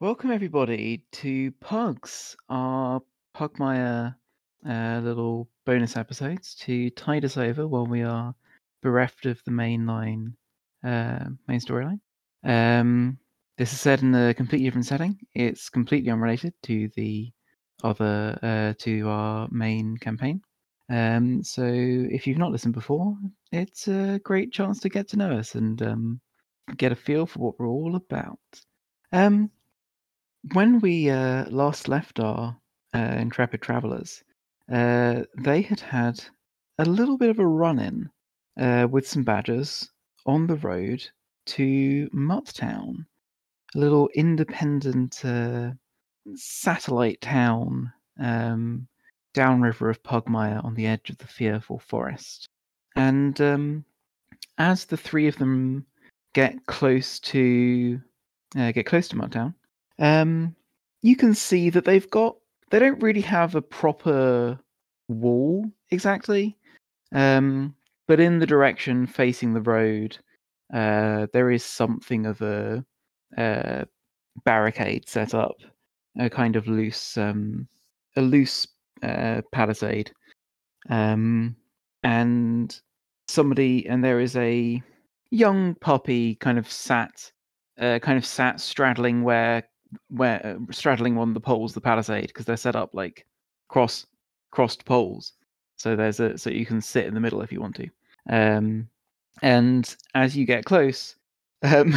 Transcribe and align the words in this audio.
Welcome 0.00 0.30
everybody 0.30 1.02
to 1.12 1.50
Pugs, 1.60 2.36
our 2.48 3.00
Pugmire 3.34 4.14
uh, 4.68 5.00
little 5.02 5.48
bonus 5.64 5.96
episodes 5.96 6.54
to 6.56 6.90
tide 6.90 7.24
us 7.24 7.36
over 7.36 7.66
while 7.66 7.86
we 7.86 8.02
are 8.02 8.34
bereft 8.82 9.26
of 9.26 9.42
the 9.44 9.50
main 9.50 9.86
line, 9.86 10.34
uh, 10.84 11.24
main 11.46 11.60
storyline. 11.60 12.00
Um, 12.44 13.18
this 13.56 13.72
is 13.72 13.80
set 13.80 14.02
in 14.02 14.14
a 14.14 14.34
completely 14.34 14.66
different 14.66 14.86
setting. 14.86 15.18
It's 15.34 15.68
completely 15.70 16.10
unrelated 16.10 16.52
to 16.64 16.88
the 16.94 17.32
other 17.82 18.38
uh, 18.42 18.74
to 18.78 19.08
our 19.08 19.48
main 19.50 19.96
campaign. 19.96 20.42
Um, 20.90 21.42
so 21.42 21.64
if 21.64 22.26
you've 22.26 22.38
not 22.38 22.52
listened 22.52 22.74
before, 22.74 23.16
it's 23.52 23.88
a 23.88 24.20
great 24.22 24.52
chance 24.52 24.80
to 24.80 24.88
get 24.88 25.08
to 25.08 25.16
know 25.16 25.32
us 25.32 25.54
and 25.54 25.80
um, 25.82 26.20
get 26.76 26.92
a 26.92 26.96
feel 26.96 27.26
for 27.26 27.38
what 27.38 27.58
we're 27.58 27.68
all 27.68 27.96
about. 27.96 28.38
Um, 29.12 29.50
when 30.52 30.80
we 30.80 31.10
uh, 31.10 31.48
last 31.50 31.88
left 31.88 32.20
our 32.20 32.56
uh, 32.94 32.98
intrepid 32.98 33.62
travelers, 33.62 34.22
uh, 34.70 35.22
they 35.36 35.62
had 35.62 35.80
had 35.80 36.22
a 36.78 36.84
little 36.84 37.16
bit 37.16 37.30
of 37.30 37.38
a 37.38 37.46
run-in 37.46 38.10
uh, 38.58 38.86
with 38.90 39.08
some 39.08 39.24
badgers 39.24 39.90
on 40.26 40.46
the 40.46 40.56
road 40.56 41.04
to 41.46 42.08
Mutttown, 42.12 43.06
a 43.74 43.78
little 43.78 44.10
independent 44.14 45.24
uh, 45.24 45.70
satellite 46.34 47.20
town 47.20 47.92
um, 48.20 48.86
downriver 49.32 49.88
of 49.88 50.02
Pugmire 50.02 50.62
on 50.64 50.74
the 50.74 50.86
edge 50.86 51.10
of 51.10 51.18
the 51.18 51.26
fearful 51.26 51.78
forest. 51.78 52.48
And 52.96 53.40
um, 53.40 53.84
as 54.58 54.84
the 54.84 54.96
three 54.96 55.28
of 55.28 55.38
them 55.38 55.86
get 56.34 56.66
close 56.66 57.18
to 57.20 58.00
uh, 58.56 58.72
get 58.72 58.86
close 58.86 59.08
to 59.08 59.16
Mutttown, 59.16 59.54
um, 59.98 60.54
you 61.02 61.16
can 61.16 61.34
see 61.34 61.70
that 61.70 61.84
they've 61.84 62.08
got 62.10 62.36
they 62.70 62.78
don't 62.78 63.02
really 63.02 63.20
have 63.22 63.54
a 63.54 63.62
proper 63.62 64.58
wall 65.08 65.66
exactly, 65.90 66.56
um, 67.12 67.74
but 68.06 68.20
in 68.20 68.38
the 68.38 68.46
direction 68.46 69.06
facing 69.06 69.54
the 69.54 69.60
road, 69.60 70.18
uh, 70.72 71.26
there 71.32 71.50
is 71.50 71.64
something 71.64 72.26
of 72.26 72.40
a, 72.42 72.84
uh, 73.36 73.84
barricade 74.44 75.08
set 75.08 75.34
up, 75.34 75.56
a 76.18 76.28
kind 76.28 76.56
of 76.56 76.66
loose 76.68 77.16
um, 77.16 77.66
a 78.16 78.22
loose 78.22 78.66
uh, 79.02 79.40
palisade, 79.52 80.10
um, 80.90 81.56
and 82.02 82.80
somebody 83.28 83.86
and 83.88 84.02
there 84.02 84.20
is 84.20 84.36
a 84.36 84.82
young 85.30 85.74
puppy 85.76 86.34
kind 86.36 86.58
of 86.58 86.70
sat 86.70 87.30
uh, 87.78 87.98
kind 88.00 88.18
of 88.18 88.26
sat 88.26 88.60
straddling 88.60 89.22
where 89.22 89.62
where 90.10 90.44
uh, 90.44 90.72
straddling 90.72 91.14
one 91.14 91.28
of 91.28 91.34
the 91.34 91.40
poles 91.40 91.72
the 91.72 91.80
palisade 91.80 92.28
because 92.28 92.44
they're 92.44 92.56
set 92.56 92.76
up 92.76 92.90
like 92.92 93.26
cross 93.68 94.06
crossed 94.50 94.84
poles. 94.84 95.32
So 95.76 95.96
there's 95.96 96.20
a 96.20 96.36
so 96.36 96.50
you 96.50 96.66
can 96.66 96.80
sit 96.80 97.06
in 97.06 97.14
the 97.14 97.20
middle 97.20 97.42
if 97.42 97.52
you 97.52 97.60
want 97.60 97.76
to. 97.76 97.88
Um 98.28 98.88
and 99.42 99.96
as 100.14 100.36
you 100.36 100.44
get 100.44 100.64
close 100.64 101.16
um 101.62 101.96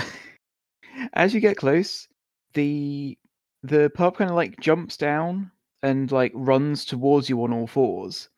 as 1.14 1.34
you 1.34 1.40
get 1.40 1.58
close 1.58 2.08
the 2.54 3.18
the 3.64 3.92
pup 3.96 4.18
kind 4.18 4.30
of 4.30 4.36
like 4.36 4.59
jumps 4.59 4.98
down 4.98 5.52
and 5.84 6.12
like 6.12 6.32
runs 6.36 6.86
towards 6.86 7.30
you 7.30 7.42
on 7.44 7.54
all 7.54 7.68
fours 7.68 8.30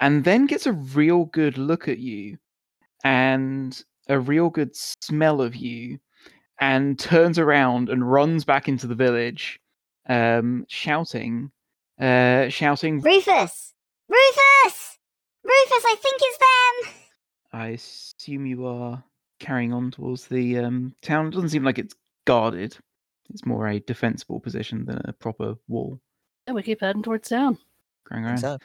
and 0.00 0.24
then 0.24 0.46
gets 0.46 0.66
a 0.66 0.72
real 0.72 1.26
good 1.26 1.58
look 1.58 1.88
at 1.88 1.98
you 1.98 2.36
and 3.04 3.84
a 4.08 4.18
real 4.18 4.50
good 4.50 4.74
smell 4.76 5.40
of 5.40 5.54
you 5.56 5.98
and 6.62 6.96
turns 6.98 7.38
around 7.40 7.88
and 7.88 8.08
runs 8.10 8.44
back 8.44 8.68
into 8.68 8.86
the 8.86 8.94
village 8.94 9.60
um 10.08 10.64
shouting 10.68 11.50
uh 12.00 12.48
shouting 12.48 13.00
Rufus! 13.00 13.74
Rufus! 14.08 14.98
Rufus, 15.44 15.84
I 15.84 15.96
think 16.00 16.16
it's 16.20 16.38
them! 16.38 16.94
i 17.52 17.66
assume 17.68 18.46
you 18.46 18.66
are 18.66 19.02
carrying 19.40 19.72
on 19.72 19.90
towards 19.90 20.26
the 20.28 20.58
um 20.58 20.94
town 21.02 21.26
it 21.26 21.30
doesn't 21.32 21.48
seem 21.50 21.64
like 21.64 21.78
it's 21.78 21.94
guarded 22.26 22.76
it's 23.30 23.44
more 23.44 23.66
a 23.66 23.80
defensible 23.80 24.38
position 24.40 24.84
than 24.84 25.00
a 25.04 25.12
proper 25.12 25.54
wall 25.68 25.98
And 26.46 26.54
we 26.54 26.62
keep 26.62 26.80
heading 26.80 27.02
towards 27.02 27.28
town. 27.28 27.58
going 28.08 28.24
around 28.24 28.38
So, 28.38 28.58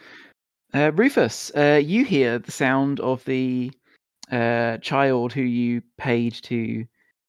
Uh, 0.73 0.91
Rufus, 0.93 1.51
uh, 1.55 1.81
you 1.83 2.03
hear 2.05 2.37
the 2.39 2.51
sound 2.51 2.99
of 2.99 3.23
the 3.25 3.71
uh, 4.31 4.77
child 4.79 5.31
who 5.33 5.41
you 5.41 5.81
paid 5.97 6.33
to 6.43 6.85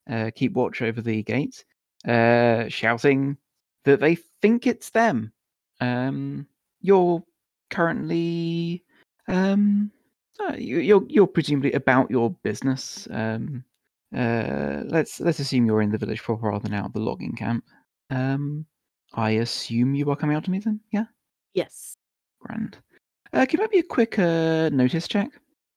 uh, 0.08 0.30
keep 0.34 0.52
watch 0.52 0.82
over 0.82 1.00
the 1.00 1.22
gate, 1.22 1.64
uh, 2.06 2.68
shouting 2.68 3.36
that 3.84 4.00
they 4.00 4.16
think 4.42 4.66
it's 4.66 4.90
them. 4.90 5.32
Um, 5.80 6.46
you're 6.80 7.22
currently, 7.70 8.84
um, 9.28 9.90
uh, 10.40 10.54
you, 10.56 10.78
you're 10.78 11.04
you're 11.08 11.26
presumably 11.26 11.72
about 11.72 12.10
your 12.10 12.30
business. 12.42 13.06
Um, 13.10 13.64
uh, 14.16 14.82
let's 14.86 15.20
let's 15.20 15.38
assume 15.40 15.66
you're 15.66 15.82
in 15.82 15.90
the 15.90 15.98
village 15.98 16.22
proper 16.22 16.48
rather 16.48 16.62
than 16.68 16.74
out 16.74 16.86
of 16.86 16.92
the 16.92 17.00
logging 17.00 17.34
camp. 17.36 17.64
Um, 18.10 18.64
I 19.14 19.30
assume 19.32 19.94
you 19.94 20.10
are 20.10 20.16
coming 20.16 20.36
out 20.36 20.44
to 20.44 20.50
meet 20.50 20.64
them. 20.64 20.80
Yeah, 20.92 21.04
Yes. 21.54 21.94
grand. 22.40 22.78
Uh, 23.32 23.44
can 23.46 23.60
that 23.60 23.70
be 23.70 23.78
a 23.80 23.82
quick 23.82 24.18
uh, 24.18 24.70
notice 24.70 25.06
check? 25.08 25.30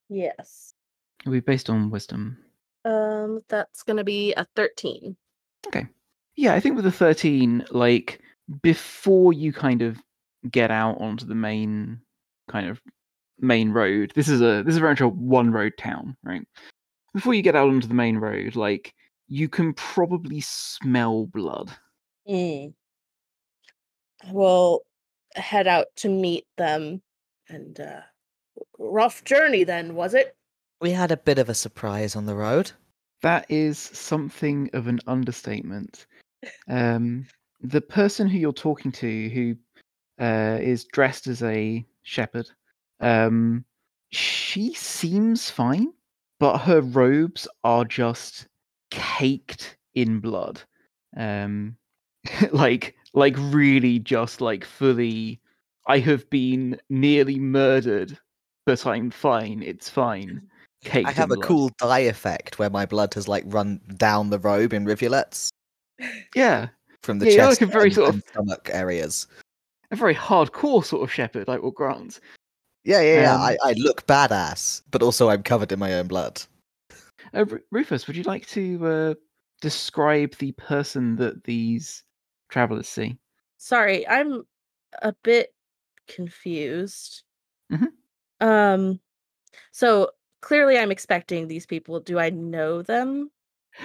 Yes. 0.09 0.74
It'll 1.22 1.34
be 1.34 1.40
based 1.42 1.69
on 1.69 1.90
wisdom. 1.90 2.38
Um, 2.86 3.42
that's 3.50 3.84
gonna 3.84 4.03
be 4.03 4.34
a 4.34 4.46
thirteen. 4.56 5.16
Okay. 5.68 5.88
Yeah, 6.36 6.53
I 6.53 6.59
think 6.59 6.75
with 6.75 6.86
the 6.86 6.92
13, 6.92 7.66
like, 7.72 8.22
before 8.64 9.34
you 9.34 9.52
kind 9.53 9.81
of 9.81 10.02
get 10.50 10.72
out 10.72 11.00
onto 11.00 11.25
the 11.25 11.36
main 11.36 12.00
kind 12.50 12.68
of 12.69 12.81
main 13.40 13.72
road, 13.72 14.14
this 14.16 14.28
is 14.28 14.42
a 14.42 14.64
this 14.64 14.74
is 14.74 14.80
very 14.80 14.92
much 14.92 15.02
a 15.02 15.08
one 15.08 15.52
road 15.52 15.74
town, 15.78 16.16
right? 16.24 16.42
Before 17.14 17.34
you 17.34 17.42
get 17.42 17.56
out 17.56 17.69
onto 17.69 17.88
the 17.88 17.94
main 17.94 18.18
road, 18.18 18.56
like, 18.56 18.94
you 19.28 19.50
can 19.50 19.74
probably 19.74 20.42
smell 20.42 21.25
blood. 21.28 21.72
Mm. 22.28 22.74
We'll 24.30 24.81
head 25.36 25.68
out 25.68 25.88
to 25.98 26.09
meet 26.09 26.46
them. 26.58 27.02
And 27.50 27.80
uh 27.80 28.02
rough 28.80 29.24
journey 29.24 29.63
then, 29.63 29.96
was 29.96 30.13
it? 30.13 30.36
We 30.81 30.92
had 30.92 31.12
a 31.12 31.18
bit 31.18 31.38
of 31.38 31.47
a 31.47 31.53
surprise 31.53 32.16
on 32.16 32.25
the 32.25 32.36
road. 32.36 32.72
That 33.22 33.46
is 33.50 33.78
something 33.78 34.69
of 34.74 34.88
an 34.88 35.00
understatement. 35.06 36.08
Um, 36.68 37.28
the 37.62 37.81
person 37.81 38.28
who 38.28 38.40
you're 38.40 38.52
talking 38.52 38.92
to, 38.94 39.30
who 39.30 39.56
uh, 40.19 40.58
is 40.59 40.86
dressed 40.86 41.28
as 41.28 41.44
a 41.44 41.86
shepherd, 42.02 42.50
um, 43.00 43.64
she 44.09 44.74
seems 44.74 45.52
fine, 45.52 45.94
but 46.40 46.58
her 46.58 46.81
robes 46.81 47.48
are 47.63 47.86
just 47.86 48.48
caked 48.90 49.78
in 49.94 50.19
blood. 50.19 50.62
Um, 51.16 51.78
like, 52.52 52.96
like 53.13 53.36
really, 53.38 54.00
just 54.00 54.42
like 54.42 54.66
fully. 54.66 55.40
I 55.88 56.00
have 56.00 56.28
been 56.31 56.80
nearly 56.90 57.38
murdered, 57.38 58.18
but 58.66 58.86
I'm 58.88 59.12
fine. 59.12 59.62
It's 59.62 59.90
fine. 59.90 60.42
Caked 60.84 61.08
I 61.09 61.12
have 61.12 61.31
a 61.31 61.36
blood. 61.36 61.46
cool 61.46 61.72
dye 61.78 62.00
effect 62.00 62.58
where 62.58 62.69
my 62.69 62.86
blood 62.86 63.14
has 63.14 63.28
like 63.28 63.44
run 63.47 63.80
down 63.97 64.30
the 64.30 64.40
robe 64.40 64.74
in 64.74 64.86
rivulets 64.86 65.50
Yeah, 66.36 66.69
from 67.03 67.19
the 67.19 67.28
Yeah, 67.28 67.36
chest 67.47 67.62
like 67.62 67.69
a 67.69 67.72
very 67.72 67.86
and, 67.88 67.94
sort 67.96 68.09
of- 68.09 68.16
and 68.16 68.24
stomach 68.30 68.69
areas. 68.74 69.28
a 69.92 69.96
very 69.96 70.16
hardcore 70.16 70.84
sort 70.84 71.03
of 71.03 71.12
shepherd, 71.12 71.47
like 71.47 71.62
what 71.62 71.75
Grant. 71.75 72.19
Yeah, 72.84 73.02
yeah, 73.02 73.22
yeah. 73.22 73.36
Um, 73.36 73.42
I, 73.42 73.58
I 73.64 73.74
look 73.74 74.08
badass, 74.08 74.81
but 74.90 75.03
also 75.03 75.30
I'm 75.30 75.44
covered 75.44 75.72
in 75.72 75.78
my 75.80 75.94
own 75.94 76.08
blood. 76.08 76.42
Uh, 77.34 77.46
Rufus, 77.69 78.08
would 78.08 78.16
you 78.16 78.24
like 78.24 78.48
to 78.48 78.86
uh, 78.88 79.13
describe 79.62 80.36
the 80.38 80.53
person 80.53 81.16
that 81.18 81.44
these 81.44 82.04
travelers 82.50 82.88
see? 82.88 83.19
Sorry, 83.57 84.07
I'm 84.07 84.44
a 85.04 85.13
bit 85.24 85.54
confused. 86.07 87.22
Mhm. 87.72 87.88
Um 88.39 89.00
so 89.72 90.10
clearly 90.42 90.78
I'm 90.78 90.92
expecting 90.92 91.48
these 91.48 91.66
people. 91.66 92.00
Do 92.00 92.20
I 92.20 92.30
know 92.30 92.82
them? 92.82 93.32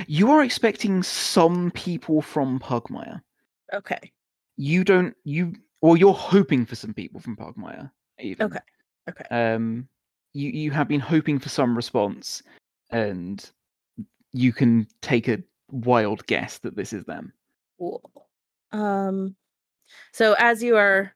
You 0.06 0.30
are 0.32 0.42
expecting 0.42 1.02
some 1.02 1.70
people 1.70 2.20
from 2.20 2.58
Pugmire. 2.58 3.22
Okay. 3.72 4.12
You 4.56 4.84
don't. 4.84 5.14
You 5.24 5.54
or 5.82 5.96
you're 5.96 6.14
hoping 6.14 6.66
for 6.66 6.74
some 6.74 6.94
people 6.94 7.20
from 7.20 7.36
Pugmire. 7.36 7.90
Even. 8.18 8.46
Okay, 8.46 8.60
okay. 9.08 9.24
Um, 9.30 9.88
you 10.32 10.50
you 10.50 10.70
have 10.70 10.88
been 10.88 11.00
hoping 11.00 11.38
for 11.38 11.48
some 11.48 11.76
response, 11.76 12.42
and 12.90 13.48
you 14.32 14.52
can 14.52 14.86
take 15.02 15.28
a 15.28 15.42
wild 15.70 16.26
guess 16.26 16.58
that 16.58 16.76
this 16.76 16.92
is 16.92 17.04
them. 17.04 17.32
Cool. 17.78 18.02
Um 18.72 19.36
so 20.12 20.34
as 20.38 20.62
you 20.62 20.76
are 20.76 21.14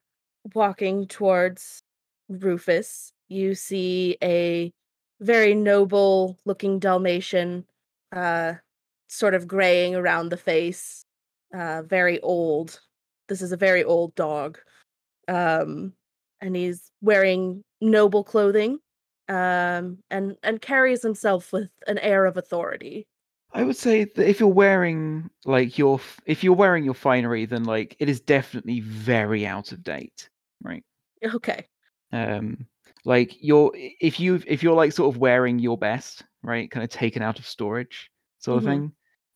walking 0.55 1.07
towards 1.07 1.83
Rufus, 2.29 3.13
you 3.29 3.55
see 3.55 4.17
a 4.23 4.73
very 5.21 5.55
noble 5.55 6.39
looking 6.45 6.79
Dalmatian 6.79 7.67
uh 8.13 8.55
sort 9.09 9.35
of 9.35 9.47
graying 9.47 9.95
around 9.95 10.29
the 10.29 10.37
face 10.37 11.05
uh, 11.55 11.83
very 11.83 12.21
old. 12.21 12.81
This 13.29 13.43
is 13.43 13.53
a 13.53 13.57
very 13.57 13.85
old 13.85 14.15
dog, 14.15 14.59
um, 15.29 15.93
and 16.41 16.57
he's 16.57 16.91
wearing 17.01 17.65
noble 17.81 18.25
clothing, 18.25 18.79
um, 19.29 19.99
and 20.11 20.37
and 20.43 20.61
carries 20.61 21.03
himself 21.03 21.53
with 21.53 21.71
an 21.87 21.99
air 21.99 22.27
of 22.27 22.37
authority. 22.37 23.07
I 23.53 23.65
would 23.65 23.77
say 23.77 24.05
that 24.05 24.29
if 24.29 24.39
you're 24.39 24.49
wearing 24.49 25.29
like 25.45 25.77
your 25.77 26.01
if 26.27 26.45
you're 26.45 26.55
wearing 26.55 26.85
your 26.85 26.95
finery, 26.95 27.47
then 27.47 27.65
like 27.65 27.97
it 27.99 28.09
is 28.09 28.21
definitely 28.21 28.81
very 28.81 29.47
out 29.47 29.73
of 29.73 29.83
date, 29.83 30.29
right? 30.63 30.85
Okay. 31.25 31.67
Um, 32.13 32.67
like 33.05 33.37
you're 33.41 33.73
if 33.75 34.21
you 34.21 34.43
if 34.47 34.63
you're 34.63 34.75
like 34.75 34.93
sort 34.93 35.15
of 35.15 35.21
wearing 35.21 35.59
your 35.59 35.79
best, 35.79 36.25
right, 36.43 36.71
kind 36.71 36.85
of 36.85 36.91
taken 36.91 37.23
out 37.23 37.39
of 37.39 37.47
storage, 37.47 38.11
sort 38.39 38.59
of 38.59 38.65
thing, 38.65 38.93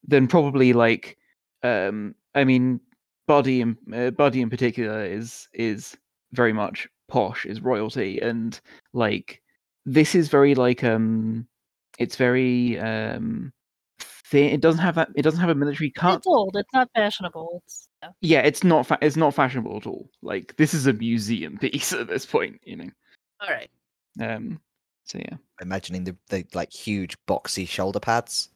then 0.06 0.26
probably 0.26 0.72
like, 0.72 1.16
um, 1.62 2.14
I 2.34 2.44
mean, 2.44 2.80
Buddy 3.26 3.62
and 3.62 3.76
uh, 3.94 4.10
Buddy 4.10 4.42
in 4.42 4.50
particular 4.50 5.04
is 5.04 5.48
is 5.52 5.96
very 6.32 6.52
much 6.52 6.88
posh, 7.08 7.46
is 7.46 7.60
royalty, 7.60 8.20
and 8.20 8.60
like 8.92 9.40
this 9.86 10.14
is 10.14 10.28
very 10.28 10.54
like 10.54 10.84
um, 10.84 11.46
it's 11.98 12.16
very 12.16 12.78
um, 12.78 13.52
thin. 13.98 14.52
It 14.52 14.60
doesn't 14.60 14.80
have 14.80 14.96
that. 14.96 15.08
It 15.14 15.22
doesn't 15.22 15.40
have 15.40 15.50
a 15.50 15.54
military 15.54 15.90
cut. 15.90 16.18
It's 16.18 16.26
old. 16.26 16.56
It's 16.56 16.72
not 16.72 16.88
fashionable. 16.94 17.62
It's 17.64 17.88
yeah. 18.02 18.10
Yeah, 18.20 18.40
it's 18.40 18.64
not. 18.64 18.86
Fa- 18.86 18.98
it's 19.00 19.16
not 19.16 19.34
fashionable 19.34 19.76
at 19.76 19.86
all. 19.86 20.10
Like 20.22 20.56
this 20.56 20.74
is 20.74 20.86
a 20.86 20.92
museum 20.92 21.58
piece 21.60 21.92
at 21.92 22.08
this 22.08 22.26
point, 22.26 22.60
you 22.64 22.76
know. 22.76 22.90
All 23.48 23.54
right. 23.54 23.70
Um. 24.20 24.60
So 25.04 25.18
yeah. 25.18 25.36
Imagining 25.60 26.04
the, 26.04 26.16
the 26.28 26.46
like 26.54 26.72
huge 26.72 27.16
boxy 27.26 27.68
shoulder 27.68 28.00
pads. 28.00 28.48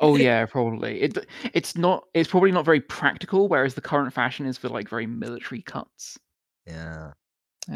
Oh 0.00 0.16
yeah, 0.16 0.46
probably. 0.46 1.02
It 1.02 1.26
it's 1.52 1.76
not. 1.76 2.04
It's 2.14 2.30
probably 2.30 2.52
not 2.52 2.64
very 2.64 2.80
practical. 2.80 3.48
Whereas 3.48 3.74
the 3.74 3.80
current 3.82 4.12
fashion 4.12 4.46
is 4.46 4.56
for 4.56 4.68
like 4.68 4.88
very 4.88 5.06
military 5.06 5.62
cuts. 5.62 6.18
Yeah. 6.66 7.12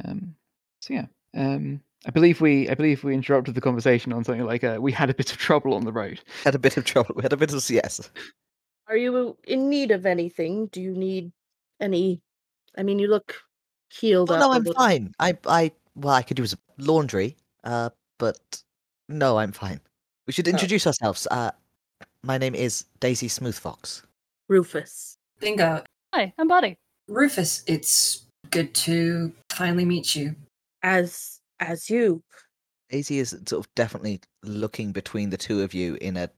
Um. 0.04 0.34
So 0.80 0.94
yeah. 0.94 1.06
Um. 1.34 1.80
I 2.06 2.10
believe 2.10 2.40
we. 2.40 2.68
I 2.68 2.74
believe 2.74 3.04
we 3.04 3.14
interrupted 3.14 3.54
the 3.54 3.60
conversation 3.60 4.12
on 4.12 4.24
something 4.24 4.44
like 4.44 4.64
uh, 4.64 4.78
we 4.80 4.92
had 4.92 5.10
a 5.10 5.14
bit 5.14 5.32
of 5.32 5.38
trouble 5.38 5.74
on 5.74 5.84
the 5.84 5.92
road. 5.92 6.20
Had 6.44 6.54
a 6.54 6.58
bit 6.58 6.76
of 6.76 6.84
trouble. 6.84 7.14
We 7.16 7.22
had 7.22 7.32
a 7.32 7.36
bit 7.36 7.52
of 7.52 7.68
yes. 7.70 8.10
Are 8.88 8.96
you 8.96 9.36
in 9.44 9.70
need 9.70 9.90
of 9.90 10.04
anything? 10.04 10.66
Do 10.66 10.80
you 10.82 10.92
need 10.92 11.32
any? 11.80 12.20
I 12.76 12.82
mean, 12.82 12.98
you 12.98 13.08
look 13.08 13.36
healed 13.90 14.30
Oh, 14.30 14.34
up. 14.34 14.40
no, 14.40 14.50
a 14.52 14.54
I'm 14.56 14.62
little. 14.64 14.74
fine. 14.74 15.14
I 15.18 15.38
I 15.46 15.72
well, 15.94 16.14
I 16.14 16.22
could 16.22 16.38
use 16.38 16.54
laundry. 16.78 17.36
Uh, 17.62 17.90
but 18.18 18.62
no, 19.08 19.38
I'm 19.38 19.52
fine. 19.52 19.80
We 20.26 20.32
should 20.32 20.48
introduce 20.48 20.86
ourselves. 20.86 21.26
Uh, 21.30 21.50
my 22.22 22.38
name 22.38 22.54
is 22.54 22.84
Daisy 23.00 23.28
Smoothfox. 23.28 24.02
Rufus. 24.48 25.18
Bingo. 25.40 25.82
Hi, 26.14 26.32
I'm 26.38 26.48
Buddy. 26.48 26.76
Rufus, 27.08 27.62
it's 27.66 28.26
good 28.50 28.74
to 28.74 29.32
finally 29.50 29.84
meet 29.84 30.14
you. 30.14 30.34
As 30.82 31.40
as 31.60 31.90
you. 31.90 32.22
Daisy 32.90 33.18
is 33.18 33.30
sort 33.30 33.52
of 33.52 33.74
definitely 33.74 34.20
looking 34.42 34.92
between 34.92 35.30
the 35.30 35.36
two 35.36 35.62
of 35.62 35.74
you 35.74 35.96
in 36.00 36.16
a 36.16 36.30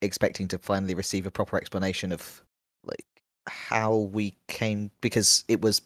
expecting 0.00 0.48
to 0.48 0.58
finally 0.58 0.94
receive 0.94 1.26
a 1.26 1.30
proper 1.30 1.56
explanation 1.56 2.12
of 2.12 2.42
like 2.84 3.06
how 3.46 3.94
we 3.94 4.34
came 4.48 4.90
because 5.00 5.44
it 5.48 5.60
was 5.60 5.82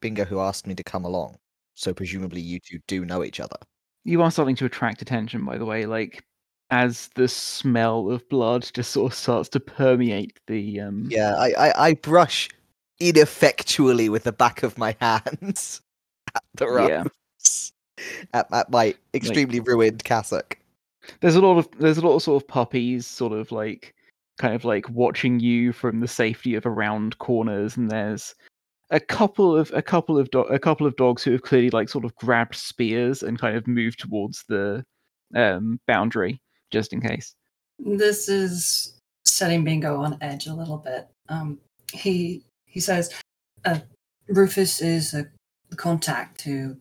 Bingo 0.00 0.24
who 0.24 0.40
asked 0.40 0.66
me 0.66 0.74
to 0.74 0.84
come 0.84 1.04
along. 1.04 1.36
So 1.76 1.92
presumably 1.94 2.40
you 2.40 2.58
two 2.58 2.80
do 2.88 3.04
know 3.04 3.22
each 3.22 3.38
other. 3.38 3.56
You 4.04 4.22
are 4.22 4.30
starting 4.30 4.56
to 4.56 4.64
attract 4.64 5.02
attention, 5.02 5.44
by 5.44 5.58
the 5.58 5.64
way. 5.64 5.86
Like 5.86 6.24
as 6.70 7.08
the 7.14 7.28
smell 7.28 8.10
of 8.10 8.28
blood 8.28 8.68
just 8.74 8.90
sort 8.90 9.12
of 9.12 9.16
starts 9.18 9.48
to 9.50 9.60
permeate 9.60 10.38
the 10.48 10.80
um. 10.80 11.06
Yeah, 11.08 11.34
I 11.36 11.52
I, 11.52 11.86
I 11.88 11.94
brush 11.94 12.48
ineffectually 12.98 14.08
with 14.08 14.24
the 14.24 14.32
back 14.32 14.62
of 14.62 14.78
my 14.78 14.96
hands 15.00 15.80
at 16.34 16.42
the 16.54 16.64
Yeah. 16.66 17.02
ropes. 17.02 17.72
At, 18.34 18.52
at 18.52 18.70
my 18.70 18.94
extremely 19.14 19.60
ruined 19.60 20.04
cassock. 20.04 20.58
there's 21.20 21.36
a 21.36 21.40
lot 21.40 21.56
of 21.58 21.68
there's 21.78 21.96
a 21.98 22.02
lot 22.06 22.16
of 22.16 22.22
sort 22.22 22.42
of 22.42 22.46
puppies 22.48 23.06
sort 23.06 23.32
of 23.32 23.50
like 23.52 23.94
kind 24.38 24.54
of 24.54 24.64
like 24.66 24.86
watching 24.90 25.40
you 25.40 25.72
from 25.72 26.00
the 26.00 26.08
safety 26.08 26.54
of 26.54 26.66
around 26.66 27.16
corners 27.18 27.76
and 27.76 27.90
there's 27.90 28.34
a 28.90 29.00
couple 29.00 29.56
of 29.56 29.70
a 29.74 29.82
couple 29.82 30.18
of 30.18 30.30
do- 30.30 30.40
a 30.40 30.58
couple 30.58 30.86
of 30.86 30.96
dogs 30.96 31.22
who 31.22 31.32
have 31.32 31.42
clearly 31.42 31.70
like 31.70 31.88
sort 31.88 32.04
of 32.04 32.14
grabbed 32.16 32.54
spears 32.54 33.22
and 33.22 33.38
kind 33.38 33.56
of 33.56 33.66
moved 33.66 33.98
towards 33.98 34.44
the 34.48 34.84
um 35.34 35.80
boundary 35.86 36.40
just 36.70 36.92
in 36.92 37.00
case 37.00 37.34
This 37.78 38.28
is 38.28 38.96
setting 39.24 39.64
Bingo 39.64 39.96
on 40.00 40.16
edge 40.20 40.46
a 40.46 40.54
little 40.54 40.78
bit. 40.78 41.08
Um, 41.28 41.58
he 41.92 42.44
he 42.64 42.80
says, 42.80 43.12
uh, 43.64 43.80
Rufus 44.28 44.80
is 44.80 45.14
a, 45.14 45.26
contact 45.76 46.42
who 46.42 46.76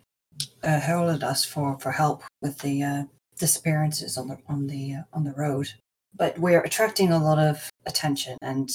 uh, 0.64 0.80
heralded 0.80 1.24
us 1.24 1.44
for, 1.44 1.78
for 1.80 1.92
help 1.92 2.24
with 2.42 2.60
the 2.60 2.84
uh, 2.84 3.04
disappearances 3.40 4.16
on 4.16 4.28
the 4.28 4.38
on 4.48 4.68
the 4.68 4.94
uh, 4.94 5.02
on 5.12 5.24
the 5.24 5.34
road. 5.34 5.68
But 6.16 6.38
we're 6.38 6.62
attracting 6.62 7.12
a 7.12 7.22
lot 7.22 7.40
of 7.40 7.70
attention, 7.86 8.38
and 8.42 8.70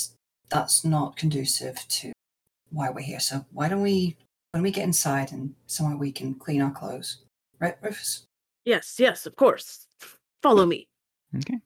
that's 0.50 0.84
not 0.84 1.16
conducive 1.16 1.86
to 1.88 2.12
why 2.70 2.90
we're 2.90 3.00
here. 3.00 3.20
So 3.20 3.44
why 3.52 3.68
don't 3.68 3.82
we 3.82 4.16
why 4.52 4.58
don't 4.58 4.62
we 4.64 4.70
get 4.70 4.84
inside 4.84 5.32
and 5.32 5.54
somewhere 5.66 5.96
we 5.96 6.10
can 6.12 6.34
clean 6.34 6.60
our 6.62 6.70
clothes, 6.72 7.18
right, 7.60 7.76
Rufus? 7.82 8.26
Yes, 8.64 8.96
yes, 8.98 9.26
of 9.26 9.36
course. 9.36 9.86
Follow 10.42 10.66
me. 10.66 10.88
okay 11.36 11.58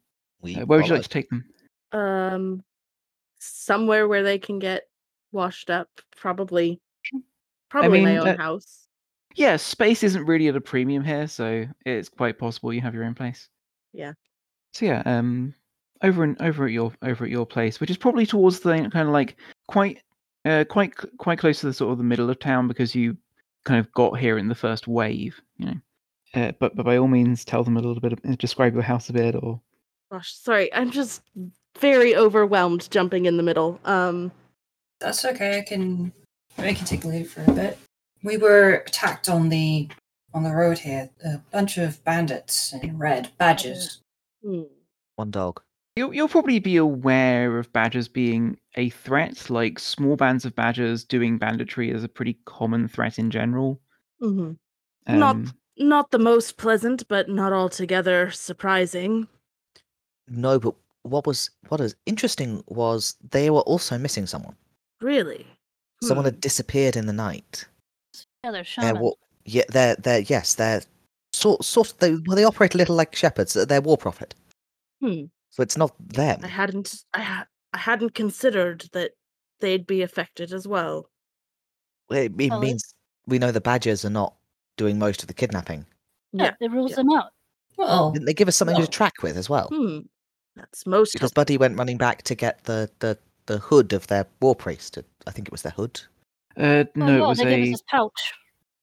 We 0.42 0.56
uh, 0.56 0.66
where 0.66 0.78
would 0.78 0.86
you 0.88 0.94
like 0.94 1.00
followed. 1.00 1.02
to 1.04 1.08
take 1.08 1.28
them 1.30 1.44
Um, 1.92 2.62
somewhere 3.38 4.08
where 4.08 4.22
they 4.22 4.38
can 4.38 4.58
get 4.58 4.82
washed 5.32 5.70
up. 5.70 5.88
Probably. 6.16 6.80
Probably 7.70 8.00
my 8.02 8.10
mean, 8.10 8.18
own 8.18 8.28
uh, 8.28 8.36
house. 8.36 8.86
yeah 9.34 9.56
space 9.56 10.02
isn't 10.04 10.24
really 10.26 10.46
at 10.46 10.54
a 10.54 10.60
premium 10.60 11.02
here 11.02 11.26
so 11.26 11.66
it's 11.84 12.08
quite 12.08 12.38
possible 12.38 12.72
you 12.72 12.80
have 12.80 12.94
your 12.94 13.02
own 13.04 13.14
place 13.14 13.48
Yeah. 13.92 14.12
so 14.72 14.86
yeah 14.86 15.02
um 15.06 15.52
over 16.02 16.22
and 16.22 16.40
over 16.40 16.66
at 16.66 16.70
your 16.72 16.92
over 17.02 17.24
at 17.24 17.30
your 17.32 17.44
place 17.46 17.80
which 17.80 17.90
is 17.90 17.96
probably 17.96 18.26
towards 18.26 18.60
the 18.60 18.70
kind 18.92 19.08
of 19.08 19.08
like 19.08 19.36
quite 19.66 20.02
uh 20.44 20.64
quite 20.68 20.92
quite 21.18 21.38
close 21.38 21.60
to 21.60 21.66
the 21.66 21.72
sort 21.72 21.92
of 21.92 21.98
the 21.98 22.04
middle 22.04 22.30
of 22.30 22.38
town 22.38 22.68
because 22.68 22.94
you 22.94 23.16
kind 23.64 23.80
of 23.80 23.90
got 23.92 24.18
here 24.18 24.36
in 24.38 24.48
the 24.48 24.54
first 24.54 24.86
wave 24.86 25.40
you 25.56 25.66
know 25.66 25.76
uh, 26.34 26.52
but 26.58 26.74
but 26.76 26.84
by 26.84 26.96
all 26.96 27.08
means 27.08 27.44
tell 27.44 27.62
them 27.62 27.76
a 27.76 27.80
little 27.80 28.00
bit 28.00 28.12
of, 28.12 28.18
uh, 28.28 28.34
describe 28.38 28.74
your 28.74 28.82
house 28.82 29.08
a 29.08 29.12
bit 29.12 29.34
or 29.36 29.60
Gosh, 30.14 30.32
sorry. 30.32 30.72
I'm 30.72 30.92
just 30.92 31.22
very 31.80 32.14
overwhelmed 32.14 32.88
jumping 32.90 33.26
in 33.26 33.36
the 33.36 33.42
middle. 33.42 33.80
Um, 33.84 34.30
That's 35.00 35.24
okay. 35.24 35.58
I 35.58 35.62
can 35.62 36.12
I 36.56 36.72
can 36.72 36.86
take 36.86 37.00
the 37.00 37.08
lead 37.08 37.28
for 37.28 37.42
a 37.42 37.52
bit. 37.52 37.78
We 38.22 38.36
were 38.36 38.84
attacked 38.86 39.28
on 39.28 39.48
the 39.48 39.88
on 40.32 40.44
the 40.44 40.52
road 40.52 40.78
here. 40.78 41.10
A 41.24 41.38
bunch 41.50 41.78
of 41.78 42.02
bandits 42.04 42.72
in 42.74 42.96
red 42.96 43.30
badges. 43.38 44.00
hmm. 44.42 44.62
One 45.16 45.32
dog. 45.32 45.60
You'll, 45.96 46.14
you'll 46.14 46.28
probably 46.28 46.58
be 46.58 46.76
aware 46.76 47.58
of 47.58 47.72
badgers 47.72 48.08
being 48.08 48.58
a 48.76 48.90
threat 48.90 49.48
like 49.50 49.78
small 49.78 50.16
bands 50.16 50.44
of 50.44 50.54
badgers 50.54 51.04
doing 51.04 51.38
banditry 51.38 51.90
is 51.90 52.04
a 52.04 52.08
pretty 52.08 52.36
common 52.44 52.88
threat 52.88 53.18
in 53.18 53.30
general 53.30 53.80
hmm 54.20 54.52
Not- 55.08 55.36
um, 55.36 55.52
Not 55.76 56.10
the 56.12 56.18
most 56.18 56.56
pleasant, 56.56 57.06
but 57.08 57.28
not 57.28 57.52
altogether 57.52 58.30
surprising. 58.30 59.26
No, 60.28 60.58
but 60.60 60.74
what 61.02 61.26
was 61.26 61.50
what 61.68 61.80
is 61.80 61.96
interesting 62.06 62.62
was 62.68 63.16
they 63.30 63.50
were 63.50 63.60
also 63.66 63.98
missing 63.98 64.26
someone. 64.26 64.54
Really? 65.00 65.44
Someone 66.02 66.24
Hmm. 66.24 66.30
had 66.32 66.40
disappeared 66.40 66.96
in 66.96 67.06
the 67.06 67.12
night. 67.12 67.66
Yeah, 68.44 68.52
they're 68.52 68.52
They're 68.52 68.64
shaman. 68.64 69.12
yeah, 69.44 69.64
they're 69.68 69.96
they're 69.96 70.20
yes, 70.20 70.54
they're 70.54 70.82
sort 71.32 71.64
sort 71.64 71.90
of 71.90 71.98
they 71.98 72.12
well 72.26 72.36
they 72.36 72.44
operate 72.44 72.74
a 72.74 72.78
little 72.78 72.94
like 72.96 73.14
shepherds. 73.16 73.54
They're 73.54 73.80
war 73.82 73.98
prophet. 73.98 74.34
Hmm. 75.02 75.24
So 75.54 75.62
it's 75.62 75.76
not 75.76 75.92
them. 76.00 76.40
I 76.42 76.48
hadn't. 76.48 77.04
I 77.14 77.20
ha- 77.22 77.46
I 77.72 77.78
hadn't 77.78 78.14
considered 78.14 78.86
that 78.92 79.12
they'd 79.60 79.86
be 79.86 80.02
affected 80.02 80.52
as 80.52 80.66
well. 80.66 81.08
It, 82.10 82.32
it 82.38 82.50
Well, 82.50 82.60
it- 82.60 82.64
means 82.66 82.92
we 83.28 83.38
know 83.38 83.52
the 83.52 83.60
badgers 83.60 84.04
are 84.04 84.10
not 84.10 84.34
doing 84.76 84.98
most 84.98 85.22
of 85.22 85.28
the 85.28 85.34
kidnapping. 85.34 85.86
yeah, 86.32 86.46
yeah, 86.60 86.66
it 86.66 86.72
rules 86.72 86.90
yeah. 86.90 86.96
them 86.96 87.10
out. 87.12 87.30
Well, 87.76 88.10
Didn't 88.10 88.26
they 88.26 88.34
give 88.34 88.48
us 88.48 88.56
something 88.56 88.76
no. 88.76 88.84
to 88.84 88.90
track 88.90 89.22
with 89.22 89.36
as 89.36 89.48
well? 89.48 89.68
Hmm. 89.72 90.00
That's 90.56 90.86
most. 90.86 91.12
Because. 91.12 91.32
Buddy 91.32 91.56
went 91.56 91.78
running 91.78 91.98
back 91.98 92.22
to 92.22 92.34
get 92.34 92.64
the 92.64 92.90
the 92.98 93.16
the 93.46 93.58
hood 93.58 93.92
of 93.92 94.08
their 94.08 94.26
war 94.40 94.56
priest. 94.56 94.98
I 95.28 95.30
think 95.30 95.46
it 95.46 95.52
was 95.52 95.62
their 95.62 95.72
hood. 95.72 96.00
uh, 96.56 96.62
Oh, 96.62 96.86
no, 96.96 97.06
no, 97.06 97.24
it 97.24 97.28
was 97.28 97.38
they 97.38 97.44
gave 97.62 97.74
us 97.74 97.80
a 97.80 97.84
pouch. 97.90 98.32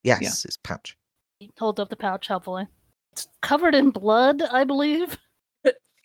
Yes, 0.04 0.46
it's 0.46 0.58
pouch. 0.58 0.98
He 1.40 1.52
holds 1.60 1.80
up 1.82 1.90
the 1.90 1.96
pouch 1.98 2.28
helpfully. 2.28 2.68
It's 3.12 3.28
covered 3.42 3.76
in 3.76 3.92
blood, 3.92 4.42
I 4.42 4.64
believe. 4.64 5.18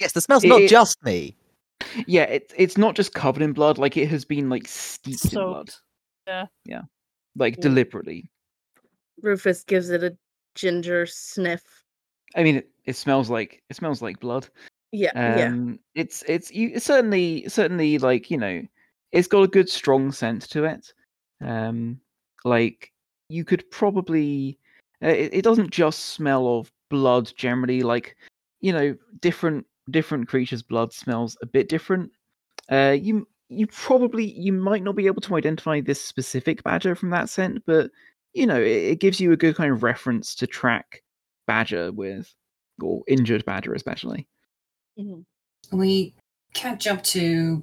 Yes, 0.01 0.13
the 0.13 0.21
smell's 0.21 0.45
not 0.45 0.63
It- 0.63 0.69
just 0.71 1.03
me. 1.03 1.37
Yeah, 2.07 2.25
it's 2.25 2.53
it's 2.57 2.77
not 2.77 2.95
just 2.97 3.15
covered 3.15 3.43
in 3.43 3.53
blood, 3.53 3.79
like 3.79 3.97
it 3.97 4.09
has 4.09 4.25
been 4.25 4.49
like 4.49 4.67
steeped 4.67 5.25
in 5.27 5.31
blood. 5.41 5.71
Yeah. 6.27 6.47
Yeah. 6.65 6.83
Like 7.37 7.57
Yeah. 7.57 7.63
deliberately. 7.63 8.31
Rufus 9.23 9.63
gives 9.65 9.91
it 9.91 10.03
a 10.03 10.17
ginger 10.55 11.07
sniff. 11.07 11.63
I 12.35 12.43
mean 12.43 12.57
it, 12.57 12.71
it 12.85 12.97
smells 12.97 13.31
like 13.31 13.63
it 13.71 13.77
smells 13.77 14.03
like 14.03 14.21
blood. 14.21 14.49
Yeah. 14.93 15.11
yeah. 15.15 15.47
Um 15.47 15.79
it's 15.95 16.23
it's 16.27 16.51
you 16.51 16.71
it's 16.75 16.87
certainly 16.87 17.47
certainly 17.49 17.99
like, 17.99 18.31
you 18.31 18.39
know, 18.39 18.63
it's 19.13 19.29
got 19.29 19.43
a 19.43 19.49
good 19.49 19.69
strong 19.69 20.13
scent 20.13 20.43
to 20.51 20.65
it. 20.65 20.93
Um, 21.43 22.01
like 22.45 22.93
you 23.29 23.45
could 23.45 23.69
probably, 23.71 24.59
uh, 25.03 25.09
it, 25.09 25.35
it 25.35 25.43
doesn't 25.43 25.71
just 25.71 26.07
smell 26.07 26.59
of 26.59 26.71
blood 26.91 27.33
generally. 27.37 27.83
Like 27.83 28.17
you 28.61 28.73
know, 28.73 28.97
different 29.21 29.67
different 29.91 30.29
creatures' 30.29 30.63
blood 30.63 30.93
smells 30.93 31.37
a 31.43 31.47
bit 31.47 31.69
different. 31.69 32.11
Uh, 32.71 32.97
you 32.99 33.27
you 33.49 33.67
probably 33.69 34.25
you 34.33 34.53
might 34.53 34.83
not 34.83 34.97
be 34.97 35.07
able 35.07 35.21
to 35.23 35.37
identify 35.37 35.81
this 35.81 36.03
specific 36.03 36.63
badger 36.65 36.95
from 36.95 37.11
that 37.11 37.29
scent, 37.29 37.63
but 37.67 37.91
you 38.35 38.47
know, 38.47 38.61
it, 38.61 38.67
it 38.67 39.01
gives 39.01 39.21
you 39.21 39.33
a 39.33 39.37
good 39.37 39.57
kind 39.57 39.73
of 39.73 39.83
reference 39.83 40.35
to 40.35 40.47
track 40.47 41.03
badger 41.47 41.93
with, 41.93 42.33
or 42.83 43.03
injured 43.07 43.45
badger 43.45 43.73
especially. 43.75 44.27
Mhm. 44.99 45.25
We 45.73 46.15
can't 46.55 46.81
jump 46.81 47.03
to 47.05 47.63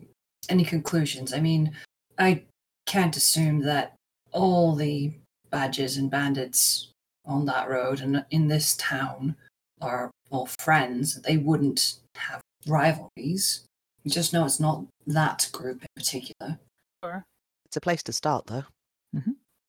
any 0.50 0.64
conclusions. 0.64 1.34
I 1.34 1.40
mean, 1.40 1.76
I 2.18 2.44
can't 2.86 3.16
assume 3.16 3.60
that 3.60 3.96
all 4.32 4.76
the 4.76 5.14
badgers 5.50 5.98
and 5.98 6.10
bandits 6.10 6.90
on 7.26 7.46
that 7.46 7.70
road 7.70 8.02
and 8.02 8.26
in 8.32 8.48
this 8.48 8.76
town 8.78 9.36
are 9.82 10.12
all 10.34 10.48
friends. 10.48 11.22
They 11.22 11.38
wouldn't 11.38 11.96
have 12.16 12.42
rivalries. 12.68 13.66
We 14.04 14.12
just 14.12 14.34
know 14.34 14.46
it's 14.46 14.60
not 14.60 14.84
that 15.08 15.48
group 15.54 15.82
in 15.82 15.88
particular. 15.96 16.60
Or 17.02 17.26
It's 17.66 17.78
a 17.78 17.82
place 17.82 18.04
to 18.04 18.14
start, 18.14 18.48
though. 18.48 18.66
how 19.14 19.22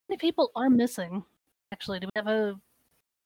many 0.09 0.19
people 0.19 0.51
are 0.57 0.71
missing? 0.71 1.25
Actually, 1.73 2.01
do 2.01 2.07
we 2.07 2.11
have 2.17 2.27
a 2.29 2.59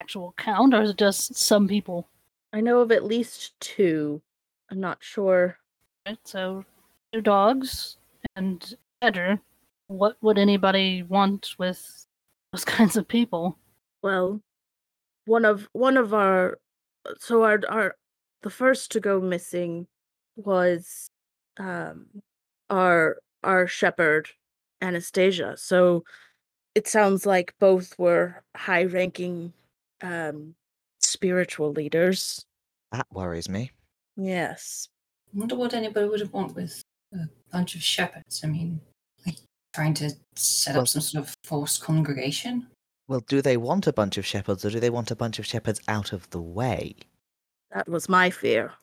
actual 0.01 0.33
count, 0.37 0.73
or 0.73 0.81
is 0.83 0.91
it 0.91 0.97
just 0.97 1.35
some 1.35 1.67
people? 1.67 2.07
I 2.53 2.61
know 2.61 2.79
of 2.81 2.91
at 2.91 3.03
least 3.03 3.59
two. 3.59 4.21
I'm 4.71 4.79
not 4.79 4.97
sure. 5.01 5.57
Right, 6.05 6.17
so 6.23 6.65
two 7.13 7.21
dogs 7.21 7.97
and 8.35 8.75
badger. 9.01 9.39
What 9.87 10.17
would 10.21 10.37
anybody 10.37 11.03
want 11.03 11.49
with 11.57 12.05
those 12.51 12.65
kinds 12.77 12.97
of 12.97 13.07
people? 13.07 13.57
Well, 14.01 14.41
one 15.25 15.45
of 15.45 15.67
one 15.73 15.97
of 15.97 16.13
our 16.13 16.57
so 17.19 17.43
our 17.43 17.59
our 17.69 17.95
the 18.43 18.49
first 18.49 18.91
to 18.91 18.99
go 18.99 19.19
missing 19.19 19.87
was 20.35 21.09
um 21.59 22.05
our 22.69 23.17
our 23.43 23.67
shepherd 23.67 24.29
Anastasia. 24.81 25.55
So 25.57 26.03
it 26.75 26.87
sounds 26.87 27.25
like 27.25 27.53
both 27.59 27.97
were 27.99 28.43
high 28.55 28.83
ranking 28.85 29.53
um 30.01 30.55
spiritual 31.01 31.71
leaders. 31.71 32.45
That 32.91 33.07
worries 33.11 33.49
me. 33.49 33.71
Yes. 34.15 34.87
I 35.35 35.39
wonder 35.39 35.55
what 35.55 35.73
anybody 35.73 36.07
would 36.07 36.21
have 36.21 36.33
want 36.33 36.55
with 36.55 36.81
a 37.13 37.27
bunch 37.51 37.75
of 37.75 37.83
shepherds. 37.83 38.41
I 38.43 38.47
mean, 38.47 38.79
like 39.25 39.37
trying 39.75 39.93
to 39.95 40.11
set 40.35 40.73
Well- 40.75 40.81
up 40.83 40.87
some 40.87 41.01
sort 41.01 41.25
of 41.25 41.35
forced 41.43 41.81
congregation. 41.81 42.67
Well, 43.09 43.21
do 43.21 43.41
they 43.41 43.57
want 43.57 43.87
a 43.87 43.91
bunch 43.91 44.19
of 44.19 44.25
shepherds, 44.25 44.63
or 44.63 44.69
do 44.69 44.79
they 44.79 44.91
want 44.91 45.09
a 45.09 45.15
bunch 45.15 45.39
of 45.39 45.45
shepherds 45.47 45.81
out 45.87 46.13
of 46.13 46.29
the 46.29 46.39
way? 46.39 46.95
That 47.73 47.89
was 47.89 48.07
my 48.07 48.29
fear. 48.29 48.73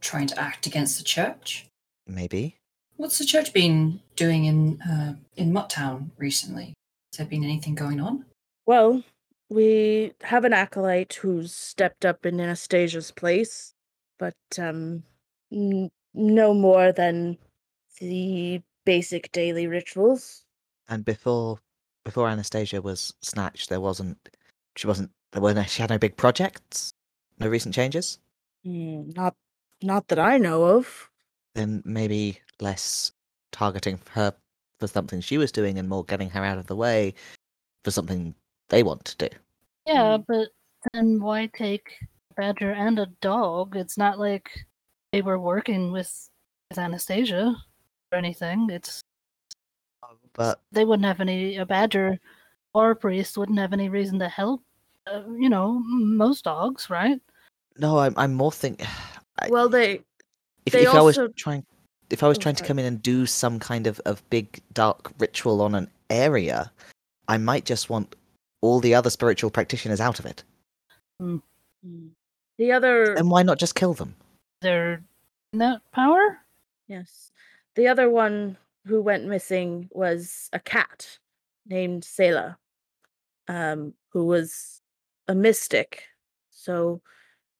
Trying 0.00 0.28
to 0.28 0.40
act 0.40 0.68
against 0.68 0.98
the 0.98 1.04
church. 1.04 1.66
Maybe. 2.06 2.54
What's 2.96 3.18
the 3.18 3.24
church 3.24 3.52
been 3.52 4.00
doing 4.14 4.44
in 4.44 4.80
uh, 4.82 5.14
in 5.36 5.52
Mutttown 5.52 6.10
recently? 6.16 6.74
Has 7.10 7.18
there 7.18 7.26
been 7.26 7.42
anything 7.42 7.74
going 7.74 8.00
on? 8.00 8.24
Well, 8.66 9.02
we 9.48 10.12
have 10.22 10.44
an 10.44 10.52
acolyte 10.52 11.14
who's 11.14 11.52
stepped 11.52 12.04
up 12.04 12.24
in 12.24 12.40
Anastasia's 12.40 13.10
place, 13.10 13.74
but 14.16 14.36
um, 14.60 15.02
n- 15.52 15.90
no 16.14 16.54
more 16.54 16.92
than 16.92 17.36
the 17.98 18.62
basic 18.84 19.32
daily 19.32 19.66
rituals. 19.66 20.44
And 20.88 21.04
before 21.04 21.58
before 22.04 22.28
Anastasia 22.28 22.82
was 22.82 23.14
snatched, 23.20 23.68
there 23.68 23.80
wasn't 23.80 24.18
she 24.76 24.86
wasn't 24.86 25.10
there 25.32 25.42
were 25.42 25.54
no, 25.54 25.62
she 25.62 25.82
had 25.82 25.90
no 25.90 25.98
big 25.98 26.16
projects, 26.16 26.92
no 27.38 27.48
recent 27.48 27.74
changes. 27.74 28.18
Hmm, 28.64 29.10
not, 29.10 29.34
not 29.82 30.08
that 30.08 30.18
I 30.18 30.38
know 30.38 30.64
of. 30.64 31.10
Then 31.54 31.82
maybe 31.84 32.38
less 32.60 33.12
targeting 33.50 33.98
her 34.10 34.34
for 34.78 34.86
something 34.86 35.20
she 35.20 35.38
was 35.38 35.52
doing, 35.52 35.78
and 35.78 35.88
more 35.88 36.04
getting 36.04 36.30
her 36.30 36.44
out 36.44 36.58
of 36.58 36.66
the 36.66 36.76
way 36.76 37.14
for 37.84 37.90
something 37.90 38.34
they 38.68 38.82
want 38.82 39.04
to 39.06 39.28
do. 39.28 39.36
Yeah, 39.86 40.18
but 40.26 40.48
then 40.92 41.20
why 41.20 41.46
take 41.46 41.92
a 42.30 42.34
badger 42.34 42.72
and 42.72 42.98
a 42.98 43.06
dog? 43.20 43.76
It's 43.76 43.98
not 43.98 44.18
like 44.18 44.50
they 45.12 45.22
were 45.22 45.38
working 45.38 45.92
with, 45.92 46.28
with 46.70 46.78
Anastasia 46.78 47.56
or 48.12 48.18
anything. 48.18 48.68
It's 48.70 49.01
But 50.34 50.60
they 50.72 50.84
wouldn't 50.84 51.06
have 51.06 51.20
any 51.20 51.56
a 51.56 51.66
badger 51.66 52.18
or 52.74 52.92
a 52.92 52.96
priest 52.96 53.36
wouldn't 53.36 53.58
have 53.58 53.72
any 53.72 53.88
reason 53.88 54.18
to 54.20 54.28
help. 54.28 54.62
Uh, 55.06 55.22
you 55.38 55.48
know, 55.48 55.82
most 55.86 56.44
dogs, 56.44 56.88
right? 56.88 57.20
no, 57.78 57.98
I'm 57.98 58.14
I'm 58.16 58.34
more 58.34 58.52
think. 58.52 58.80
I- 59.38 59.48
Well, 59.48 59.68
they 59.68 60.00
if, 60.66 60.72
they 60.72 60.82
if 60.82 60.94
I 60.94 61.00
was 61.00 61.18
trying 61.36 61.64
if 62.10 62.22
I 62.22 62.28
was 62.28 62.38
Oh, 62.38 62.40
trying 62.40 62.56
to 62.56 62.64
come 62.64 62.78
in 62.78 62.84
and 62.84 63.02
do 63.02 63.24
some 63.26 63.58
kind 63.58 63.86
of, 63.86 63.98
of 64.04 64.22
big 64.28 64.60
dark 64.74 65.12
ritual 65.18 65.62
on 65.62 65.74
an 65.74 65.90
area, 66.10 66.70
I 67.26 67.38
might 67.38 67.64
just 67.64 67.88
want 67.88 68.14
all 68.60 68.80
the 68.80 68.94
other 68.94 69.08
spiritual 69.10 69.50
practitioners 69.50 70.00
out 70.00 70.18
of 70.18 70.26
it. 70.26 70.44
hmm, 71.18 71.38
the 72.58 72.72
other 72.72 73.14
And 73.14 73.30
why 73.30 73.42
not 73.42 73.58
just 73.58 73.74
kill 73.74 73.94
them? 73.94 74.14
They're 74.60 75.02
in 75.52 75.58
that 75.58 75.80
power. 75.92 76.38
yes, 76.86 77.32
the 77.74 77.88
other 77.88 78.10
one 78.10 78.56
who 78.86 79.00
went 79.02 79.26
missing 79.26 79.88
was 79.92 80.48
a 80.52 80.60
cat 80.60 81.18
named 81.66 82.04
Selah, 82.04 82.58
um, 83.48 83.94
who 84.12 84.26
was 84.26 84.80
a 85.28 85.34
mystic, 85.34 86.04
so 86.50 87.00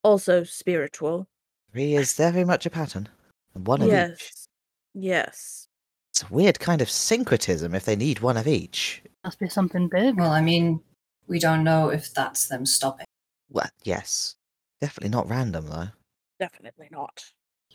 also 0.02 0.44
spiritual. 0.44 1.28
Three 1.72 1.94
is 1.94 2.14
very 2.14 2.44
much 2.44 2.66
a 2.66 2.70
pattern. 2.70 3.08
And 3.54 3.66
one 3.66 3.82
of 3.82 3.88
each. 3.88 3.92
yes, 3.92 4.48
yes. 4.94 5.68
It's 6.10 6.22
a 6.22 6.34
weird 6.34 6.60
kind 6.60 6.82
of 6.82 6.90
syncretism 6.90 7.74
if 7.74 7.84
they 7.84 7.96
need 7.96 8.20
one 8.20 8.36
of 8.36 8.46
each. 8.46 9.02
Must 9.24 9.38
be 9.38 9.48
something 9.48 9.88
big. 9.88 10.18
Well, 10.18 10.30
I 10.30 10.42
mean, 10.42 10.80
we 11.26 11.38
don't 11.38 11.64
know 11.64 11.88
if 11.88 12.12
that's 12.12 12.48
them 12.48 12.66
stopping. 12.66 13.06
Well, 13.48 13.70
yes. 13.84 14.36
Definitely 14.80 15.10
not 15.10 15.28
random 15.28 15.68
though. 15.68 15.88
Definitely 16.40 16.88
not. 16.90 17.24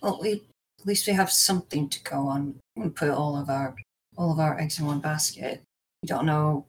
Well, 0.01 0.19
we 0.21 0.43
at 0.79 0.85
least 0.85 1.07
we 1.07 1.13
have 1.13 1.31
something 1.31 1.89
to 1.89 2.03
go 2.03 2.27
on. 2.27 2.55
Wouldn't 2.75 2.95
put 2.95 3.09
all 3.09 3.37
of 3.37 3.49
our 3.49 3.75
all 4.17 4.31
of 4.31 4.39
our 4.39 4.59
eggs 4.59 4.79
in 4.79 4.85
one 4.85 4.99
basket. 4.99 5.61
We 6.01 6.07
don't 6.07 6.25
know 6.25 6.65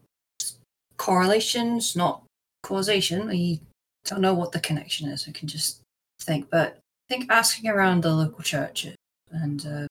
correlations, 0.96 1.96
not 1.96 2.22
causation. 2.62 3.28
We 3.28 3.60
don't 4.04 4.20
know 4.20 4.34
what 4.34 4.52
the 4.52 4.60
connection 4.60 5.08
is. 5.08 5.26
We 5.26 5.32
can 5.32 5.48
just 5.48 5.80
think. 6.20 6.50
But 6.50 6.78
I 7.10 7.14
think 7.14 7.30
asking 7.30 7.70
around 7.70 8.02
the 8.02 8.12
local 8.12 8.42
churches 8.42 8.96
and 9.30 9.64
uh, 9.66 9.86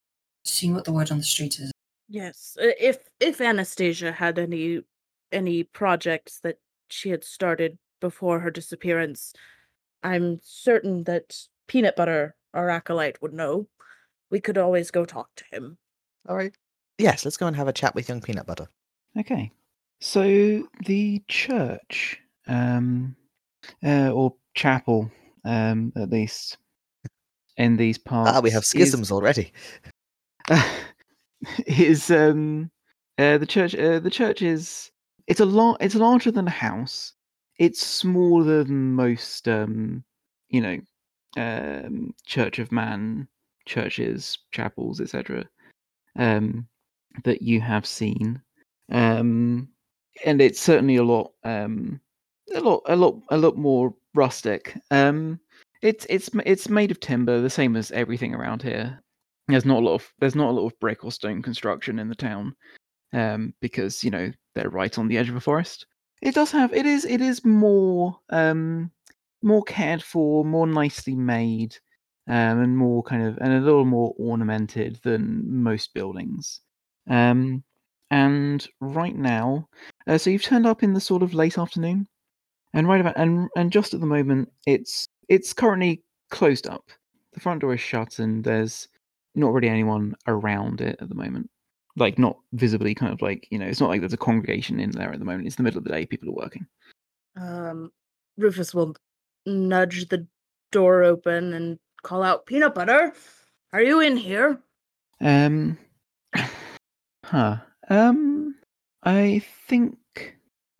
seeing 0.46 0.74
what 0.74 0.86
the 0.86 0.92
word 0.92 1.12
on 1.12 1.18
the 1.18 1.24
street 1.24 1.60
is. 1.60 1.72
Yes, 2.10 2.56
if 2.60 3.00
if 3.20 3.42
Anastasia 3.42 4.12
had 4.12 4.40
any 4.40 4.82
any 5.32 5.64
projects 5.64 6.40
that 6.42 6.58
she 6.90 7.10
had 7.10 7.24
started 7.24 7.78
before 8.00 8.40
her 8.40 8.52
disappearance, 8.52 9.34
I'm 10.04 10.40
certain 10.42 11.04
that 11.04 11.38
Peanut 11.68 11.96
Butter, 11.98 12.36
our 12.54 12.70
acolyte, 12.70 13.22
would 13.22 13.34
know. 13.34 13.68
We 14.30 14.40
could 14.40 14.58
always 14.58 14.92
go 14.92 15.06
talk 15.06 15.30
to 15.36 15.44
him. 15.52 15.78
All 16.28 16.36
right. 16.36 16.54
Yes, 16.98 17.24
let's 17.26 17.38
go 17.38 17.48
and 17.48 17.56
have 17.56 17.68
a 17.68 17.74
chat 17.74 17.96
with 17.96 18.10
young 18.10 18.22
peanut 18.22 18.46
butter. 18.46 18.68
Okay. 19.18 19.52
So 20.00 20.68
the 20.86 21.24
church, 21.28 22.20
um, 22.48 23.16
uh, 23.84 24.12
or 24.12 24.36
chapel, 24.56 25.12
um, 25.46 25.94
at 25.96 26.10
least 26.10 26.58
in 27.58 27.78
these 27.78 27.98
parts. 27.98 28.32
Ah, 28.38 28.42
we 28.42 28.52
have 28.52 28.64
is- 28.64 28.70
schisms 28.70 29.12
already. 29.12 29.52
is 31.68 32.10
um 32.10 32.70
uh, 33.18 33.38
the 33.38 33.46
church 33.46 33.76
uh, 33.76 34.00
the 34.00 34.10
church 34.10 34.42
is 34.42 34.92
it's 35.28 35.40
a 35.40 35.46
lot 35.46 35.78
it's 35.82 35.96
larger 35.96 36.32
than 36.32 36.48
a 36.48 36.52
house 36.52 37.14
it's 37.60 37.86
smaller 37.86 38.64
than 38.64 38.94
most 38.94 39.48
um 39.48 40.04
you 40.50 40.62
know 40.62 40.80
um 41.38 42.14
church 42.26 42.60
of 42.60 42.72
man 42.72 43.28
churches 43.68 44.40
chapels 44.52 45.00
etc 45.00 45.46
um 46.18 46.68
that 47.24 47.42
you 47.42 47.62
have 47.62 47.86
seen. 47.86 48.42
Um 48.92 49.68
and 50.26 50.42
it's 50.42 50.60
certainly 50.60 50.96
a 50.96 51.04
lot 51.04 51.34
um 51.44 52.00
a 52.54 52.60
lot 52.60 52.82
a 52.86 52.96
lot 52.96 53.20
a 53.30 53.38
lot 53.38 53.58
more 53.58 53.94
rustic. 54.14 54.78
Um 54.92 55.40
it's 55.82 56.06
it's 56.10 56.30
it's 56.46 56.70
made 56.70 56.92
of 56.92 57.00
timber 57.00 57.40
the 57.42 57.50
same 57.50 57.76
as 57.76 57.92
everything 57.92 58.34
around 58.34 58.62
here. 58.62 59.02
There's 59.48 59.66
not 59.66 59.82
a 59.82 59.86
lot 59.86 59.96
of 59.96 60.14
there's 60.20 60.36
not 60.36 60.50
a 60.50 60.58
lot 60.58 60.66
of 60.68 60.80
brick 60.80 61.04
or 61.04 61.12
stone 61.12 61.42
construction 61.42 62.00
in 62.00 62.10
the 62.10 62.16
town 62.16 62.56
um 63.14 63.54
because 63.62 64.04
you 64.04 64.12
know 64.12 64.32
they're 64.56 64.70
right 64.70 64.98
on 64.98 65.08
the 65.08 65.18
edge 65.18 65.30
of 65.30 65.36
a 65.36 65.42
forest. 65.42 65.86
It 66.22 66.36
does 66.36 66.52
have 66.52 66.74
it 66.74 66.86
is 66.86 67.06
it 67.06 67.22
is 67.22 67.46
more 67.46 68.20
um 68.30 68.92
more 69.44 69.64
cared 69.64 70.02
for 70.02 70.44
more 70.44 70.66
nicely 70.68 71.16
made 71.16 71.78
um 72.28 72.62
and 72.62 72.78
more 72.78 73.04
kind 73.04 73.24
of 73.24 73.38
and 73.40 73.54
a 73.54 73.62
little 73.62 73.86
more 73.86 74.14
ornamented 74.18 75.00
than 75.04 75.44
most 75.64 75.94
buildings 75.94 76.62
Um, 77.10 77.64
and 78.12 78.68
right 78.82 79.16
now, 79.16 79.68
uh, 80.08 80.18
so 80.18 80.30
you've 80.30 80.44
turned 80.44 80.66
up 80.68 80.84
in 80.84 80.94
the 80.94 81.02
sort 81.02 81.24
of 81.24 81.34
late 81.34 81.58
afternoon, 81.58 82.08
and 82.74 82.88
right 82.88 83.02
about 83.02 83.18
and 83.18 83.50
and 83.58 83.72
just 83.72 83.94
at 83.94 84.00
the 84.02 84.06
moment, 84.08 84.52
it's 84.66 85.08
it's 85.30 85.54
currently 85.54 86.04
closed 86.32 86.68
up. 86.68 86.90
The 87.34 87.40
front 87.42 87.62
door 87.62 87.74
is 87.74 87.82
shut, 87.82 88.20
and 88.20 88.44
there's 88.44 88.88
not 89.36 89.54
really 89.54 89.70
anyone 89.70 90.16
around 90.28 90.82
it 90.82 90.98
at 91.02 91.10
the 91.10 91.16
moment. 91.16 91.50
Like 91.98 92.20
not 92.20 92.38
visibly, 92.54 92.96
kind 92.96 93.14
of 93.14 93.22
like 93.22 93.48
you 93.52 93.60
know, 93.60 93.66
it's 93.68 93.82
not 93.82 93.90
like 93.90 94.02
there's 94.02 94.14
a 94.14 94.18
congregation 94.18 94.80
in 94.80 94.92
there 94.92 95.12
at 95.14 95.20
the 95.20 95.26
moment. 95.26 95.48
It's 95.48 95.58
the 95.58 95.64
middle 95.64 95.80
of 95.80 95.84
the 95.86 95.92
day. 95.92 96.06
People 96.06 96.30
are 96.30 96.34
working. 96.44 96.68
Um, 97.36 97.92
Rufus 98.38 98.74
will 98.74 98.96
nudge 99.46 100.08
the 100.10 100.28
door 100.72 101.04
open 101.04 101.54
and 101.54 101.80
call 102.04 102.24
out, 102.24 102.46
"Peanut 102.46 102.76
butter, 102.76 103.14
are 103.74 103.82
you 103.82 104.00
in 104.02 104.18
here?" 104.18 104.60
Um, 105.22 105.78
huh. 107.24 107.58
Um, 107.90 108.56
I 109.04 109.44
think 109.68 109.98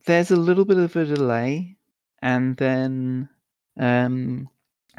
there's 0.06 0.32
a 0.32 0.36
little 0.36 0.66
bit 0.66 0.78
of 0.78 0.96
a 0.96 1.06
delay, 1.06 1.78
and 2.22 2.58
then 2.58 3.30
um, 3.80 4.50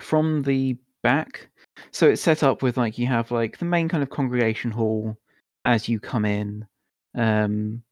from 0.01 0.43
the 0.43 0.77
back, 1.03 1.49
so 1.91 2.09
it's 2.09 2.23
set 2.23 2.43
up 2.43 2.63
with 2.63 2.77
like 2.77 2.99
you 2.99 3.07
have 3.07 3.31
like 3.31 3.59
the 3.59 3.65
main 3.65 3.89
kind 3.89 4.03
of 4.03 4.11
congregation 4.11 4.71
hall 4.71 5.17
as 5.65 5.89
you 5.89 6.01
come 6.01 6.25
in. 6.25 6.67
Um, 7.15 7.83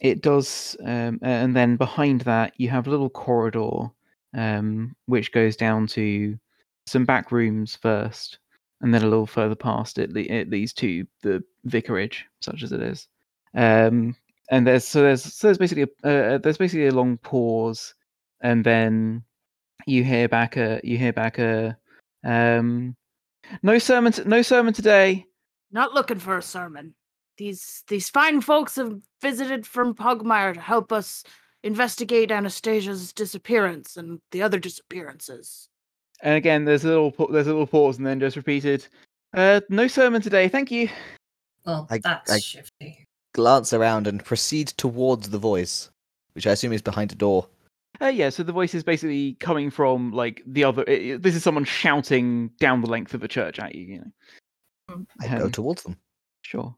it 0.00 0.22
does, 0.22 0.76
um, 0.84 1.18
and 1.22 1.54
then 1.54 1.76
behind 1.76 2.22
that 2.22 2.54
you 2.56 2.68
have 2.68 2.86
a 2.86 2.90
little 2.90 3.10
corridor, 3.10 3.90
um, 4.34 4.96
which 5.06 5.32
goes 5.32 5.56
down 5.56 5.86
to 5.88 6.38
some 6.86 7.04
back 7.04 7.32
rooms 7.32 7.76
first, 7.76 8.38
and 8.80 8.92
then 8.92 9.02
a 9.02 9.08
little 9.08 9.26
further 9.26 9.54
past 9.54 9.98
it, 9.98 10.12
le- 10.12 10.20
it 10.20 10.50
leads 10.50 10.72
to 10.74 11.06
the 11.22 11.42
vicarage, 11.64 12.26
such 12.40 12.62
as 12.62 12.72
it 12.72 12.82
is. 12.82 13.08
Um, 13.54 14.16
and 14.50 14.66
there's 14.66 14.86
so 14.86 15.02
there's 15.02 15.22
so 15.22 15.46
there's 15.46 15.58
basically 15.58 15.86
a 16.04 16.34
uh, 16.34 16.38
there's 16.38 16.58
basically 16.58 16.86
a 16.86 16.94
long 16.94 17.16
pause, 17.18 17.94
and 18.42 18.64
then 18.64 19.22
you 19.86 20.04
hear 20.04 20.28
back 20.28 20.56
a 20.56 20.80
you 20.84 20.98
hear 20.98 21.12
back 21.12 21.38
a 21.38 21.76
um, 22.24 22.96
no 23.62 23.78
sermon 23.78 24.12
t- 24.12 24.24
no 24.24 24.42
sermon 24.42 24.74
today. 24.74 25.26
Not 25.70 25.94
looking 25.94 26.18
for 26.18 26.36
a 26.36 26.42
sermon. 26.42 26.94
These 27.38 27.84
these 27.88 28.10
fine 28.10 28.40
folks 28.40 28.76
have 28.76 29.00
visited 29.20 29.66
from 29.66 29.94
Pugmire 29.94 30.54
to 30.54 30.60
help 30.60 30.92
us 30.92 31.24
investigate 31.62 32.30
Anastasia's 32.30 33.12
disappearance 33.12 33.96
and 33.96 34.20
the 34.32 34.42
other 34.42 34.58
disappearances. 34.58 35.68
And 36.22 36.34
again, 36.34 36.64
there's 36.64 36.84
a 36.84 36.88
little 36.88 37.10
there's 37.30 37.46
a 37.48 37.50
little 37.50 37.66
pause, 37.66 37.98
and 37.98 38.06
then 38.06 38.20
just 38.20 38.36
repeated, 38.36 38.86
uh, 39.34 39.60
no 39.68 39.86
sermon 39.88 40.22
today. 40.22 40.48
Thank 40.48 40.70
you. 40.70 40.88
Well, 41.66 41.86
I- 41.90 41.98
that's 41.98 42.30
I- 42.30 42.38
shifty. 42.38 43.04
Glance 43.34 43.72
around 43.72 44.06
and 44.06 44.22
proceed 44.24 44.68
towards 44.68 45.30
the 45.30 45.38
voice, 45.38 45.90
which 46.34 46.46
I 46.46 46.52
assume 46.52 46.72
is 46.74 46.82
behind 46.82 47.12
a 47.12 47.14
door. 47.14 47.48
Uh, 48.00 48.06
yeah, 48.08 48.28
so 48.30 48.42
the 48.42 48.52
voice 48.52 48.74
is 48.74 48.82
basically 48.84 49.34
coming 49.40 49.70
from 49.70 50.12
like 50.12 50.42
the 50.46 50.64
other. 50.64 50.84
i 50.86 50.92
i- 50.92 51.16
this 51.16 51.34
is 51.34 51.42
someone 51.42 51.64
shouting 51.64 52.48
down 52.60 52.80
the 52.82 52.90
length 52.90 53.14
of 53.14 53.22
a 53.22 53.28
church 53.28 53.58
at 53.58 53.74
you. 53.74 53.84
You 53.84 53.98
know. 54.00 55.06
I 55.20 55.38
go 55.38 55.44
Um, 55.46 55.50
towards 55.52 55.82
them. 55.82 55.96
Sure. 56.42 56.74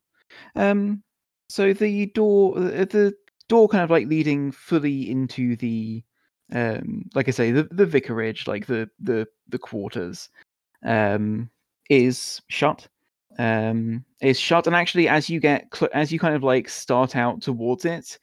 Um. 0.55 1.03
So 1.51 1.73
the 1.73 2.07
door, 2.07 2.57
uh, 2.57 2.85
the 2.85 3.15
door, 3.49 3.69
kind 3.69 3.85
of 3.85 3.91
like 3.91 4.07
leading 4.07 4.51
fully 4.53 5.11
into 5.11 5.57
the, 5.57 6.03
um, 6.55 7.05
like 7.15 7.29
I 7.29 7.33
say, 7.33 7.51
the 7.51 7.65
the 7.65 7.87
vicarage, 7.87 8.47
like 8.47 8.67
the 8.67 8.89
the 9.01 9.27
the 9.49 9.59
quarters, 9.59 10.31
um, 10.85 11.51
is 11.91 12.41
shut. 12.49 12.89
Um, 13.37 14.05
is 14.21 14.39
shut, 14.39 14.69
and 14.69 14.77
actually, 14.77 15.09
as 15.09 15.29
you 15.29 15.41
get 15.41 15.67
cl- 15.75 15.91
as 15.93 16.13
you 16.13 16.19
kind 16.21 16.37
of 16.37 16.45
like 16.45 16.69
start 16.69 17.17
out 17.17 17.43
towards 17.43 17.85
it, 17.85 18.19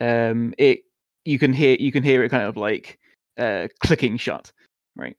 um, 0.00 0.54
it 0.56 0.84
you 1.24 1.38
can 1.38 1.52
hear 1.52 1.76
you 1.80 1.90
can 1.90 2.04
hear 2.04 2.22
it 2.22 2.28
kind 2.28 2.44
of 2.44 2.56
like 2.56 2.98
uh 3.38 3.66
clicking 3.80 4.16
shut. 4.16 4.52
Right. 4.94 5.16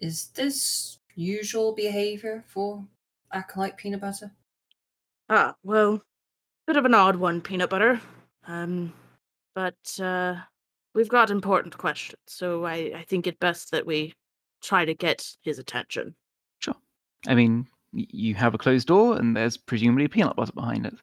Is 0.00 0.28
this 0.28 0.98
usual 1.14 1.72
behavior 1.72 2.44
for 2.46 2.84
acolyte 3.32 3.76
peanut 3.76 4.00
butter? 4.00 4.30
Ah, 5.28 5.54
well, 5.64 6.02
bit 6.66 6.76
of 6.76 6.84
an 6.84 6.94
odd 6.94 7.16
one, 7.16 7.40
peanut 7.40 7.70
butter. 7.70 8.00
Um, 8.46 8.92
but 9.54 9.98
uh, 10.00 10.36
we've 10.94 11.08
got 11.08 11.30
important 11.30 11.76
questions, 11.76 12.22
so 12.26 12.64
I, 12.64 12.92
I 12.96 13.04
think 13.08 13.26
it 13.26 13.38
best 13.40 13.70
that 13.72 13.86
we 13.86 14.14
try 14.62 14.84
to 14.84 14.94
get 14.94 15.26
his 15.42 15.58
attention. 15.58 16.14
Sure. 16.60 16.74
I 17.26 17.34
mean, 17.34 17.66
you 17.92 18.34
have 18.34 18.54
a 18.54 18.58
closed 18.58 18.88
door, 18.88 19.16
and 19.16 19.36
there's 19.36 19.56
presumably 19.56 20.08
peanut 20.08 20.36
butter 20.36 20.52
behind 20.52 20.86
it. 20.86 20.94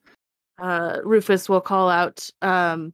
Uh, 0.61 0.97
Rufus 1.03 1.49
will 1.49 1.61
call 1.61 1.89
out, 1.89 2.29
um, 2.41 2.93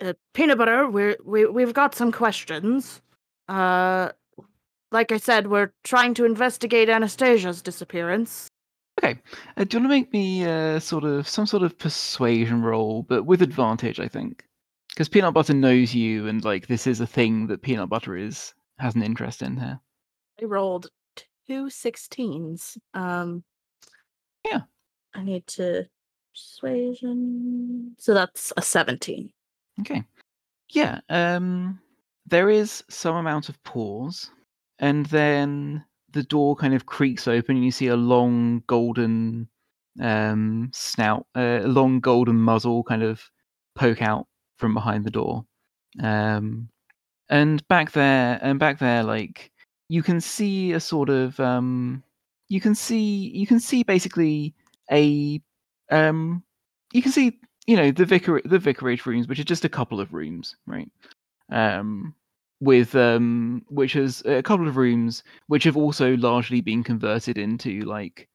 uh, 0.00 0.12
peanut 0.34 0.58
butter. 0.58 0.88
We're 0.88 1.16
we 1.24 1.46
we've 1.46 1.72
got 1.72 1.94
some 1.94 2.12
questions. 2.12 3.00
Uh, 3.48 4.10
like 4.92 5.10
I 5.12 5.16
said, 5.16 5.48
we're 5.48 5.72
trying 5.84 6.14
to 6.14 6.24
investigate 6.24 6.88
Anastasia's 6.88 7.62
disappearance. 7.62 8.48
Okay. 8.98 9.18
Uh, 9.56 9.64
do 9.64 9.76
you 9.76 9.82
want 9.82 9.84
to 9.84 9.88
make 9.88 10.12
me 10.12 10.44
uh, 10.44 10.78
sort 10.78 11.04
of 11.04 11.28
some 11.28 11.46
sort 11.46 11.62
of 11.62 11.78
persuasion 11.78 12.62
roll, 12.62 13.02
but 13.02 13.24
with 13.24 13.42
advantage, 13.42 14.00
I 14.00 14.08
think, 14.08 14.44
because 14.96 15.10
peanut 15.10 15.34
butter 15.34 15.52
knows 15.52 15.94
you, 15.94 16.26
and 16.26 16.42
like 16.42 16.66
this 16.68 16.86
is 16.86 17.00
a 17.00 17.06
thing 17.06 17.46
that 17.48 17.60
peanut 17.60 17.90
butter 17.90 18.16
is 18.16 18.54
has 18.78 18.94
an 18.94 19.02
interest 19.02 19.42
in 19.42 19.58
here. 19.58 19.78
I 20.40 20.46
rolled 20.46 20.88
two 21.46 21.66
16s. 21.66 22.78
Um, 22.94 23.44
Yeah. 24.44 24.62
I 25.14 25.22
need 25.22 25.46
to 25.48 25.86
persuasion. 26.32 27.94
So 27.98 28.14
that's 28.14 28.54
a 28.56 28.62
17. 28.62 29.30
Okay. 29.80 30.02
Yeah. 30.70 31.00
Um. 31.10 31.78
There 32.28 32.50
is 32.50 32.82
some 32.90 33.16
amount 33.16 33.50
of 33.50 33.62
pause, 33.64 34.30
and 34.78 35.06
then 35.06 35.84
the 36.10 36.22
door 36.24 36.56
kind 36.56 36.74
of 36.74 36.86
creaks 36.86 37.28
open, 37.28 37.56
and 37.56 37.64
you 37.64 37.70
see 37.70 37.88
a 37.88 37.96
long 37.96 38.62
golden 38.66 39.48
um 40.00 40.70
snout, 40.72 41.26
uh, 41.36 41.60
a 41.62 41.68
long 41.68 42.00
golden 42.00 42.36
muzzle 42.36 42.82
kind 42.82 43.02
of 43.02 43.22
poke 43.76 44.02
out 44.02 44.26
from 44.56 44.74
behind 44.74 45.04
the 45.04 45.10
door. 45.10 45.44
Um, 46.02 46.68
and 47.28 47.66
back 47.68 47.92
there, 47.92 48.38
and 48.42 48.58
back 48.58 48.78
there, 48.78 49.02
like 49.02 49.50
you 49.88 50.02
can 50.02 50.20
see 50.20 50.72
a 50.72 50.80
sort 50.80 51.08
of 51.08 51.38
um, 51.40 52.02
you 52.48 52.60
can 52.60 52.74
see 52.74 53.30
you 53.34 53.46
can 53.46 53.60
see 53.60 53.82
basically 53.82 54.54
a 54.90 55.40
um, 55.90 56.42
you 56.92 57.02
can 57.02 57.12
see 57.12 57.38
you 57.66 57.76
know 57.76 57.90
the 57.90 58.04
vicar 58.04 58.40
the 58.44 58.58
vicarage 58.58 59.06
rooms, 59.06 59.28
which 59.28 59.38
are 59.40 59.44
just 59.44 59.64
a 59.64 59.68
couple 59.68 60.00
of 60.00 60.12
rooms, 60.12 60.56
right? 60.66 60.90
Um, 61.50 62.14
with 62.60 62.94
um, 62.94 63.64
which 63.68 63.96
is 63.96 64.22
a 64.24 64.42
couple 64.42 64.68
of 64.68 64.76
rooms 64.76 65.22
which 65.48 65.64
have 65.64 65.76
also 65.76 66.16
largely 66.16 66.60
been 66.60 66.82
converted 66.82 67.38
into 67.38 67.82
like 67.82 68.28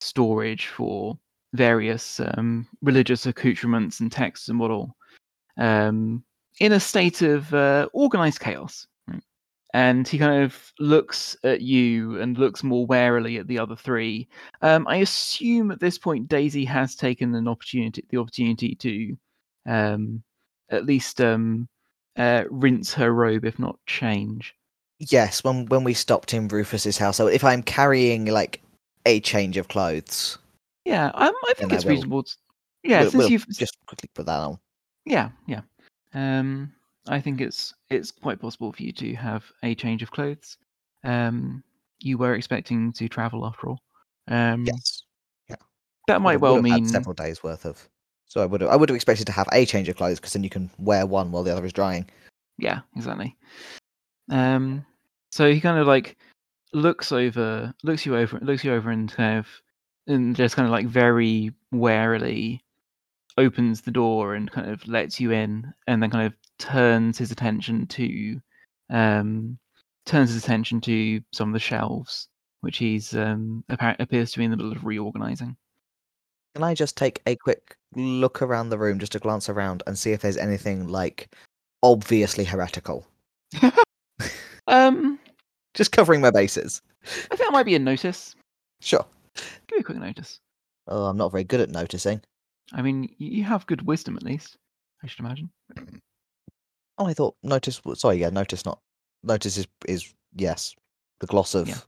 storage 0.00 0.66
for 0.66 1.18
various 1.54 2.20
um, 2.20 2.66
religious 2.82 3.26
accoutrements 3.26 4.00
and 4.00 4.10
texts 4.10 4.48
and 4.48 4.58
what 4.58 4.70
all, 4.70 4.94
um, 5.58 6.22
in 6.60 6.72
a 6.72 6.80
state 6.80 7.22
of 7.22 7.52
uh, 7.54 7.88
organized 7.92 8.40
chaos. 8.40 8.86
Right? 9.08 9.22
And 9.74 10.06
he 10.06 10.18
kind 10.18 10.42
of 10.42 10.72
looks 10.78 11.36
at 11.44 11.62
you 11.62 12.20
and 12.20 12.36
looks 12.38 12.62
more 12.62 12.86
warily 12.86 13.38
at 13.38 13.48
the 13.48 13.58
other 13.58 13.76
three. 13.76 14.28
Um, 14.60 14.86
I 14.86 14.96
assume 14.96 15.70
at 15.70 15.80
this 15.80 15.98
point 15.98 16.28
Daisy 16.28 16.64
has 16.66 16.94
taken 16.94 17.34
an 17.34 17.48
opportunity, 17.48 18.04
the 18.10 18.18
opportunity 18.18 18.74
to 18.76 19.16
um, 19.66 20.22
at 20.70 20.86
least 20.86 21.20
um, 21.20 21.68
uh, 22.16 22.44
rinse 22.50 22.92
her 22.94 23.12
robe, 23.12 23.44
if 23.44 23.58
not 23.58 23.78
change. 23.86 24.54
Yes, 24.98 25.42
when 25.42 25.66
when 25.66 25.82
we 25.82 25.94
stopped 25.94 26.32
in 26.32 26.46
Rufus's 26.48 26.96
house, 26.96 27.16
so 27.16 27.26
if 27.26 27.42
I'm 27.42 27.62
carrying 27.62 28.26
like 28.26 28.60
a 29.04 29.18
change 29.20 29.56
of 29.56 29.66
clothes, 29.66 30.38
Yeah, 30.84 31.06
um, 31.14 31.34
I 31.48 31.54
think 31.54 31.72
I 31.72 31.76
it's 31.76 31.84
will- 31.84 31.90
reasonable. 31.90 32.22
To, 32.22 32.36
yeah, 32.84 33.00
we'll, 33.00 33.10
since 33.10 33.18
we'll 33.18 33.30
you've 33.30 33.48
just 33.48 33.76
quickly 33.86 34.10
put 34.14 34.26
that 34.26 34.38
on. 34.38 34.58
Yeah, 35.04 35.30
yeah. 35.46 35.62
Um, 36.14 36.72
I 37.08 37.20
think 37.20 37.40
it's 37.40 37.74
it's 37.90 38.10
quite 38.10 38.40
possible 38.40 38.72
for 38.72 38.82
you 38.82 38.92
to 38.92 39.14
have 39.14 39.44
a 39.62 39.74
change 39.74 40.02
of 40.02 40.10
clothes. 40.10 40.56
Um, 41.04 41.64
you 42.00 42.18
were 42.18 42.34
expecting 42.34 42.92
to 42.94 43.08
travel 43.08 43.46
after 43.46 43.68
all. 43.68 43.78
Um, 44.28 44.66
Yes, 44.66 45.02
that 46.08 46.20
might 46.20 46.40
well 46.40 46.54
would 46.54 46.64
have 46.64 46.70
had 46.70 46.82
mean 46.82 46.88
several 46.88 47.14
days 47.14 47.42
worth 47.42 47.64
of. 47.64 47.88
So 48.26 48.42
I 48.42 48.46
would 48.46 48.60
have 48.60 48.70
I 48.70 48.76
would 48.76 48.88
have 48.88 48.96
expected 48.96 49.26
to 49.26 49.32
have 49.32 49.48
a 49.52 49.66
change 49.66 49.88
of 49.88 49.96
clothes 49.96 50.18
because 50.18 50.32
then 50.32 50.44
you 50.44 50.50
can 50.50 50.70
wear 50.78 51.06
one 51.06 51.32
while 51.32 51.42
the 51.42 51.52
other 51.52 51.64
is 51.64 51.72
drying. 51.72 52.08
yeah, 52.58 52.80
exactly. 52.96 53.36
Um, 54.30 54.86
so 55.30 55.52
he 55.52 55.60
kind 55.60 55.78
of 55.78 55.86
like 55.86 56.16
looks 56.72 57.12
over, 57.12 57.74
looks 57.82 58.06
you 58.06 58.16
over, 58.16 58.38
looks 58.40 58.64
you 58.64 58.72
over, 58.72 58.90
and 58.90 59.12
kind 59.12 59.38
of, 59.38 59.46
and 60.06 60.34
just 60.34 60.56
kind 60.56 60.66
of 60.66 60.72
like 60.72 60.86
very 60.86 61.52
warily 61.72 62.62
opens 63.38 63.80
the 63.80 63.90
door 63.90 64.34
and 64.34 64.50
kind 64.50 64.70
of 64.70 64.86
lets 64.86 65.20
you 65.20 65.32
in, 65.32 65.72
and 65.86 66.02
then 66.02 66.10
kind 66.10 66.26
of 66.26 66.34
turns 66.58 67.18
his 67.18 67.30
attention 67.30 67.86
to, 67.88 68.40
um, 68.90 69.58
turns 70.06 70.32
his 70.32 70.42
attention 70.42 70.80
to 70.82 71.20
some 71.32 71.48
of 71.48 71.52
the 71.54 71.58
shelves, 71.60 72.28
which 72.60 72.78
he's 72.78 73.14
um 73.14 73.64
appar- 73.70 73.98
appears 74.00 74.32
to 74.32 74.38
be 74.38 74.44
in 74.44 74.50
the 74.50 74.56
middle 74.56 74.72
of 74.72 74.84
reorganizing. 74.84 75.56
Can 76.54 76.64
I 76.64 76.74
just 76.74 76.96
take 76.96 77.22
a 77.26 77.36
quick 77.36 77.76
look 77.94 78.42
around 78.42 78.68
the 78.68 78.78
room, 78.78 78.98
just 78.98 79.14
a 79.14 79.18
glance 79.18 79.48
around 79.48 79.82
and 79.86 79.98
see 79.98 80.12
if 80.12 80.20
there's 80.20 80.36
anything 80.36 80.86
like 80.88 81.28
obviously 81.82 82.44
heretical? 82.44 83.06
Um, 84.68 85.18
Just 85.74 85.92
covering 85.92 86.20
my 86.20 86.30
bases. 86.30 86.82
I 87.04 87.36
think 87.36 87.40
that 87.40 87.52
might 87.52 87.66
be 87.66 87.74
a 87.74 87.78
notice. 87.78 88.34
Sure. 88.80 89.04
Give 89.34 89.76
me 89.76 89.80
a 89.80 89.82
quick 89.82 89.98
notice. 89.98 90.40
Oh, 90.86 91.04
I'm 91.06 91.16
not 91.16 91.32
very 91.32 91.44
good 91.44 91.60
at 91.60 91.70
noticing. 91.70 92.20
I 92.72 92.82
mean, 92.82 93.14
you 93.18 93.44
have 93.44 93.66
good 93.66 93.82
wisdom 93.86 94.16
at 94.16 94.22
least. 94.22 94.56
I 95.02 95.06
should 95.06 95.20
imagine. 95.20 95.50
Oh, 96.98 97.06
I 97.06 97.14
thought 97.14 97.34
notice. 97.42 97.80
Sorry, 97.94 98.18
yeah, 98.18 98.30
notice 98.30 98.64
not. 98.64 98.78
Notice 99.22 99.56
is 99.56 99.66
is 99.88 100.12
yes, 100.34 100.74
the 101.20 101.26
gloss 101.26 101.54
of 101.54 101.68
Yeah. 101.68 101.78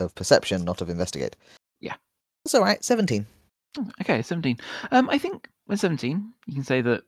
of 0.00 0.14
perception, 0.14 0.64
not 0.64 0.80
of 0.80 0.88
investigate. 0.88 1.36
Yeah. 1.80 1.96
That's 2.44 2.54
all 2.54 2.62
right. 2.62 2.82
Seventeen. 2.84 3.26
Oh, 3.78 3.88
Okay, 4.02 4.20
17. 4.20 4.58
Um, 4.90 5.08
I 5.08 5.16
think 5.18 5.48
with 5.66 5.80
17, 5.80 6.32
you 6.46 6.54
can 6.54 6.62
say 6.64 6.82
that 6.82 7.02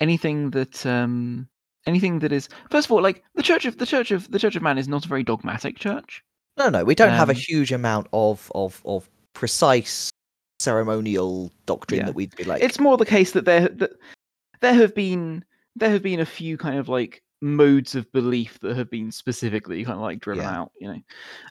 anything 0.00 0.50
that 0.50 0.84
um 0.86 1.48
anything 1.86 2.18
that 2.20 2.32
is 2.32 2.48
first 2.70 2.86
of 2.86 2.92
all 2.92 3.00
like 3.02 3.22
the 3.34 3.42
church 3.42 3.64
of 3.66 3.78
the 3.78 3.86
church 3.86 4.10
of 4.10 4.30
the 4.30 4.38
church 4.38 4.56
of 4.56 4.62
man 4.62 4.78
is 4.78 4.88
not 4.88 5.04
a 5.04 5.08
very 5.08 5.22
dogmatic 5.22 5.78
church. 5.78 6.22
No, 6.56 6.68
no, 6.70 6.84
we 6.84 6.94
don't 6.94 7.10
have 7.10 7.28
a 7.28 7.32
Um, 7.32 7.38
huge 7.38 7.72
amount 7.72 8.08
of 8.12 8.50
of 8.54 8.82
of 8.84 9.08
precise 9.32 10.10
ceremonial 10.58 11.52
doctrine 11.66 12.00
Yeah. 12.00 12.06
that 12.06 12.14
we'd 12.14 12.34
be 12.36 12.44
like. 12.44 12.62
It's 12.62 12.80
more 12.80 12.96
the 12.96 13.06
case 13.06 13.32
that 13.32 13.44
there 13.44 13.68
that 13.68 13.90
there 14.60 14.74
have 14.74 14.94
been 14.94 15.44
there 15.76 15.90
have 15.90 16.02
been 16.02 16.20
a 16.20 16.26
few 16.26 16.56
kind 16.56 16.78
of 16.78 16.88
like 16.88 17.22
modes 17.40 17.94
of 17.94 18.10
belief 18.12 18.58
that 18.60 18.76
have 18.76 18.90
been 18.90 19.12
specifically 19.12 19.84
kind 19.84 19.96
of 19.96 20.02
like 20.02 20.18
driven 20.20 20.42
Yeah. 20.44 20.58
out, 20.60 20.72
you 20.80 20.88
know. 20.92 21.00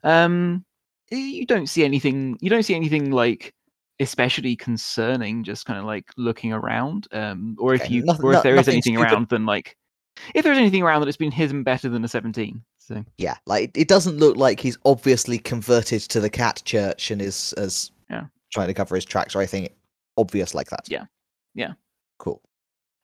Um 0.03 0.65
you 1.09 1.45
don't 1.45 1.67
see 1.67 1.85
anything 1.85 2.37
you 2.41 2.49
don't 2.49 2.63
see 2.63 2.75
anything 2.75 3.11
like 3.11 3.53
especially 3.99 4.55
concerning 4.55 5.43
just 5.43 5.65
kind 5.65 5.79
of 5.79 5.85
like 5.85 6.05
looking 6.17 6.51
around 6.51 7.07
um 7.13 7.55
or 7.59 7.73
if 7.73 7.89
you 7.89 8.03
or 8.21 8.31
no- 8.33 8.37
if 8.37 8.43
there 8.43 8.53
is 8.53 8.57
nothing 8.57 8.73
anything 8.73 8.95
stupid. 8.95 9.11
around 9.13 9.29
then 9.29 9.45
like 9.45 9.77
if 10.35 10.43
there's 10.43 10.57
anything 10.57 10.83
around 10.83 10.99
that 10.99 11.07
it's 11.07 11.15
been 11.17 11.31
hidden 11.31 11.63
better 11.63 11.87
than 11.87 12.03
a 12.03 12.07
17 12.07 12.61
so 12.79 13.03
yeah, 13.17 13.35
like 13.45 13.71
it 13.77 13.87
doesn't 13.89 14.17
look 14.17 14.37
like 14.37 14.59
he's 14.61 14.77
obviously 14.85 15.37
converted 15.39 16.01
to 16.01 16.19
the 16.21 16.29
cat 16.29 16.61
church 16.65 17.09
and 17.11 17.21
is 17.21 17.53
as 17.53 17.91
Yeah. 18.09 18.25
Trying 18.57 18.67
to 18.67 18.73
cover 18.73 18.95
his 18.95 19.05
tracks 19.05 19.35
or 19.35 19.39
anything 19.39 19.69
obvious 20.17 20.55
like 20.55 20.69
that. 20.71 20.87
Yeah. 20.87 21.05
Yeah. 21.53 21.73
Cool. 22.17 22.41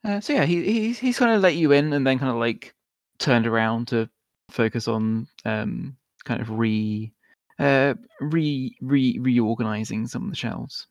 Uh, 0.03 0.19
so 0.19 0.33
yeah, 0.33 0.45
he 0.45 0.63
he's 0.63 0.97
he's 0.97 1.19
kind 1.19 1.31
of 1.31 1.41
let 1.41 1.55
you 1.55 1.71
in 1.71 1.93
and 1.93 2.05
then 2.07 2.17
kind 2.17 2.31
of 2.31 2.37
like 2.37 2.73
turned 3.19 3.45
around 3.45 3.87
to 3.89 4.09
focus 4.49 4.87
on 4.87 5.27
um 5.45 5.95
kind 6.25 6.41
of 6.41 6.49
re 6.49 7.11
uh 7.59 7.93
re 8.19 8.75
re 8.81 9.19
reorganizing 9.21 10.07
some 10.07 10.23
of 10.23 10.29
the 10.31 10.35
shelves. 10.35 10.87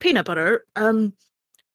Peanut 0.00 0.26
butter. 0.26 0.66
Um, 0.76 1.14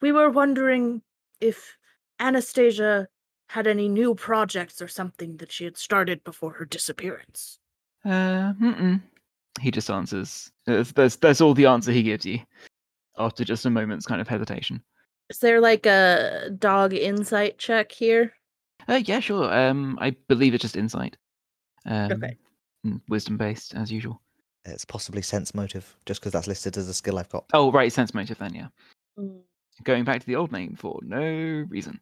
we 0.02 0.12
were 0.12 0.30
wondering 0.30 1.02
if 1.42 1.76
Anastasia 2.20 3.08
had 3.48 3.66
any 3.66 3.90
new 3.90 4.14
projects 4.14 4.84
or 4.84 4.88
something 4.88 5.38
that 5.38 5.52
she 5.52 5.66
had 5.66 5.78
started 5.78 6.24
before 6.24 6.52
her 6.54 6.66
disappearance. 6.66 7.58
Uh, 8.06 8.54
mm-mm. 8.62 9.02
He 9.60 9.72
just 9.72 9.90
answers. 9.90 10.52
That's, 10.66 10.92
that's 10.92 11.16
that's 11.18 11.42
all 11.42 11.54
the 11.54 11.66
answer 11.66 11.92
he 11.92 12.04
gives 12.04 12.26
you 12.26 12.40
after 13.18 13.44
just 13.44 13.66
a 13.66 13.70
moment's 13.70 14.06
kind 14.06 14.22
of 14.22 14.28
hesitation. 14.28 14.82
Is 15.30 15.40
there 15.40 15.60
like 15.62 15.86
a 15.86 16.50
dog 16.58 16.94
insight 16.94 17.58
check 17.60 17.92
here? 17.92 18.34
Uh, 18.88 19.02
yeah, 19.06 19.20
sure. 19.20 19.54
Um, 19.54 19.98
I 20.02 20.12
believe 20.28 20.54
it's 20.54 20.62
just 20.64 20.76
insight. 20.78 21.18
Um, 21.86 22.12
Okay. 22.14 22.38
Wisdom 23.10 23.38
based 23.38 23.76
as 23.76 23.92
usual. 23.92 24.22
It's 24.66 24.86
possibly 24.86 25.22
sense 25.22 25.54
motive, 25.54 25.96
just 26.06 26.22
because 26.22 26.32
that's 26.32 26.48
listed 26.48 26.78
as 26.78 26.88
a 26.88 26.94
skill 26.94 27.20
I've 27.20 27.30
got. 27.30 27.46
Oh, 27.54 27.72
right, 27.72 27.92
sense 27.92 28.14
motive 28.14 28.38
then. 28.38 28.54
Yeah, 28.54 28.68
Mm, 29.20 29.42
going 29.84 30.04
back 30.06 30.22
to 30.22 30.26
the 30.28 30.36
old 30.36 30.52
name 30.52 30.76
for 30.78 31.00
no 31.04 31.22
reason. 31.70 32.00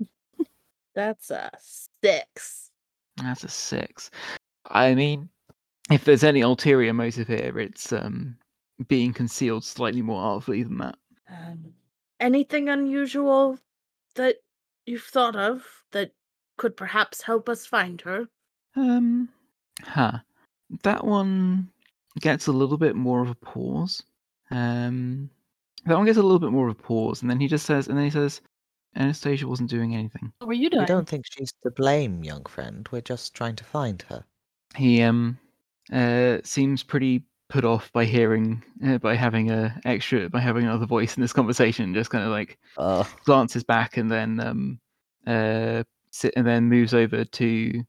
That's 0.94 1.30
a 1.30 1.50
six. 1.60 2.70
That's 3.16 3.44
a 3.44 3.48
six. 3.48 4.10
I 4.66 4.94
mean, 4.94 5.28
if 5.90 6.04
there's 6.04 6.24
any 6.24 6.40
ulterior 6.40 6.92
motive 6.92 7.28
here, 7.28 7.58
it's 7.58 7.92
um 7.92 8.36
being 8.88 9.12
concealed 9.12 9.64
slightly 9.64 10.02
more 10.02 10.20
artfully 10.20 10.62
than 10.62 10.78
that. 10.78 10.96
Um, 11.28 11.74
anything 12.20 12.68
unusual 12.68 13.58
that 14.14 14.36
you've 14.86 15.02
thought 15.04 15.36
of 15.36 15.84
that 15.92 16.12
could 16.56 16.76
perhaps 16.76 17.22
help 17.22 17.48
us 17.48 17.66
find 17.66 18.00
her? 18.02 18.28
Um, 18.76 19.28
huh. 19.82 20.18
That 20.82 21.04
one 21.04 21.70
gets 22.20 22.46
a 22.46 22.52
little 22.52 22.78
bit 22.78 22.96
more 22.96 23.22
of 23.22 23.30
a 23.30 23.34
pause. 23.34 24.02
Um, 24.50 25.30
that 25.86 25.96
one 25.96 26.06
gets 26.06 26.18
a 26.18 26.22
little 26.22 26.38
bit 26.38 26.52
more 26.52 26.68
of 26.68 26.78
a 26.78 26.82
pause, 26.82 27.22
and 27.22 27.30
then 27.30 27.40
he 27.40 27.48
just 27.48 27.66
says, 27.66 27.88
and 27.88 27.96
then 27.96 28.04
he 28.04 28.10
says, 28.10 28.40
Anastasia 28.96 29.46
wasn't 29.48 29.70
doing 29.70 29.94
anything. 29.94 30.32
What 30.38 30.48
were 30.48 30.52
you 30.54 30.70
We 30.70 30.70
doing? 30.70 30.86
don't 30.86 31.08
think 31.08 31.24
she's 31.30 31.52
to 31.64 31.70
blame, 31.70 32.22
young 32.24 32.44
friend. 32.44 32.88
We're 32.92 33.00
just 33.00 33.34
trying 33.34 33.56
to 33.56 33.64
find 33.64 34.02
her. 34.02 34.24
He 34.76 35.02
um 35.02 35.38
uh 35.92 36.38
seems 36.44 36.82
pretty 36.82 37.24
put 37.48 37.64
off 37.64 37.92
by 37.92 38.04
hearing 38.04 38.62
uh, 38.86 38.98
by 38.98 39.14
having 39.14 39.50
a 39.50 39.78
extra 39.84 40.28
by 40.30 40.40
having 40.40 40.64
another 40.64 40.86
voice 40.86 41.16
in 41.16 41.20
this 41.20 41.32
conversation. 41.32 41.92
Just 41.94 42.10
kind 42.10 42.24
of 42.24 42.30
like 42.30 42.58
Uh, 42.78 43.04
glances 43.24 43.62
back 43.64 43.96
and 43.98 44.10
then 44.10 44.40
um 44.40 44.80
uh 45.26 45.82
sit 46.10 46.32
and 46.36 46.46
then 46.46 46.64
moves 46.64 46.94
over 46.94 47.24
to 47.24 47.82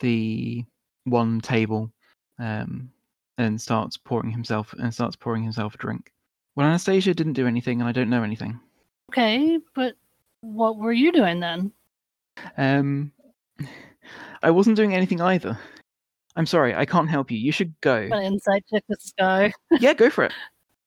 the 0.00 0.64
one 1.04 1.40
table 1.40 1.90
um 2.38 2.90
and 3.38 3.60
starts 3.60 3.96
pouring 3.96 4.30
himself 4.30 4.72
and 4.78 4.92
starts 4.92 5.16
pouring 5.16 5.42
himself 5.42 5.74
a 5.74 5.78
drink. 5.78 6.12
Well, 6.56 6.66
Anastasia 6.66 7.14
didn't 7.14 7.34
do 7.34 7.46
anything, 7.46 7.80
and 7.80 7.88
I 7.88 7.92
don't 7.92 8.10
know 8.10 8.24
anything. 8.24 8.58
Okay, 9.12 9.58
but 9.76 9.94
what 10.40 10.76
were 10.76 10.92
you 10.92 11.12
doing 11.12 11.38
then? 11.38 11.70
Um, 12.56 13.12
I 14.42 14.50
wasn't 14.50 14.76
doing 14.76 14.92
anything 14.92 15.20
either. 15.20 15.56
I'm 16.38 16.46
sorry, 16.46 16.74
I 16.74 16.86
can't 16.86 17.10
help 17.10 17.30
you. 17.30 17.36
You 17.36 17.52
should 17.52 17.78
go. 17.82 18.08
I'm 18.10 18.12
insight 18.12 18.64
check 18.72 18.84
guy. 19.18 19.52
yeah, 19.80 19.92
go 19.92 20.08
for 20.08 20.24
it. 20.24 20.32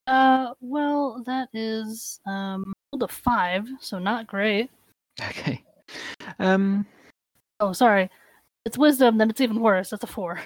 Uh, 0.08 0.54
well, 0.62 1.22
that 1.28 1.50
is 1.54 2.20
um 2.26 2.74
rolled 2.92 3.04
a 3.04 3.08
five, 3.08 3.68
so 3.80 4.00
not 4.00 4.26
great. 4.26 4.72
Okay. 5.22 5.64
Um, 6.40 6.88
Oh, 7.62 7.74
sorry, 7.74 8.10
it's 8.66 8.78
wisdom. 8.78 9.20
Then 9.20 9.30
it's 9.30 9.40
even 9.40 9.60
worse. 9.60 9.92
That's 9.92 10.04
a 10.04 10.08
four. 10.08 10.42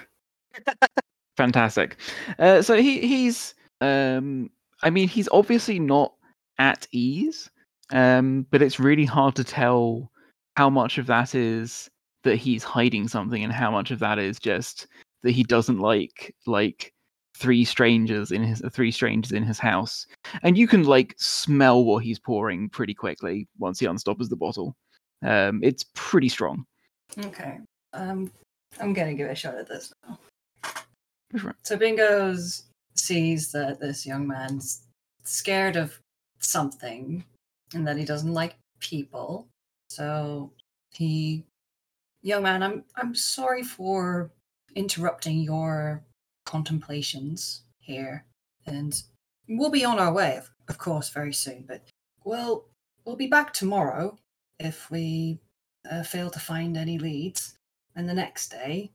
fantastic. 1.36 1.96
Uh, 2.38 2.60
so 2.60 2.76
he 2.76 3.00
he's 3.00 3.54
um, 3.80 4.50
I 4.82 4.90
mean 4.90 5.08
he's 5.08 5.28
obviously 5.32 5.78
not 5.78 6.12
at 6.58 6.86
ease, 6.92 7.50
um, 7.90 8.46
but 8.50 8.60
it's 8.60 8.78
really 8.78 9.06
hard 9.06 9.34
to 9.36 9.44
tell 9.44 10.10
how 10.56 10.68
much 10.68 10.98
of 10.98 11.06
that 11.06 11.34
is 11.34 11.90
that 12.26 12.36
he's 12.36 12.62
hiding 12.62 13.08
something 13.08 13.42
and 13.42 13.52
how 13.52 13.70
much 13.70 13.90
of 13.90 13.98
that 13.98 14.18
is 14.18 14.38
just 14.38 14.86
that 15.22 15.32
he 15.32 15.42
doesn't 15.42 15.78
like 15.78 16.34
like 16.46 16.92
three 17.36 17.64
strangers 17.64 18.30
in 18.32 18.42
his 18.42 18.62
three 18.72 18.90
strangers 18.90 19.32
in 19.32 19.42
his 19.42 19.58
house 19.58 20.06
and 20.42 20.56
you 20.56 20.66
can 20.66 20.84
like 20.84 21.14
smell 21.18 21.84
what 21.84 22.02
he's 22.02 22.18
pouring 22.18 22.68
pretty 22.68 22.94
quickly 22.94 23.46
once 23.58 23.78
he 23.78 23.86
unstoppers 23.86 24.28
the 24.28 24.36
bottle 24.36 24.74
um 25.22 25.60
it's 25.62 25.84
pretty 25.94 26.28
strong 26.28 26.64
Okay. 27.24 27.58
Um, 27.92 28.30
I'm 28.80 28.92
gonna 28.92 29.14
give 29.14 29.30
a 29.30 29.34
shot 29.34 29.54
at 29.56 29.68
this 29.68 29.92
now. 30.06 30.18
So 31.62 31.76
Bingo's 31.76 32.64
sees 32.94 33.52
that 33.52 33.80
this 33.80 34.06
young 34.06 34.26
man's 34.26 34.82
scared 35.24 35.76
of 35.76 35.98
something 36.40 37.24
and 37.74 37.86
that 37.86 37.96
he 37.96 38.04
doesn't 38.04 38.32
like 38.32 38.56
people. 38.80 39.46
So 39.90 40.50
he 40.92 41.44
young 42.26 42.42
man, 42.42 42.62
I'm 42.62 42.84
I'm 42.96 43.14
sorry 43.14 43.62
for 43.62 44.30
interrupting 44.74 45.38
your 45.40 46.02
contemplations 46.44 47.62
here. 47.78 48.24
And 48.66 49.00
we'll 49.48 49.70
be 49.70 49.84
on 49.84 49.98
our 49.98 50.12
way, 50.12 50.36
of, 50.36 50.50
of 50.68 50.78
course, 50.78 51.08
very 51.10 51.32
soon, 51.32 51.64
but 51.66 51.82
we'll 52.24 52.66
we'll 53.04 53.16
be 53.16 53.28
back 53.28 53.52
tomorrow 53.52 54.18
if 54.58 54.90
we 54.90 55.38
uh, 55.90 56.02
fail 56.02 56.30
to 56.30 56.40
find 56.40 56.76
any 56.76 56.98
leads. 56.98 57.54
And 57.94 58.08
the 58.08 58.14
next 58.14 58.50
day, 58.50 58.90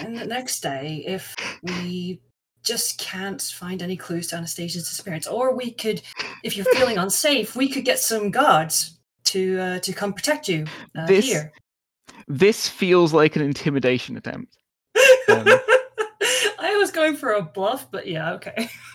and 0.00 0.18
the 0.18 0.26
next 0.26 0.62
day, 0.62 1.04
if 1.06 1.36
we 1.62 2.20
just 2.64 2.98
can't 2.98 3.40
find 3.40 3.82
any 3.82 3.96
clues 3.96 4.26
to 4.28 4.36
Anastasia's 4.36 4.88
disappearance, 4.88 5.28
or 5.28 5.54
we 5.54 5.70
could, 5.70 6.02
if 6.42 6.56
you're 6.56 6.66
feeling 6.74 6.98
unsafe, 6.98 7.54
we 7.54 7.68
could 7.68 7.84
get 7.84 8.00
some 8.00 8.30
guards 8.30 8.98
to 9.24 9.60
uh, 9.60 9.78
to 9.80 9.92
come 9.92 10.12
protect 10.12 10.48
you 10.48 10.64
uh, 10.98 11.06
This- 11.06 11.26
here. 11.26 11.52
This 12.30 12.68
feels 12.68 13.12
like 13.12 13.34
an 13.36 13.42
intimidation 13.42 14.16
attempt 14.16 14.56
um, 15.28 15.44
I 16.58 16.76
was 16.76 16.90
going 16.90 17.16
for 17.16 17.32
a 17.32 17.42
bluff, 17.42 17.90
but 17.90 18.06
yeah, 18.06 18.32
okay. 18.34 18.68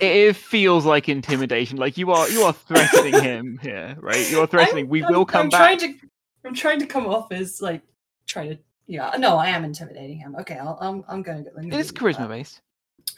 it, 0.00 0.34
feels 0.36 0.84
like 0.84 1.08
intimidation 1.08 1.76
like 1.76 1.96
you 1.98 2.10
are 2.12 2.28
you 2.28 2.42
are 2.42 2.52
threatening 2.52 3.20
him 3.22 3.58
here 3.62 3.96
right 4.00 4.30
you 4.30 4.40
are 4.40 4.46
threatening 4.46 4.84
I'm- 4.84 4.90
we 4.90 5.02
I'm- 5.02 5.12
will 5.12 5.24
come 5.26 5.42
I'm 5.44 5.48
back 5.50 5.78
Trying 5.78 5.98
to, 6.00 6.06
I'm 6.44 6.54
trying 6.54 6.78
to 6.80 6.86
come 6.86 7.06
off 7.06 7.32
as 7.32 7.60
like 7.60 7.82
trying 8.26 8.50
to. 8.50 8.58
Yeah, 8.88 9.16
no, 9.18 9.36
I 9.36 9.48
am 9.48 9.64
intimidating 9.64 10.18
him. 10.18 10.36
Okay, 10.36 10.58
I'll, 10.58 10.78
I'm 10.80 11.04
I'm 11.08 11.22
going 11.22 11.44
to 11.44 11.50
go. 11.50 11.56
let 11.60 11.80
it's 11.80 11.90
charisma 11.90 12.28
based 12.28 12.60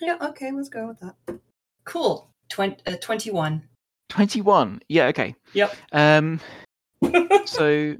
Yeah, 0.00 0.16
okay, 0.22 0.50
let's 0.50 0.70
go 0.70 0.88
with 0.88 1.00
that. 1.00 1.14
Cool. 1.84 2.30
Twen- 2.48 2.76
uh, 2.86 2.96
21. 3.02 3.62
21. 4.08 4.80
Yeah, 4.88 5.06
okay. 5.08 5.34
Yep. 5.52 5.76
Um 5.92 6.40
so 7.44 7.96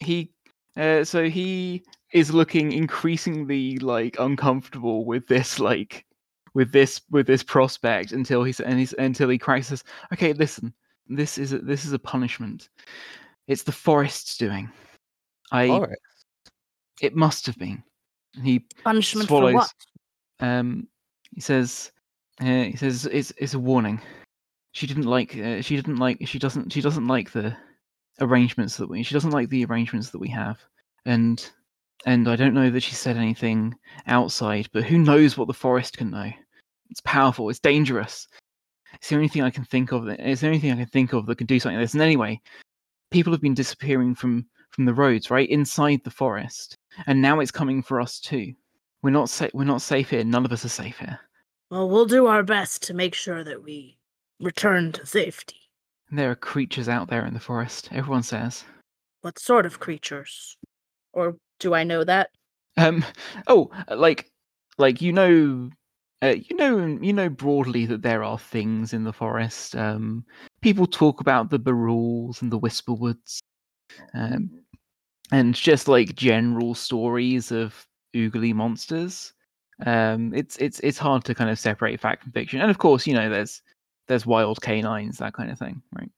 he 0.00 0.32
uh, 0.78 1.04
so 1.04 1.28
he 1.28 1.82
is 2.12 2.32
looking 2.32 2.72
increasingly 2.72 3.78
like 3.78 4.16
uncomfortable 4.18 5.04
with 5.04 5.26
this 5.26 5.58
like 5.58 6.06
with 6.54 6.72
this 6.72 7.02
with 7.10 7.26
this 7.26 7.42
prospect 7.42 8.12
until 8.12 8.42
he's 8.42 8.60
and 8.60 8.78
he's 8.78 8.94
until 8.94 9.28
he 9.28 9.38
cracks 9.38 9.68
says, 9.68 9.84
okay 10.12 10.32
listen 10.32 10.72
this 11.06 11.36
is 11.38 11.52
a, 11.52 11.58
this 11.58 11.84
is 11.84 11.92
a 11.92 11.98
punishment 11.98 12.68
it's 13.46 13.62
the 13.62 13.72
forest's 13.72 14.36
doing 14.36 14.70
i 15.52 15.68
All 15.68 15.82
right. 15.82 15.98
it 17.00 17.14
must 17.14 17.44
have 17.46 17.58
been 17.58 17.82
And 18.36 18.46
he 18.46 18.64
Punishment 18.84 19.28
swallows 19.28 19.52
for 19.52 19.58
what? 19.58 19.72
um 20.40 20.88
he 21.34 21.40
says 21.40 21.92
uh, 22.40 22.44
he 22.64 22.76
says 22.76 23.06
it's 23.06 23.32
it's 23.36 23.54
a 23.54 23.58
warning 23.58 24.00
she 24.72 24.86
didn't 24.86 25.06
like 25.06 25.36
uh, 25.36 25.60
she 25.60 25.76
didn't 25.76 25.96
like 25.96 26.18
she 26.26 26.38
doesn't 26.38 26.72
she 26.72 26.80
doesn't 26.80 27.06
like 27.06 27.32
the 27.32 27.56
arrangements 28.20 28.76
that 28.76 28.88
we 28.88 29.02
she 29.02 29.14
doesn't 29.14 29.30
like 29.30 29.48
the 29.48 29.64
arrangements 29.64 30.10
that 30.10 30.18
we 30.18 30.28
have. 30.28 30.58
And 31.04 31.48
and 32.06 32.28
i 32.28 32.36
don't 32.36 32.54
know 32.54 32.70
that 32.70 32.82
she 32.82 32.94
said 32.94 33.16
anything 33.16 33.74
outside 34.06 34.68
but 34.72 34.84
who 34.84 34.98
knows 34.98 35.36
what 35.36 35.48
the 35.48 35.54
forest 35.54 35.96
can 35.96 36.10
know? 36.10 36.30
It's 36.90 37.00
powerful. 37.02 37.50
It's 37.50 37.58
dangerous. 37.58 38.28
It's 38.94 39.08
the 39.08 39.16
only 39.16 39.28
thing 39.28 39.42
i 39.42 39.50
can 39.50 39.64
think 39.64 39.92
of 39.92 40.04
that 40.06 40.20
it's 40.20 40.40
the 40.40 40.46
only 40.46 40.58
thing 40.60 40.72
i 40.72 40.76
can 40.76 40.86
think 40.86 41.12
of 41.12 41.26
that 41.26 41.36
can 41.38 41.46
do 41.46 41.58
something 41.60 41.76
like 41.76 41.84
this. 41.84 41.94
And 41.94 42.02
anyway 42.02 42.40
people 43.10 43.32
have 43.32 43.40
been 43.40 43.54
disappearing 43.54 44.14
from 44.14 44.46
from 44.70 44.84
the 44.84 44.94
roads 44.94 45.30
right 45.30 45.48
inside 45.48 46.00
the 46.04 46.10
forest. 46.10 46.76
And 47.06 47.22
now 47.22 47.40
it's 47.40 47.50
coming 47.50 47.82
for 47.82 48.00
us 48.00 48.20
too. 48.20 48.54
We're 49.02 49.10
not 49.10 49.30
safe 49.30 49.50
we're 49.54 49.64
not 49.64 49.82
safe 49.82 50.10
here. 50.10 50.24
None 50.24 50.44
of 50.44 50.52
us 50.52 50.64
are 50.64 50.70
safe 50.70 50.98
here. 50.98 51.18
Well, 51.70 51.88
we'll 51.88 52.06
do 52.06 52.26
our 52.26 52.42
best 52.42 52.82
to 52.84 52.94
make 52.94 53.14
sure 53.14 53.44
that 53.44 53.62
we 53.62 53.98
return 54.40 54.92
to 54.92 55.06
safety. 55.06 55.57
There 56.10 56.30
are 56.30 56.36
creatures 56.36 56.88
out 56.88 57.08
there 57.08 57.26
in 57.26 57.34
the 57.34 57.40
forest 57.40 57.88
everyone 57.92 58.22
says 58.22 58.64
What 59.20 59.38
sort 59.38 59.66
of 59.66 59.78
creatures? 59.80 60.56
Or 61.12 61.36
do 61.60 61.74
I 61.74 61.84
know 61.84 62.04
that? 62.04 62.30
Um. 62.76 63.04
Oh, 63.46 63.70
like, 63.88 64.30
like 64.78 65.02
you 65.02 65.12
know, 65.12 65.70
uh, 66.22 66.34
you 66.48 66.56
know, 66.56 66.98
you 67.00 67.12
know 67.12 67.28
broadly 67.28 67.86
that 67.86 68.02
there 68.02 68.22
are 68.22 68.38
things 68.38 68.92
in 68.92 69.04
the 69.04 69.12
forest. 69.12 69.74
Um, 69.76 70.24
people 70.60 70.86
talk 70.86 71.20
about 71.20 71.50
the 71.50 71.58
Baruls 71.58 72.40
and 72.42 72.52
the 72.52 72.58
Whisperwoods, 72.58 73.38
um, 74.14 74.50
and 75.32 75.54
just 75.54 75.88
like 75.88 76.14
general 76.14 76.74
stories 76.74 77.50
of 77.50 77.86
oogly 78.14 78.54
monsters. 78.54 79.32
Um, 79.84 80.32
it's 80.34 80.56
it's 80.58 80.80
it's 80.80 80.98
hard 80.98 81.24
to 81.24 81.34
kind 81.34 81.50
of 81.50 81.58
separate 81.58 82.00
fact 82.00 82.22
from 82.22 82.32
fiction, 82.32 82.60
and 82.60 82.70
of 82.70 82.78
course, 82.78 83.06
you 83.06 83.14
know, 83.14 83.28
there's 83.28 83.62
there's 84.08 84.26
wild 84.26 84.60
canines, 84.60 85.18
that 85.18 85.34
kind 85.34 85.50
of 85.50 85.58
thing, 85.58 85.82
right? 85.92 86.10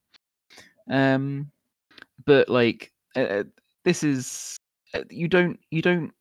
Um, 0.89 1.51
but 2.25 2.49
like, 2.49 2.91
uh, 3.15 3.43
this 3.83 4.03
is 4.03 4.57
uh, 4.93 5.03
you 5.09 5.27
don't 5.27 5.59
you 5.69 5.81
don't 5.81 6.11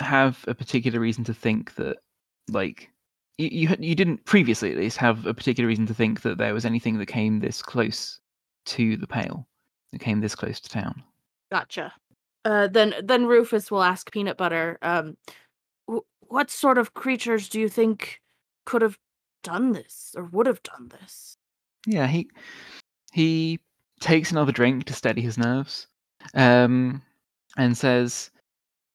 have 0.00 0.44
a 0.48 0.54
particular 0.54 1.00
reason 1.00 1.24
to 1.24 1.34
think 1.34 1.74
that 1.74 1.96
like 2.48 2.90
you 3.38 3.48
you, 3.48 3.76
you 3.80 3.94
didn't 3.94 4.24
previously 4.24 4.70
at 4.70 4.78
least 4.78 4.96
have 4.98 5.26
a 5.26 5.34
particular 5.34 5.68
reason 5.68 5.86
to 5.86 5.94
think 5.94 6.22
that 6.22 6.38
there 6.38 6.54
was 6.54 6.64
anything 6.64 6.98
that 6.98 7.06
came 7.06 7.40
this 7.40 7.62
close 7.62 8.20
to 8.66 8.96
the 8.96 9.06
pale 9.06 9.46
that 9.92 10.00
came 10.00 10.20
this 10.20 10.34
close 10.34 10.60
to 10.60 10.68
town 10.68 11.02
Gotcha. 11.50 11.92
Uh, 12.44 12.68
then 12.68 12.94
then 13.02 13.26
Rufus 13.26 13.70
will 13.70 13.82
ask 13.82 14.10
Peanut 14.10 14.36
Butter, 14.36 14.78
um, 14.82 15.16
wh- 15.90 16.06
what 16.20 16.50
sort 16.50 16.78
of 16.78 16.94
creatures 16.94 17.48
do 17.48 17.60
you 17.60 17.68
think 17.68 18.20
could 18.64 18.82
have 18.82 18.98
done 19.46 19.72
this 19.72 20.14
or 20.16 20.24
would 20.24 20.46
have 20.46 20.62
done 20.62 20.88
this? 20.88 21.36
yeah 21.86 22.06
he 22.06 22.28
he 23.12 23.60
takes 24.00 24.30
another 24.30 24.52
drink 24.52 24.84
to 24.84 24.92
steady 24.92 25.22
his 25.22 25.38
nerves 25.38 25.86
um 26.34 27.00
and 27.56 27.78
says 27.78 28.30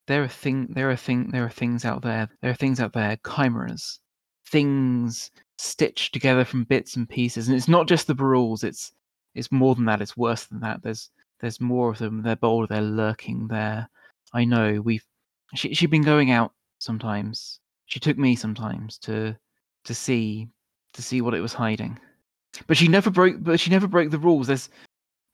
there 0.07 0.23
are 0.23 0.27
thing 0.27 0.67
there 0.71 0.91
are 0.91 0.95
thing 0.95 1.31
there 1.31 1.45
are 1.45 1.49
things 1.49 1.85
out 1.85 2.01
there 2.01 2.29
there 2.41 2.51
are 2.51 2.55
things 2.55 2.79
out 2.79 2.93
there 2.93 3.17
chimeras 3.25 3.99
things 4.47 5.31
stitched 5.57 6.13
together 6.13 6.43
from 6.43 6.65
bits 6.65 6.95
and 6.95 7.07
pieces 7.07 7.47
and 7.47 7.55
it's 7.55 7.67
not 7.67 7.87
just 7.87 8.07
the 8.07 8.15
Baruls, 8.15 8.63
it's 8.63 8.91
it's 9.35 9.51
more 9.51 9.75
than 9.75 9.85
that 9.85 10.01
it's 10.01 10.17
worse 10.17 10.45
than 10.45 10.59
that 10.59 10.83
there's 10.83 11.09
there's 11.39 11.61
more 11.61 11.89
of 11.89 11.97
them 11.97 12.21
they're 12.21 12.35
bold 12.35 12.69
they're 12.69 12.81
lurking 12.81 13.47
there 13.47 13.89
i 14.33 14.43
know 14.43 14.81
we've 14.81 15.05
she, 15.55 15.73
she'd 15.73 15.89
been 15.89 16.03
going 16.03 16.31
out 16.31 16.51
sometimes 16.79 17.59
she 17.85 17.99
took 17.99 18.17
me 18.17 18.35
sometimes 18.35 18.97
to 18.97 19.35
to 19.85 19.93
see 19.93 20.47
to 20.93 21.01
see 21.01 21.21
what 21.21 21.33
it 21.33 21.41
was 21.41 21.53
hiding 21.53 21.97
but 22.67 22.77
she 22.77 22.87
never 22.87 23.09
broke 23.09 23.37
but 23.39 23.59
she 23.59 23.69
never 23.69 23.87
broke 23.87 24.11
the 24.11 24.19
rules 24.19 24.47
there's 24.47 24.69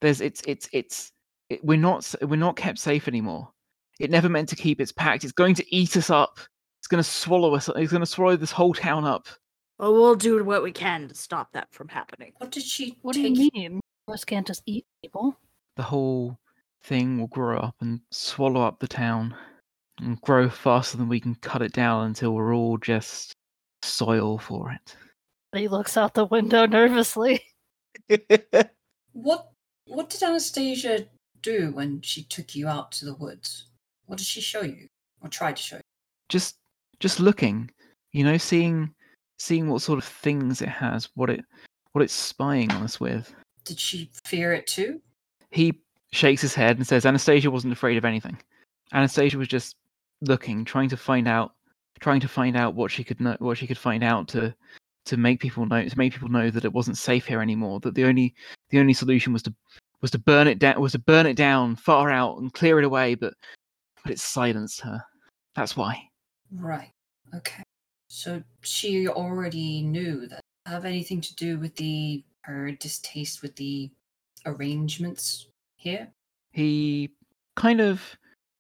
there's 0.02 0.22
it's 0.22 0.42
it's 0.48 0.70
it's 0.72 1.12
it, 1.50 1.64
we're 1.64 1.78
not 1.78 2.14
we're 2.24 2.36
not 2.36 2.56
kept 2.56 2.78
safe 2.80 3.08
anymore 3.08 3.50
it 4.00 4.12
never 4.12 4.30
meant 4.30 4.48
to 4.50 4.56
keep 4.56 4.80
its 4.80 4.92
pact 4.92 5.24
it's 5.24 5.34
going 5.34 5.56
to 5.56 5.76
eat 5.76 5.98
us 5.98 6.10
up 6.10 6.40
it's 6.80 6.88
going 6.88 7.04
to 7.04 7.10
swallow 7.10 7.56
us 7.56 7.70
it's 7.76 7.92
going 7.92 8.02
to 8.02 8.06
swallow 8.06 8.36
this 8.36 8.52
whole 8.52 8.74
town 8.74 9.04
up 9.06 9.28
Well, 9.80 9.94
we'll 9.94 10.16
do 10.16 10.44
what 10.44 10.62
we 10.64 10.72
can 10.72 11.08
to 11.08 11.16
stop 11.16 11.52
that 11.54 11.68
from 11.72 11.88
happening. 11.88 12.34
What 12.38 12.52
did 12.52 12.64
she 12.64 12.96
What 13.02 13.14
do 13.16 13.24
take? 13.24 13.36
you 13.38 13.50
mean? 13.54 13.80
Us 14.08 14.24
can't 14.24 14.46
just 14.48 14.62
eat 14.66 14.86
people. 15.02 15.36
the 15.76 15.84
whole 15.84 16.38
thing 16.84 17.20
will 17.20 17.28
grow 17.28 17.58
up 17.60 17.76
and 17.82 18.00
swallow 18.12 18.62
up 18.62 18.80
the 18.80 18.88
town 18.88 19.36
and 20.00 20.22
grow 20.22 20.48
faster 20.50 20.96
than 20.98 21.10
we 21.10 21.20
can 21.20 21.36
cut 21.36 21.62
it 21.64 21.74
down 21.74 22.06
until 22.06 22.34
we're 22.34 22.56
all 22.56 22.78
just 22.78 23.34
soil 23.82 24.38
for 24.38 24.72
it 24.72 24.96
He 25.58 25.68
looks 25.68 25.98
out 25.98 26.14
the 26.14 26.26
window 26.26 26.66
nervously. 26.66 27.42
What 29.14 29.50
What 29.86 30.10
did 30.10 30.22
Anastasia 30.24 31.06
do 31.42 31.72
when 31.72 32.02
she 32.02 32.24
took 32.24 32.56
you 32.56 32.68
out 32.68 32.92
to 32.94 33.06
the 33.06 33.16
woods? 33.16 33.68
What 34.06 34.18
did 34.20 34.28
she 34.28 34.42
show 34.42 34.62
you, 34.62 34.88
or 35.22 35.30
try 35.30 35.52
to 35.54 35.62
show 35.62 35.78
you? 35.78 35.82
just 36.30 36.58
just 37.00 37.20
looking 37.20 37.70
you 38.12 38.24
know 38.24 38.38
seeing 38.38 38.94
seeing 39.40 39.70
what 39.70 39.82
sort 39.82 39.98
of 39.98 40.04
things 40.04 40.62
it 40.62 40.68
has 40.70 41.10
what 41.16 41.30
it 41.30 41.44
what 41.94 42.02
it's 42.02 42.14
spying 42.14 42.70
on 42.72 42.84
us 42.84 43.00
with 43.00 43.34
Did 43.64 43.80
she 43.80 44.10
fear 44.26 44.52
it 44.54 44.68
too? 44.68 45.02
he 45.52 45.80
shakes 46.12 46.42
his 46.42 46.54
head 46.54 46.76
and 46.78 46.86
says 46.86 47.06
anastasia 47.06 47.50
wasn't 47.50 47.72
afraid 47.72 47.98
of 47.98 48.04
anything 48.06 48.38
anastasia 48.94 49.38
was 49.38 49.48
just 49.48 49.76
looking 50.22 50.66
trying 50.66 50.90
to 50.90 50.98
find 50.98 51.28
out 51.28 51.54
trying 52.00 52.20
to 52.20 52.28
find 52.28 52.56
out 52.56 52.76
what 52.76 52.92
she 52.92 53.04
could 53.04 53.20
know 53.20 53.36
what 53.40 53.58
she 53.58 53.68
could 53.68 53.78
find 53.78 54.04
out 54.04 54.28
to 54.28 54.54
to 55.06 55.18
make 55.18 55.40
people 55.40 55.66
know 55.66 55.88
to 55.88 55.98
make 55.98 56.14
people 56.14 56.30
know 56.30 56.50
that 56.50 56.66
it 56.66 56.74
wasn't 56.74 56.98
safe 56.98 57.26
here 57.26 57.42
anymore 57.42 57.80
that 57.80 57.96
the 57.96 58.06
only 58.06 58.34
the 58.70 58.80
only 58.80 58.94
solution 58.94 59.34
was 59.34 59.44
to 59.44 59.54
was 60.02 60.12
to 60.12 60.20
burn 60.20 60.48
it 60.48 60.60
down 60.60 60.80
was 60.80 60.92
to 60.92 61.00
burn 61.00 61.26
it 61.26 61.36
down 61.38 61.76
far 61.76 62.12
out 62.12 62.38
and 62.38 62.54
clear 62.54 62.78
it 62.80 62.86
away 62.86 63.16
but 63.16 63.34
but 64.04 64.12
it 64.12 64.20
silenced 64.20 64.82
her 64.82 65.04
that's 65.56 65.76
why 65.76 66.08
Right. 66.52 66.92
Okay. 67.36 67.64
So 68.08 68.42
she 68.62 69.08
already 69.08 69.82
knew 69.82 70.28
that 70.28 70.42
have 70.66 70.86
anything 70.86 71.22
to 71.22 71.36
do 71.36 71.58
with 71.58 71.76
the 71.76 72.24
her 72.42 72.72
distaste 72.72 73.42
with 73.42 73.56
the 73.56 73.90
arrangements 74.46 75.48
here. 75.76 76.08
he 76.52 77.10
kind 77.56 77.82
of 77.82 78.02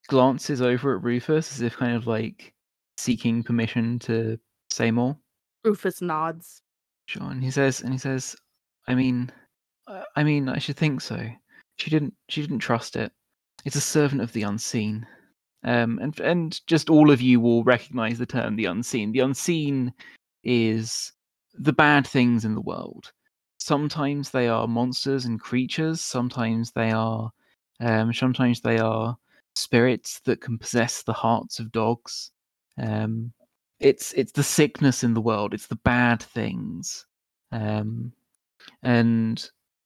glances 0.07 0.61
over 0.61 0.95
at 0.97 1.03
Rufus 1.03 1.53
as 1.53 1.61
if 1.61 1.77
kind 1.77 1.95
of 1.95 2.07
like 2.07 2.53
seeking 2.97 3.43
permission 3.43 3.99
to 3.99 4.39
say 4.69 4.91
more. 4.91 5.17
Rufus 5.63 6.01
nods. 6.01 6.61
Sure, 7.05 7.29
and 7.29 7.43
he 7.43 7.51
says, 7.51 7.81
and 7.81 7.93
he 7.93 7.99
says, 7.99 8.35
I 8.87 8.95
mean, 8.95 9.31
uh, 9.87 10.03
I 10.15 10.23
mean, 10.23 10.49
I 10.49 10.59
should 10.59 10.77
think 10.77 11.01
so. 11.01 11.29
She 11.77 11.89
didn't, 11.89 12.13
she 12.29 12.41
didn't 12.41 12.59
trust 12.59 12.95
it. 12.95 13.11
It's 13.65 13.75
a 13.75 13.81
servant 13.81 14.21
of 14.21 14.33
the 14.33 14.43
unseen. 14.43 15.05
Um, 15.63 15.99
and 16.01 16.19
and 16.19 16.65
just 16.67 16.89
all 16.89 17.11
of 17.11 17.21
you 17.21 17.39
will 17.39 17.63
recognize 17.63 18.17
the 18.17 18.25
term 18.25 18.55
the 18.55 18.65
unseen. 18.65 19.11
The 19.11 19.19
unseen 19.19 19.93
is 20.43 21.11
the 21.53 21.73
bad 21.73 22.07
things 22.07 22.45
in 22.45 22.55
the 22.55 22.61
world. 22.61 23.11
Sometimes 23.57 24.29
they 24.29 24.47
are 24.47 24.67
monsters 24.67 25.25
and 25.25 25.39
creatures. 25.39 25.99
Sometimes 25.99 26.71
they 26.71 26.91
are, 26.91 27.31
um, 27.79 28.13
sometimes 28.13 28.61
they 28.61 28.77
are 28.77 29.17
spirits 29.55 30.21
that 30.25 30.41
can 30.41 30.57
possess 30.57 31.03
the 31.03 31.13
hearts 31.13 31.59
of 31.59 31.71
dogs. 31.71 32.31
Um, 32.77 33.33
it's 33.79 34.13
it's 34.13 34.31
the 34.31 34.43
sickness 34.43 35.03
in 35.03 35.13
the 35.13 35.21
world. 35.21 35.53
It's 35.53 35.67
the 35.67 35.77
bad 35.77 36.21
things. 36.21 37.05
Um, 37.51 38.13
and 38.83 39.39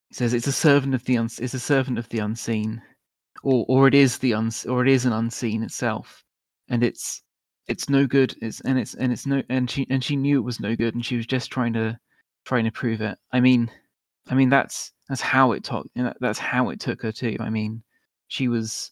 he 0.10 0.16
says 0.16 0.34
it's 0.34 0.48
a 0.48 0.52
servant 0.52 0.96
of 0.96 1.04
the 1.06 1.18
uns- 1.18 1.40
it's 1.40 1.54
a 1.54 1.60
servant 1.60 2.00
of 2.00 2.10
the 2.10 2.20
unseen, 2.20 2.82
or 3.44 3.66
or 3.68 3.88
it 3.88 3.96
is 3.96 4.18
the 4.20 4.34
uns- 4.34 4.66
or 4.66 4.84
it 4.84 4.90
is 4.90 5.06
an 5.06 5.14
unseen 5.14 5.64
itself, 5.64 6.24
and 6.70 6.84
it's 6.84 7.24
it's 7.68 7.90
no 7.90 8.08
good. 8.08 8.36
It's 8.42 8.62
and 8.62 8.80
it's 8.80 8.96
and 8.96 9.12
it's 9.14 9.26
no 9.28 9.44
and 9.50 9.70
she 9.70 9.88
and 9.90 10.04
she 10.04 10.16
knew 10.16 10.40
it 10.40 10.46
was 10.46 10.60
no 10.60 10.76
good, 10.76 10.96
and 10.96 11.06
she 11.06 11.18
was 11.18 11.28
just 11.28 11.52
trying 11.52 11.74
to 11.74 12.00
trying 12.46 12.66
to 12.66 12.72
prove 12.72 13.02
it. 13.02 13.18
I 13.34 13.40
mean, 13.42 13.72
I 14.30 14.36
mean 14.36 14.50
that's 14.50 14.94
that's 15.10 15.22
how 15.22 15.52
it 15.54 15.64
took. 15.66 15.88
That's 16.22 16.40
how 16.40 16.70
it 16.72 16.80
took 16.80 17.02
her 17.04 17.12
too. 17.12 17.38
I 17.42 17.50
mean, 17.50 17.84
she 18.30 18.48
was 18.48 18.92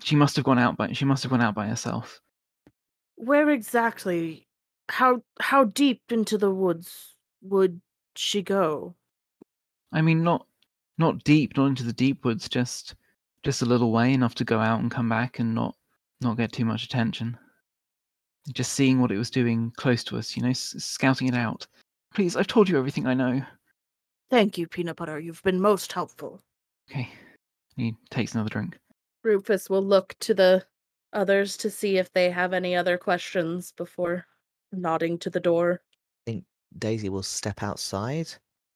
she 0.00 0.16
must 0.16 0.36
have 0.36 0.44
gone 0.46 0.58
out 0.60 0.76
by 0.76 0.92
she 0.92 1.04
must 1.04 1.24
have 1.24 1.30
gone 1.30 1.42
out 1.42 1.54
by 1.56 1.68
herself. 1.68 2.21
Where 3.16 3.50
exactly? 3.50 4.46
How 4.88 5.22
how 5.40 5.64
deep 5.64 6.02
into 6.10 6.36
the 6.38 6.50
woods 6.50 7.14
would 7.42 7.80
she 8.16 8.42
go? 8.42 8.94
I 9.92 10.02
mean, 10.02 10.22
not 10.22 10.46
not 10.98 11.22
deep, 11.24 11.56
not 11.56 11.66
into 11.66 11.84
the 11.84 11.92
deep 11.92 12.24
woods, 12.24 12.48
just 12.48 12.94
just 13.42 13.62
a 13.62 13.66
little 13.66 13.90
way, 13.92 14.12
enough 14.12 14.34
to 14.36 14.44
go 14.44 14.58
out 14.58 14.80
and 14.80 14.90
come 14.90 15.08
back 15.08 15.38
and 15.38 15.54
not 15.54 15.74
not 16.20 16.36
get 16.36 16.52
too 16.52 16.64
much 16.64 16.84
attention. 16.84 17.36
Just 18.52 18.72
seeing 18.72 19.00
what 19.00 19.12
it 19.12 19.18
was 19.18 19.30
doing 19.30 19.72
close 19.76 20.02
to 20.04 20.18
us, 20.18 20.36
you 20.36 20.42
know, 20.42 20.50
s- 20.50 20.74
scouting 20.78 21.28
it 21.28 21.34
out. 21.34 21.66
Please, 22.14 22.36
I've 22.36 22.48
told 22.48 22.68
you 22.68 22.76
everything 22.76 23.06
I 23.06 23.14
know. 23.14 23.40
Thank 24.30 24.58
you, 24.58 24.66
Peanut 24.66 24.96
Butter. 24.96 25.20
You've 25.20 25.42
been 25.42 25.60
most 25.60 25.92
helpful. 25.92 26.42
Okay. 26.90 27.08
He 27.76 27.94
takes 28.10 28.34
another 28.34 28.50
drink. 28.50 28.78
Rufus 29.22 29.70
will 29.70 29.82
look 29.84 30.16
to 30.20 30.34
the 30.34 30.64
others 31.12 31.56
to 31.58 31.70
see 31.70 31.98
if 31.98 32.12
they 32.12 32.30
have 32.30 32.52
any 32.52 32.74
other 32.74 32.98
questions 32.98 33.72
before 33.76 34.26
nodding 34.72 35.18
to 35.18 35.30
the 35.30 35.40
door. 35.40 35.80
I 36.26 36.30
think 36.30 36.44
Daisy 36.78 37.08
will 37.08 37.22
step 37.22 37.62
outside, 37.62 38.28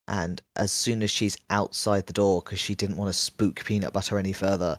and 0.09 0.43
as 0.57 0.73
soon 0.73 1.03
as 1.03 1.11
she's 1.11 1.39
outside 1.51 2.07
the 2.07 2.13
door, 2.13 2.43
because 2.43 2.61
she 2.61 2.75
didn't 2.75 2.97
want 2.97 3.09
to 3.09 3.19
spook 3.19 3.65
Peanut 3.65 3.93
Butter 3.93 4.19
any 4.19 4.33
further, 4.33 4.79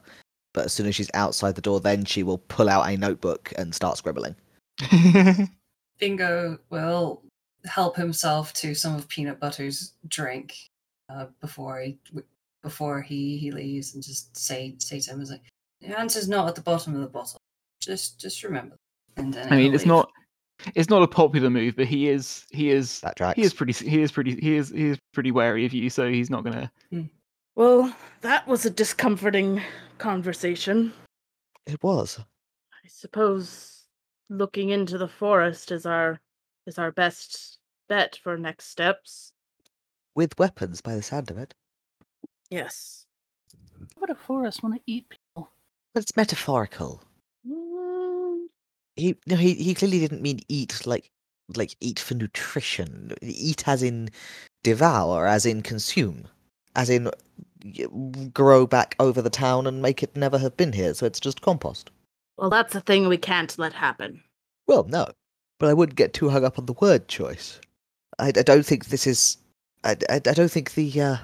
but 0.54 0.66
as 0.66 0.74
soon 0.74 0.88
as 0.88 0.96
she's 0.96 1.12
outside 1.14 1.56
the 1.56 1.62
door, 1.62 1.80
then 1.80 2.06
she 2.06 2.24
will 2.24 2.40
pull 2.40 2.70
out 2.70 2.90
a 2.90 2.98
notebook 2.98 3.54
and 3.58 3.74
start 3.74 3.98
scribbling. 3.98 4.36
Bingo 6.00 6.60
will 6.70 7.22
help 7.66 7.96
himself 7.96 8.54
to 8.54 8.76
some 8.76 8.96
of 8.96 9.08
Peanut 9.08 9.40
Butter's 9.40 9.94
drink 10.08 10.56
uh, 11.10 11.26
before 11.42 11.80
he 11.80 11.98
before 12.64 13.02
he, 13.02 13.38
he 13.38 13.52
leaves, 13.52 13.94
and 13.94 14.04
just 14.04 14.36
say 14.38 14.76
say 14.80 15.00
to 15.00 15.12
him, 15.12 15.22
"Is 15.22 15.32
like 15.32 15.42
the 15.82 15.98
answer's 15.98 16.28
not 16.28 16.48
at 16.48 16.56
the 16.56 16.62
bottom 16.62 16.96
of 16.96 17.02
the 17.02 17.08
bottle. 17.08 17.40
Just 17.88 18.20
just 18.20 18.44
remember." 18.44 18.78
And 19.16 19.34
then 19.34 19.52
I 19.52 19.56
mean, 19.56 19.74
it's 19.74 19.84
leave. 19.84 19.88
not 19.88 20.12
it's 20.76 20.90
not 20.90 21.02
a 21.02 21.08
popular 21.08 21.50
move, 21.50 21.76
but 21.78 21.86
he 21.88 22.10
is 22.10 22.46
he 22.52 22.70
is 22.70 23.00
That 23.00 23.16
tracks. 23.16 23.38
he 23.38 23.44
is 23.44 23.54
pretty 23.54 23.72
he 23.74 24.02
is 24.02 24.12
pretty 24.12 24.36
he 24.36 24.56
is 24.58 24.70
he 24.70 24.88
is 24.90 25.00
pretty 25.14 25.32
wary 25.32 25.66
of 25.66 25.74
you, 25.74 25.90
so 25.90 26.10
he's 26.10 26.30
not 26.30 26.44
gonna. 26.44 26.72
Hmm. 26.92 27.04
Well, 27.56 27.96
that 28.22 28.46
was 28.48 28.66
a 28.66 28.70
discomforting 28.70 29.62
conversation. 29.98 30.94
It 31.66 31.82
was. 31.82 32.20
I 32.20 32.88
suppose 32.88 33.86
looking 34.30 34.70
into 34.70 34.98
the 34.98 35.08
forest 35.08 35.72
is 35.72 35.86
our 35.86 36.20
is 36.66 36.78
our 36.78 36.92
best 36.92 37.58
bet 37.88 38.20
for 38.22 38.38
next 38.38 38.66
steps. 38.70 39.32
With 40.14 40.38
weapons, 40.38 40.82
by 40.82 40.96
the 40.96 41.02
sound 41.02 41.32
of 41.32 41.38
it. 41.38 41.54
Yes. 42.50 43.06
What 43.96 44.10
would 44.10 44.18
a 44.18 44.20
forest 44.20 44.62
want 44.64 44.76
to 44.76 44.82
eat 44.86 45.08
people? 45.10 45.52
But 45.94 46.04
it's 46.04 46.16
metaphorical. 46.18 47.02
He 48.98 49.16
no, 49.26 49.36
he, 49.36 49.54
he 49.54 49.74
clearly 49.74 50.00
didn't 50.00 50.22
mean 50.22 50.40
eat 50.48 50.86
like 50.86 51.10
like 51.56 51.76
eat 51.80 52.00
for 52.00 52.16
nutrition. 52.16 53.14
Eat 53.22 53.68
as 53.68 53.84
in 53.84 54.10
devour, 54.64 55.28
as 55.28 55.46
in 55.46 55.62
consume, 55.62 56.28
as 56.76 56.90
in 56.90 57.10
grow 58.34 58.66
back 58.68 58.96
over 59.00 59.22
the 59.22 59.30
town 59.30 59.68
and 59.68 59.82
make 59.82 60.04
it 60.04 60.16
never 60.16 60.38
have 60.38 60.58
been 60.58 60.74
here. 60.74 60.94
So 60.94 61.06
it's 61.06 61.20
just 61.20 61.42
compost. 61.42 61.92
Well, 62.38 62.50
that's 62.50 62.76
a 62.76 62.82
thing 62.82 63.08
we 63.08 63.18
can't 63.18 63.58
let 63.58 63.74
happen. 63.74 64.22
Well, 64.68 64.84
no, 64.84 65.08
but 65.60 65.70
I 65.70 65.74
wouldn't 65.74 65.98
get 65.98 66.14
too 66.14 66.30
hung 66.30 66.46
up 66.46 66.60
on 66.60 66.66
the 66.66 66.74
word 66.74 67.08
choice. 67.08 67.60
I, 68.20 68.28
I 68.28 68.32
don't 68.32 68.66
think 68.66 68.88
this 68.88 69.08
is. 69.08 69.38
I, 69.84 69.96
I, 70.10 70.16
I 70.16 70.20
don't 70.20 70.52
think 70.52 70.74
the 70.74 71.02
uh, 71.02 71.18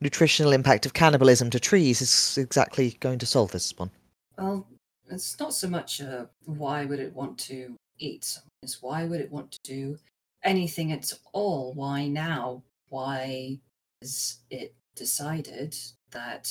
nutritional 0.00 0.52
impact 0.52 0.86
of 0.86 0.94
cannibalism 0.94 1.50
to 1.50 1.60
trees 1.60 2.02
is 2.02 2.38
exactly 2.38 2.96
going 3.00 3.18
to 3.20 3.26
solve 3.26 3.52
this 3.52 3.76
one. 3.76 3.90
Well, 4.38 4.66
it's 5.12 5.38
not 5.38 5.54
so 5.54 5.68
much 5.68 6.00
uh, 6.00 6.26
why 6.44 6.84
would 6.84 7.00
it 7.00 7.14
want 7.14 7.38
to 7.38 7.74
eat 7.98 8.24
someone, 8.24 8.48
it's 8.62 8.82
why 8.82 9.04
would 9.04 9.20
it 9.20 9.30
want 9.30 9.52
to 9.52 9.58
do 9.64 9.98
anything 10.42 10.92
at 10.92 11.12
all? 11.32 11.72
Why 11.74 12.08
now? 12.08 12.62
Why 12.88 13.58
is 14.00 14.38
it 14.50 14.74
decided 14.96 15.76
that 16.10 16.48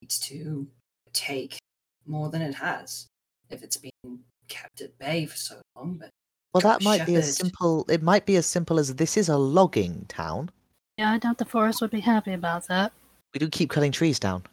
it 0.00 0.04
needs 0.04 0.18
to 0.20 0.66
take 1.12 1.58
more 2.06 2.30
than 2.30 2.42
it 2.42 2.54
has? 2.54 3.06
If 3.50 3.62
it's 3.62 3.76
been 3.76 4.20
kept 4.48 4.80
at 4.80 4.98
bay 4.98 5.26
for 5.26 5.36
so 5.36 5.60
long, 5.76 5.98
but 6.00 6.10
Well, 6.54 6.60
that 6.62 6.82
might 6.82 7.06
be 7.06 7.16
as 7.16 7.36
simple. 7.36 7.84
It 7.88 8.02
might 8.02 8.26
be 8.26 8.36
as 8.36 8.46
simple 8.46 8.78
as 8.78 8.94
this 8.94 9.16
is 9.16 9.28
a 9.28 9.36
logging 9.36 10.06
town. 10.08 10.50
Yeah, 10.98 11.12
I 11.12 11.18
doubt 11.18 11.38
the 11.38 11.44
forest 11.44 11.80
would 11.80 11.90
be 11.90 12.00
happy 12.00 12.32
about 12.32 12.68
that. 12.68 12.92
We 13.34 13.38
do 13.38 13.48
keep 13.48 13.70
cutting 13.70 13.92
trees 13.92 14.18
down. 14.18 14.44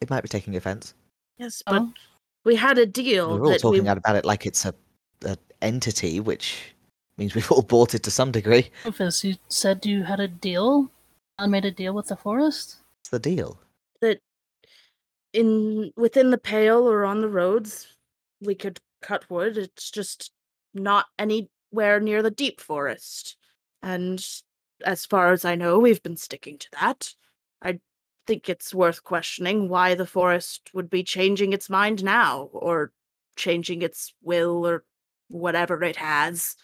It 0.00 0.10
might 0.10 0.22
be 0.22 0.28
taking 0.28 0.54
offence. 0.56 0.94
Yes, 1.38 1.62
but 1.66 1.82
Oh, 1.82 1.92
we 2.44 2.56
had 2.56 2.78
a 2.78 2.86
deal 2.86 3.38
We're 3.38 3.44
all 3.44 3.50
that 3.50 3.60
talking 3.60 3.84
we 3.84 3.88
about 3.88 4.16
it 4.16 4.24
like 4.24 4.46
it's 4.46 4.64
a, 4.64 4.74
a 5.24 5.36
entity, 5.62 6.20
which 6.20 6.74
means 7.16 7.34
we've 7.34 7.50
all 7.52 7.62
bought 7.62 7.94
it 7.94 8.02
to 8.04 8.10
some 8.10 8.32
degree. 8.32 8.70
Rufus, 8.84 9.24
you 9.24 9.36
said 9.48 9.84
you 9.84 10.04
had 10.04 10.20
a 10.20 10.28
deal? 10.28 10.90
I 11.38 11.46
made 11.46 11.64
a 11.64 11.70
deal 11.70 11.94
with 11.94 12.08
the 12.08 12.16
forest? 12.16 12.76
What's 13.00 13.10
the 13.10 13.18
deal? 13.18 13.58
that 14.00 14.20
in 15.32 15.92
within 15.96 16.30
the 16.30 16.38
pale 16.38 16.88
or 16.88 17.04
on 17.04 17.20
the 17.20 17.28
roads 17.28 17.88
we 18.40 18.54
could 18.54 18.78
cut 19.02 19.28
wood. 19.30 19.56
It's 19.58 19.90
just 19.90 20.32
not 20.74 21.06
anywhere 21.18 22.00
near 22.00 22.22
the 22.22 22.30
deep 22.30 22.60
forest. 22.60 23.36
And 23.82 24.24
as 24.84 25.06
far 25.06 25.32
as 25.32 25.44
I 25.44 25.54
know, 25.54 25.78
we've 25.78 26.02
been 26.02 26.16
sticking 26.16 26.58
to 26.58 26.68
that. 26.80 27.14
I 27.62 27.80
think 28.28 28.50
it's 28.50 28.74
worth 28.74 29.02
questioning 29.02 29.70
why 29.70 29.94
the 29.94 30.06
forest 30.06 30.68
would 30.74 30.90
be 30.90 31.02
changing 31.02 31.54
its 31.54 31.70
mind 31.70 32.04
now, 32.04 32.50
or 32.52 32.92
changing 33.36 33.80
its 33.80 34.12
will, 34.22 34.66
or 34.66 34.84
whatever 35.28 35.82
it 35.82 35.96
has. 35.96 36.54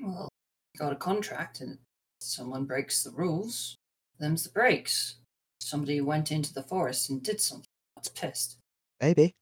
well, 0.00 0.30
you 0.72 0.78
got 0.78 0.92
a 0.92 0.96
contract 0.96 1.60
and 1.60 1.76
someone 2.20 2.64
breaks 2.64 3.02
the 3.02 3.10
rules, 3.10 3.76
them's 4.18 4.44
the 4.44 4.50
breaks. 4.50 5.16
Somebody 5.60 6.00
went 6.00 6.32
into 6.32 6.54
the 6.54 6.62
forest 6.62 7.10
and 7.10 7.22
did 7.22 7.40
something. 7.42 7.66
That's 7.96 8.08
pissed. 8.08 8.56
Maybe. 9.02 9.34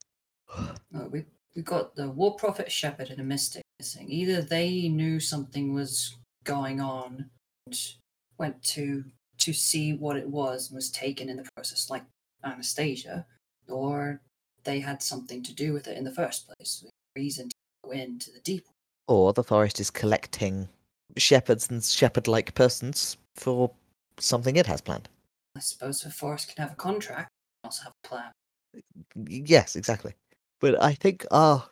Uh, 0.53 1.07
we 1.11 1.25
we 1.55 1.63
got 1.63 1.95
the 1.95 2.09
war 2.09 2.35
prophet 2.35 2.71
shepherd 2.71 3.11
and 3.11 3.21
a 3.21 3.25
mystic 3.25 3.63
missing. 3.79 4.11
Either 4.11 4.43
they 4.43 4.89
knew 4.89 5.21
something 5.21 5.73
was 5.73 6.17
going 6.45 6.81
on 6.81 7.31
and 7.67 7.79
went 8.39 8.63
to 8.63 9.05
to 9.43 9.53
see 9.53 9.93
what 9.93 10.17
it 10.17 10.29
was 10.29 10.69
and 10.69 10.77
was 10.77 10.91
taken 10.91 11.29
in 11.29 11.37
the 11.37 11.49
process, 11.55 11.91
like 11.91 12.05
Anastasia, 12.45 13.27
or 13.69 14.21
they 14.65 14.81
had 14.81 15.03
something 15.03 15.43
to 15.43 15.55
do 15.55 15.73
with 15.73 15.87
it 15.89 15.97
in 15.97 16.05
the 16.05 16.15
first 16.15 16.47
place. 16.47 16.85
Reason 17.17 17.49
to 17.49 17.55
go 17.85 17.91
into 17.91 18.31
the 18.33 18.41
deep. 18.41 18.65
Or 19.09 19.33
the 19.33 19.45
forest 19.45 19.81
is 19.81 19.91
collecting 19.91 20.69
shepherds 21.17 21.69
and 21.69 21.83
shepherd-like 21.83 22.55
persons 22.55 23.17
for 23.35 23.71
something 24.19 24.57
it 24.57 24.67
has 24.67 24.81
planned. 24.81 25.09
I 25.57 25.61
suppose 25.61 26.01
the 26.01 26.11
forest 26.11 26.55
can 26.55 26.63
have 26.63 26.73
a 26.73 26.77
contract, 26.77 27.29
also 27.65 27.85
have 27.85 27.93
a 28.05 28.09
plan. 28.09 28.31
Yes, 29.27 29.77
exactly. 29.77 30.15
But 30.61 30.83
I 30.83 30.95
think 30.95 31.27
our 31.31 31.65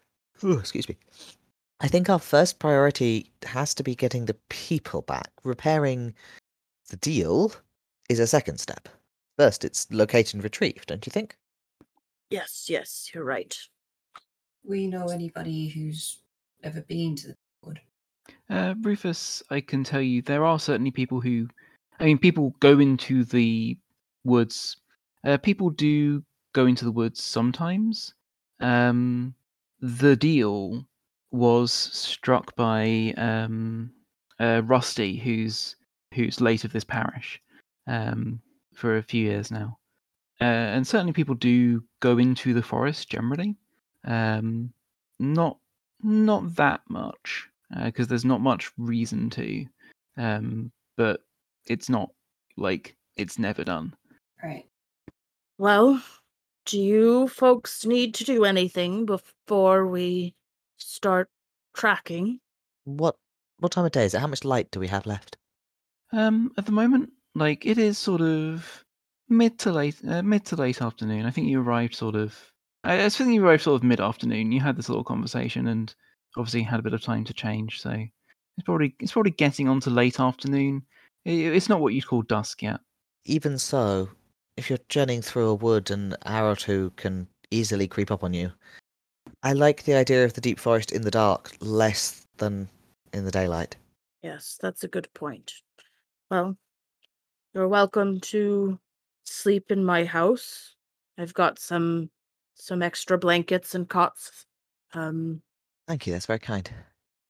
excuse 0.42 0.88
me. 0.88 0.96
I 1.80 1.88
think 1.88 2.10
our 2.10 2.18
first 2.18 2.58
priority 2.58 3.30
has 3.46 3.74
to 3.74 3.82
be 3.82 3.94
getting 3.94 4.26
the 4.26 4.36
people 4.50 5.02
back. 5.02 5.30
Repairing 5.44 6.14
the 6.90 6.96
deal 6.96 7.52
is 8.08 8.20
a 8.20 8.26
second 8.26 8.58
step. 8.58 8.88
First, 9.38 9.64
it's 9.64 9.86
locate 9.90 10.34
and 10.34 10.44
retrieve, 10.44 10.84
don't 10.86 11.06
you 11.06 11.10
think? 11.10 11.36
Yes, 12.28 12.66
yes, 12.68 13.10
you're 13.14 13.24
right. 13.24 13.56
We 14.64 14.86
know 14.86 15.06
anybody 15.06 15.68
who's 15.68 16.18
ever 16.62 16.82
been 16.82 17.16
to 17.16 17.28
the 17.28 17.36
wood. 17.64 17.80
Uh, 18.50 18.74
Rufus, 18.82 19.42
I 19.50 19.60
can 19.60 19.82
tell 19.82 20.02
you 20.02 20.20
there 20.20 20.44
are 20.44 20.58
certainly 20.58 20.90
people 20.90 21.20
who, 21.20 21.48
I 21.98 22.04
mean, 22.04 22.18
people 22.18 22.54
go 22.60 22.78
into 22.78 23.24
the 23.24 23.78
woods. 24.24 24.76
Uh, 25.24 25.38
people 25.38 25.70
do 25.70 26.22
go 26.52 26.66
into 26.66 26.84
the 26.84 26.92
woods 26.92 27.22
sometimes. 27.22 28.14
Um, 28.60 29.34
the 29.80 30.16
deal 30.16 30.84
was 31.30 31.72
struck 31.72 32.54
by 32.56 33.14
um, 33.16 33.90
uh, 34.38 34.62
Rusty, 34.64 35.16
who's 35.16 35.76
who's 36.14 36.40
late 36.40 36.64
of 36.64 36.72
this 36.72 36.84
parish, 36.84 37.40
um, 37.86 38.40
for 38.74 38.96
a 38.96 39.02
few 39.02 39.24
years 39.24 39.50
now. 39.50 39.78
Uh, 40.40 40.44
and 40.74 40.86
certainly 40.86 41.12
people 41.12 41.34
do 41.34 41.82
go 42.00 42.18
into 42.18 42.54
the 42.54 42.62
forest 42.62 43.08
generally. 43.10 43.56
Um, 44.04 44.72
not 45.18 45.58
not 46.02 46.54
that 46.56 46.80
much 46.88 47.46
because 47.84 48.08
there's 48.08 48.24
not 48.24 48.40
much 48.40 48.72
reason 48.78 49.28
to. 49.30 49.66
Um, 50.16 50.72
but 50.96 51.20
it's 51.66 51.88
not 51.88 52.10
like 52.56 52.96
it's 53.16 53.38
never 53.38 53.64
done. 53.64 53.94
Right. 54.42 54.66
Well, 55.58 56.02
do 56.66 56.78
you 56.80 57.28
folks 57.28 57.84
need 57.84 58.14
to 58.14 58.24
do 58.24 58.44
anything 58.44 59.06
before 59.06 59.86
we 59.86 60.34
start 60.78 61.28
tracking? 61.74 62.40
What 62.84 63.16
what 63.58 63.72
time 63.72 63.84
of 63.84 63.92
day 63.92 64.04
is 64.04 64.14
it? 64.14 64.20
How 64.20 64.26
much 64.26 64.44
light 64.44 64.70
do 64.70 64.80
we 64.80 64.88
have 64.88 65.06
left? 65.06 65.36
Um, 66.12 66.52
at 66.58 66.66
the 66.66 66.72
moment, 66.72 67.10
like 67.34 67.66
it 67.66 67.78
is 67.78 67.98
sort 67.98 68.20
of 68.20 68.84
mid 69.28 69.58
to 69.60 69.72
late, 69.72 69.96
uh, 70.08 70.22
mid 70.22 70.44
to 70.46 70.56
late 70.56 70.82
afternoon. 70.82 71.26
I 71.26 71.30
think 71.30 71.48
you 71.48 71.60
arrived 71.60 71.94
sort 71.94 72.14
of. 72.16 72.36
I, 72.84 73.04
I 73.04 73.08
think 73.08 73.32
you 73.32 73.44
arrived 73.44 73.62
sort 73.62 73.76
of 73.76 73.84
mid 73.84 74.00
afternoon. 74.00 74.52
You 74.52 74.60
had 74.60 74.76
this 74.76 74.88
little 74.88 75.04
conversation, 75.04 75.68
and 75.68 75.94
obviously 76.36 76.62
had 76.62 76.80
a 76.80 76.82
bit 76.82 76.94
of 76.94 77.02
time 77.02 77.24
to 77.24 77.34
change. 77.34 77.80
So 77.80 77.90
it's 77.90 78.64
probably 78.64 78.94
it's 79.00 79.12
probably 79.12 79.32
getting 79.32 79.68
on 79.68 79.80
to 79.80 79.90
late 79.90 80.18
afternoon. 80.20 80.82
I- 81.26 81.30
It's 81.30 81.68
not 81.68 81.80
what 81.80 81.94
you'd 81.94 82.06
call 82.06 82.22
dusk 82.22 82.62
yet. 82.62 82.80
Even 83.26 83.58
so, 83.58 84.08
if 84.56 84.68
you're 84.70 84.78
journeying 84.88 85.22
through 85.22 85.48
a 85.48 85.54
wood, 85.54 85.90
an 85.90 86.16
hour 86.26 86.50
or 86.50 86.56
two 86.56 86.90
can 86.96 87.28
easily 87.50 87.86
creep 87.86 88.10
up 88.10 88.24
on 88.24 88.32
you. 88.34 88.50
I 89.42 89.52
like 89.52 89.84
the 89.84 89.94
idea 89.94 90.24
of 90.24 90.34
the 90.34 90.40
deep 90.40 90.58
forest 90.58 90.92
in 90.92 91.02
the 91.02 91.10
dark 91.10 91.52
less 91.60 92.26
than 92.38 92.68
in 93.12 93.24
the 93.24 93.30
daylight. 93.30 93.76
Yes, 94.22 94.58
that's 94.60 94.84
a 94.84 94.88
good 94.88 95.08
point. 95.14 95.52
Well, 96.30 96.56
you're 97.54 97.66
welcome 97.66 98.20
to 98.20 98.78
sleep 99.24 99.72
in 99.72 99.84
my 99.84 100.04
house. 100.04 100.76
I've 101.18 101.34
got 101.34 101.58
some 101.58 102.08
some 102.54 102.82
extra 102.82 103.18
blankets 103.18 103.74
and 103.74 103.88
cots. 103.88 104.46
Um, 104.94 105.42
Thank 105.88 106.06
you, 106.06 106.12
that's 106.12 106.26
very 106.26 106.38
kind. 106.38 106.70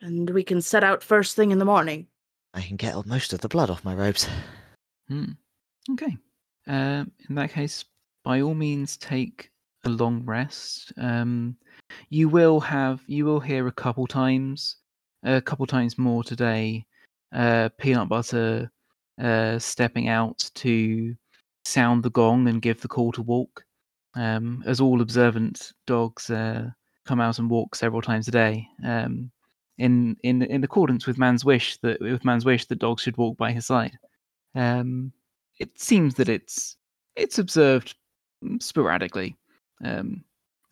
and 0.02 0.28
we 0.30 0.42
can 0.42 0.60
set 0.60 0.84
out 0.84 1.02
first 1.02 1.34
thing 1.34 1.50
in 1.50 1.58
the 1.58 1.64
morning. 1.64 2.08
I 2.52 2.60
can 2.60 2.76
get 2.76 3.06
most 3.06 3.32
of 3.32 3.40
the 3.40 3.48
blood 3.48 3.70
off 3.70 3.84
my 3.84 3.94
robes. 3.94 4.28
Hmm. 5.08 5.32
Okay. 5.92 6.16
Um, 6.66 7.10
in 7.28 7.36
that 7.36 7.52
case, 7.52 7.84
by 8.24 8.42
all 8.42 8.54
means, 8.54 8.96
take 8.96 9.50
a 9.84 9.88
long 9.88 10.24
rest. 10.24 10.92
Um, 10.98 11.56
you 12.10 12.28
will 12.28 12.60
have, 12.60 13.00
you 13.06 13.24
will 13.24 13.40
hear 13.40 13.66
a 13.66 13.72
couple 13.72 14.06
times, 14.06 14.76
a 15.22 15.40
couple 15.40 15.66
times 15.66 15.96
more 15.96 16.22
today. 16.22 16.84
Uh, 17.32 17.68
peanut 17.78 18.08
butter, 18.08 18.70
uh, 19.20 19.58
stepping 19.58 20.08
out 20.08 20.50
to 20.54 21.14
sound 21.64 22.02
the 22.02 22.10
gong 22.10 22.48
and 22.48 22.62
give 22.62 22.80
the 22.80 22.88
call 22.88 23.12
to 23.12 23.22
walk. 23.22 23.64
Um, 24.14 24.64
as 24.66 24.80
all 24.80 25.00
observant 25.00 25.72
dogs 25.86 26.30
uh, 26.30 26.70
come 27.06 27.20
out 27.20 27.38
and 27.38 27.48
walk 27.48 27.76
several 27.76 28.02
times 28.02 28.26
a 28.26 28.32
day. 28.32 28.66
Um, 28.84 29.30
in 29.78 30.16
in 30.22 30.42
in 30.42 30.62
accordance 30.62 31.06
with 31.06 31.16
man's 31.16 31.44
wish 31.44 31.78
that 31.78 32.00
with 32.00 32.24
man's 32.24 32.44
wish 32.44 32.66
that 32.66 32.78
dogs 32.78 33.02
should 33.02 33.16
walk 33.16 33.36
by 33.36 33.52
his 33.52 33.66
side. 33.66 33.98
Um, 34.54 35.12
it 35.58 35.78
seems 35.78 36.14
that 36.14 36.28
it's 36.28 36.76
it's 37.16 37.38
observed 37.38 37.94
sporadically, 38.60 39.36
um, 39.84 40.24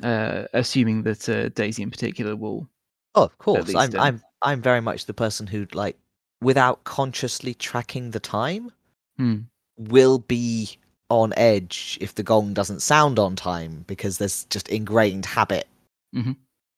uh, 0.03 0.45
assuming 0.53 1.03
that 1.05 1.29
uh, 1.29 1.49
Daisy 1.51 1.83
in 1.83 1.91
particular 1.91 2.37
will. 2.37 2.69
Oh, 3.15 3.25
of 3.25 3.39
course. 3.39 3.75
I'm 3.75 3.95
uh, 3.95 4.03
I'm 4.03 4.23
I'm 4.43 4.63
very 4.63 4.81
much 4.81 5.07
the 5.07 5.15
person 5.15 5.47
who'd 5.47 5.75
like 5.75 5.97
without 6.41 6.85
consciously 6.85 7.55
tracking 7.55 8.11
the 8.13 8.21
time 8.21 8.71
Hmm. 9.17 9.41
will 9.77 10.19
be 10.21 10.77
on 11.11 11.33
edge 11.37 11.99
if 12.01 12.15
the 12.15 12.23
gong 12.23 12.53
doesn't 12.55 12.81
sound 12.81 13.19
on 13.19 13.35
time 13.35 13.85
because 13.87 14.19
there's 14.19 14.45
just 14.45 14.69
ingrained 14.69 15.25
habit. 15.27 15.67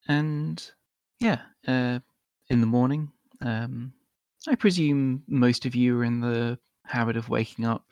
And 0.08 0.70
yeah, 1.20 1.42
uh, 1.68 2.00
in 2.48 2.60
the 2.60 2.66
morning, 2.66 3.12
um, 3.40 3.92
I 4.48 4.54
presume 4.54 5.22
most 5.28 5.66
of 5.66 5.74
you 5.74 5.98
are 5.98 6.04
in 6.04 6.20
the 6.20 6.58
habit 6.84 7.16
of 7.16 7.28
waking 7.28 7.64
up 7.64 7.84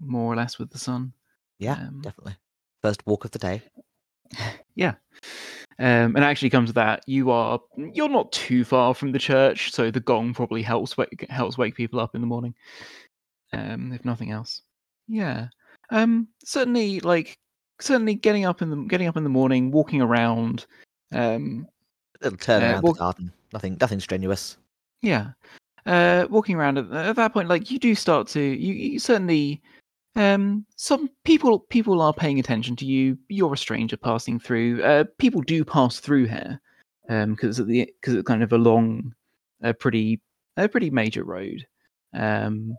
more 0.00 0.32
or 0.32 0.36
less 0.36 0.58
with 0.58 0.70
the 0.70 0.78
sun. 0.78 1.12
Yeah, 1.58 1.74
Um, 1.74 2.00
definitely. 2.02 2.36
First 2.82 3.06
walk 3.06 3.24
of 3.24 3.30
the 3.30 3.38
day. 3.38 3.62
Yeah. 4.74 4.94
Um, 5.78 6.14
and 6.16 6.18
actually 6.18 6.50
comes 6.50 6.68
to 6.70 6.74
that, 6.74 7.02
you 7.06 7.30
are 7.30 7.60
you're 7.76 8.08
not 8.08 8.30
too 8.32 8.64
far 8.64 8.94
from 8.94 9.12
the 9.12 9.18
church, 9.18 9.72
so 9.72 9.90
the 9.90 10.00
gong 10.00 10.34
probably 10.34 10.62
helps 10.62 10.96
wake 10.96 11.26
helps 11.30 11.58
wake 11.58 11.74
people 11.74 11.98
up 11.98 12.14
in 12.14 12.20
the 12.20 12.26
morning. 12.26 12.54
Um, 13.52 13.92
if 13.92 14.04
nothing 14.04 14.30
else. 14.30 14.62
Yeah. 15.08 15.48
Um, 15.90 16.28
certainly 16.44 17.00
like 17.00 17.38
certainly 17.80 18.14
getting 18.14 18.44
up 18.44 18.62
in 18.62 18.70
the 18.70 18.76
getting 18.88 19.08
up 19.08 19.16
in 19.16 19.24
the 19.24 19.30
morning, 19.30 19.70
walking 19.70 20.00
around, 20.00 20.66
um, 21.12 21.66
A 22.20 22.24
little 22.24 22.38
turn 22.38 22.62
Uh, 22.62 22.66
around 22.66 22.84
the 22.84 22.92
garden. 22.92 23.32
Nothing 23.52 23.76
nothing 23.80 24.00
strenuous. 24.00 24.56
Yeah. 25.02 25.32
Uh, 25.84 26.26
walking 26.30 26.54
around 26.54 26.78
at, 26.78 26.90
at 26.92 27.16
that 27.16 27.32
point, 27.32 27.48
like 27.48 27.70
you 27.70 27.78
do 27.78 27.94
start 27.94 28.28
to, 28.28 28.40
you, 28.40 28.72
you 28.72 28.98
certainly, 29.00 29.60
um, 30.16 30.66
some 30.76 31.08
people 31.24 31.60
people 31.60 32.02
are 32.02 32.12
paying 32.12 32.38
attention 32.38 32.76
to 32.76 32.86
you. 32.86 33.16
You're 33.28 33.54
a 33.54 33.58
stranger 33.58 33.96
passing 33.96 34.38
through. 34.38 34.82
Uh, 34.82 35.04
people 35.18 35.40
do 35.40 35.64
pass 35.64 36.00
through 36.00 36.26
here, 36.26 36.60
um, 37.08 37.32
because 37.32 37.58
of 37.58 37.66
the 37.66 37.90
because 38.00 38.14
it's 38.14 38.26
kind 38.26 38.42
of 38.42 38.52
a 38.52 38.58
long, 38.58 39.14
a 39.62 39.72
pretty 39.72 40.20
a 40.56 40.68
pretty 40.68 40.90
major 40.90 41.24
road. 41.24 41.66
Um, 42.14 42.76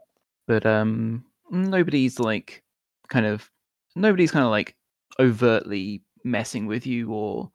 but 0.48 0.66
um, 0.66 1.26
nobody's 1.50 2.20
like 2.20 2.64
kind 3.08 3.26
of 3.26 3.50
nobody's 3.96 4.32
kind 4.32 4.46
of 4.46 4.52
like 4.52 4.76
overtly 5.20 6.02
messing 6.24 6.68
with 6.68 6.86
you 6.86 7.12
or 7.12 7.52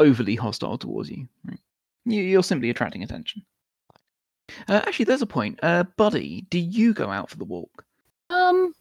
overly 0.00 0.36
hostile 0.36 0.78
towards 0.78 1.10
you. 1.10 1.28
Right? 1.44 1.60
You, 2.06 2.22
you're 2.22 2.42
simply 2.42 2.70
attracting 2.70 3.02
attention. 3.02 3.42
Uh, 4.68 4.80
actually, 4.86 5.04
there's 5.04 5.22
a 5.22 5.26
point. 5.26 5.58
Uh, 5.62 5.84
Buddy, 5.98 6.46
do 6.48 6.58
you 6.58 6.94
go 6.94 7.10
out 7.10 7.28
for 7.28 7.36
the 7.36 7.44
walk? 7.44 7.84
Um, 8.30 8.72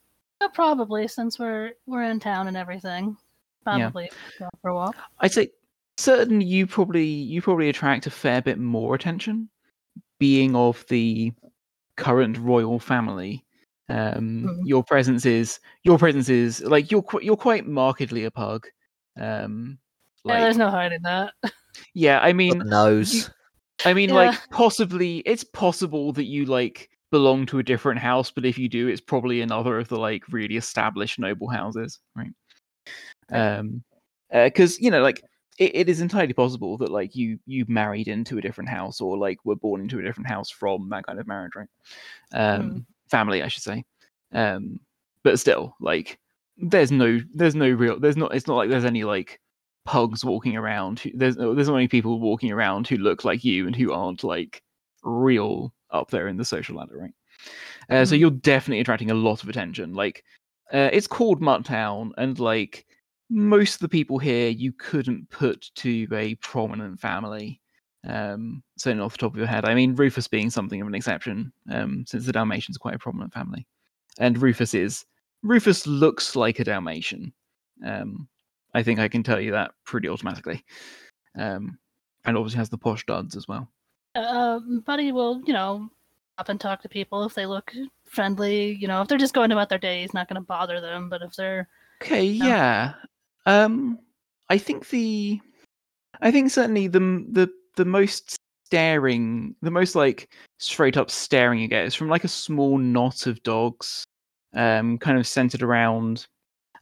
yeah, 0.41 0.47
probably 0.53 1.07
since 1.07 1.39
we're 1.39 1.71
we're 1.85 2.03
in 2.03 2.19
town 2.19 2.47
and 2.47 2.57
everything. 2.57 3.17
Probably 3.63 4.09
go 4.39 4.47
for 4.61 4.69
a 4.69 4.75
walk. 4.75 4.95
I'd 5.19 5.31
say 5.33 5.49
certainly 5.97 6.45
you 6.45 6.67
probably 6.67 7.05
you 7.05 7.41
probably 7.41 7.69
attract 7.69 8.07
a 8.07 8.11
fair 8.11 8.41
bit 8.41 8.57
more 8.59 8.95
attention, 8.95 9.49
being 10.19 10.55
of 10.55 10.85
the 10.89 11.33
current 11.97 12.37
royal 12.37 12.79
family. 12.79 13.43
Um, 13.89 14.43
Mhm. 14.47 14.61
Your 14.65 14.83
presence 14.83 15.25
is 15.25 15.59
your 15.83 15.97
presence 15.97 16.29
is 16.29 16.61
like 16.63 16.91
you're 16.91 17.01
qu- 17.01 17.21
you're 17.23 17.37
quite 17.37 17.65
markedly 17.65 18.25
a 18.25 18.31
pug. 18.31 18.67
Um, 19.19 19.79
yeah, 20.25 20.33
like, 20.33 20.41
there's 20.41 20.57
no 20.57 20.69
hiding 20.69 21.01
that. 21.03 21.33
yeah, 21.93 22.19
I 22.21 22.33
mean, 22.33 22.59
the 22.59 22.65
nose. 22.65 23.29
I 23.85 23.93
mean, 23.93 24.09
Yeah. 24.09 24.15
like 24.15 24.49
possibly 24.49 25.19
it's 25.19 25.43
possible 25.43 26.11
that 26.13 26.25
you 26.25 26.45
like 26.45 26.89
belong 27.11 27.45
to 27.47 27.59
a 27.59 27.63
different 27.63 27.99
house, 27.99 28.31
but 28.31 28.45
if 28.45 28.57
you 28.57 28.69
do, 28.69 28.87
it's 28.87 29.01
probably 29.01 29.41
another 29.41 29.77
of 29.79 29.87
the 29.87 29.97
like 29.97 30.23
really 30.31 30.57
established 30.57 31.19
noble 31.19 31.49
houses, 31.49 31.99
right? 32.15 32.31
Um, 33.31 33.83
because 34.31 34.79
you 34.79 34.91
know, 34.91 35.01
like 35.01 35.21
it, 35.57 35.75
it 35.75 35.89
is 35.89 36.01
entirely 36.01 36.33
possible 36.33 36.77
that 36.77 36.91
like 36.91 37.15
you 37.15 37.39
you 37.45 37.65
married 37.67 38.07
into 38.07 38.37
a 38.37 38.41
different 38.41 38.69
house 38.69 39.01
or 39.01 39.17
like 39.17 39.37
were 39.45 39.55
born 39.55 39.81
into 39.81 39.99
a 39.99 40.03
different 40.03 40.29
house 40.29 40.49
from 40.49 40.89
that 40.89 41.05
kind 41.05 41.19
of 41.19 41.27
marriage, 41.27 41.53
right? 41.55 41.69
Um, 42.33 42.85
family, 43.09 43.41
I 43.43 43.47
should 43.47 43.63
say. 43.63 43.83
Um, 44.33 44.79
but 45.23 45.39
still, 45.39 45.75
like 45.79 46.19
there's 46.57 46.91
no 46.91 47.19
there's 47.33 47.55
no 47.55 47.69
real 47.69 47.99
there's 47.99 48.17
not 48.17 48.33
it's 48.35 48.47
not 48.47 48.55
like 48.55 48.69
there's 48.69 48.85
any 48.85 49.03
like 49.03 49.39
pugs 49.85 50.25
walking 50.25 50.55
around 50.57 50.99
who, 50.99 51.11
there's 51.13 51.37
no- 51.37 51.53
there's 51.53 51.67
not 51.67 51.75
many 51.75 51.87
people 51.87 52.19
walking 52.19 52.51
around 52.51 52.87
who 52.87 52.97
look 52.97 53.23
like 53.23 53.43
you 53.43 53.67
and 53.67 53.75
who 53.75 53.91
aren't 53.93 54.23
like 54.23 54.61
real 55.03 55.73
up 55.91 56.09
there 56.11 56.27
in 56.27 56.37
the 56.37 56.45
social 56.45 56.75
ladder 56.77 56.97
right 56.97 57.13
uh, 57.89 58.05
so 58.05 58.15
Mhm. 58.15 58.19
you're 58.19 58.31
definitely 58.31 58.79
attracting 58.81 59.11
a 59.11 59.15
lot 59.15 59.43
of 59.43 59.49
attention 59.49 59.93
like 59.93 60.23
uh, 60.73 60.89
it's 60.91 61.07
called 61.07 61.41
Mutt 61.41 61.65
Town 61.65 62.11
and 62.17 62.39
like 62.39 62.85
most 63.29 63.75
of 63.75 63.79
the 63.79 63.89
people 63.89 64.19
here 64.19 64.49
you 64.49 64.71
couldn't 64.73 65.29
put 65.29 65.69
to 65.75 66.07
a 66.13 66.35
prominent 66.35 66.99
family 66.99 67.61
um 68.05 68.63
certainly 68.77 69.03
off 69.03 69.13
the 69.13 69.17
top 69.17 69.33
of 69.33 69.37
your 69.37 69.47
head 69.47 69.65
i 69.65 69.73
mean 69.73 69.95
rufus 69.95 70.27
being 70.27 70.49
something 70.49 70.79
of 70.81 70.87
an 70.87 70.95
exception 70.95 71.51
um 71.71 72.05
since 72.07 72.25
the 72.25 72.31
dalmatians 72.31 72.77
are 72.77 72.79
quite 72.79 72.95
a 72.95 72.99
prominent 72.99 73.33
family 73.33 73.65
and 74.19 74.41
rufus 74.41 74.73
is 74.73 75.05
rufus 75.43 75.87
looks 75.87 76.35
like 76.35 76.59
a 76.59 76.63
dalmatian 76.63 77.33
um 77.85 78.27
I 78.73 78.83
think 78.83 78.99
I 78.99 79.07
can 79.07 79.23
tell 79.23 79.39
you 79.39 79.51
that 79.53 79.71
pretty 79.85 80.07
automatically. 80.09 80.63
Um, 81.37 81.79
and 82.25 82.37
obviously 82.37 82.57
has 82.59 82.69
the 82.69 82.77
posh 82.77 83.05
duds 83.05 83.35
as 83.35 83.47
well. 83.47 83.71
Uh, 84.15 84.59
Buddy 84.85 85.11
will, 85.11 85.41
you 85.45 85.53
know, 85.53 85.89
up 86.37 86.49
and 86.49 86.59
talk 86.59 86.81
to 86.81 86.89
people 86.89 87.23
if 87.23 87.33
they 87.33 87.45
look 87.45 87.73
friendly. 88.05 88.73
You 88.75 88.87
know, 88.87 89.01
if 89.01 89.07
they're 89.07 89.17
just 89.17 89.33
going 89.33 89.51
about 89.51 89.69
their 89.69 89.77
day, 89.77 90.01
he's 90.01 90.13
not 90.13 90.27
going 90.27 90.41
to 90.41 90.45
bother 90.45 90.81
them. 90.81 91.09
But 91.09 91.21
if 91.21 91.35
they're, 91.35 91.67
Okay, 92.01 92.37
No. 92.37 92.45
yeah. 92.47 92.93
Um, 93.45 93.99
I 94.49 94.57
think 94.57 94.89
the, 94.89 95.39
I 96.21 96.31
think 96.31 96.51
certainly 96.51 96.87
the 96.87 96.99
the 97.31 97.49
the 97.75 97.85
most 97.85 98.37
staring, 98.65 99.55
the 99.61 99.71
most 99.71 99.95
like 99.95 100.29
straight 100.57 100.97
up 100.97 101.09
staring 101.09 101.59
you 101.59 101.67
get 101.67 101.85
is 101.85 101.95
from 101.95 102.09
like 102.09 102.23
a 102.23 102.29
small 102.29 102.77
knot 102.77 103.25
of 103.27 103.41
dogs, 103.43 104.03
um, 104.53 104.97
kind 104.97 105.17
of 105.17 105.25
centered 105.27 105.63
around 105.63 106.27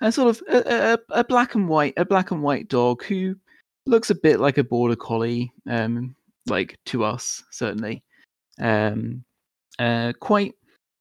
a 0.02 0.12
sort 0.12 0.30
of 0.30 0.44
a, 0.50 0.94
a, 0.94 1.20
a 1.20 1.24
black 1.24 1.56
and 1.56 1.70
white, 1.70 1.94
a 1.98 2.06
black 2.06 2.32
and 2.32 2.42
white 2.42 2.68
dog 2.68 3.04
who 3.04 3.36
looks 3.86 4.10
a 4.10 4.16
bit 4.16 4.40
like 4.40 4.58
a 4.58 4.64
border 4.64 4.96
collie, 4.96 5.52
um, 5.70 6.16
like 6.48 6.78
to 6.88 7.04
us 7.04 7.44
certainly, 7.52 8.04
um, 8.60 9.24
uh, 9.80 10.14
quite, 10.20 10.54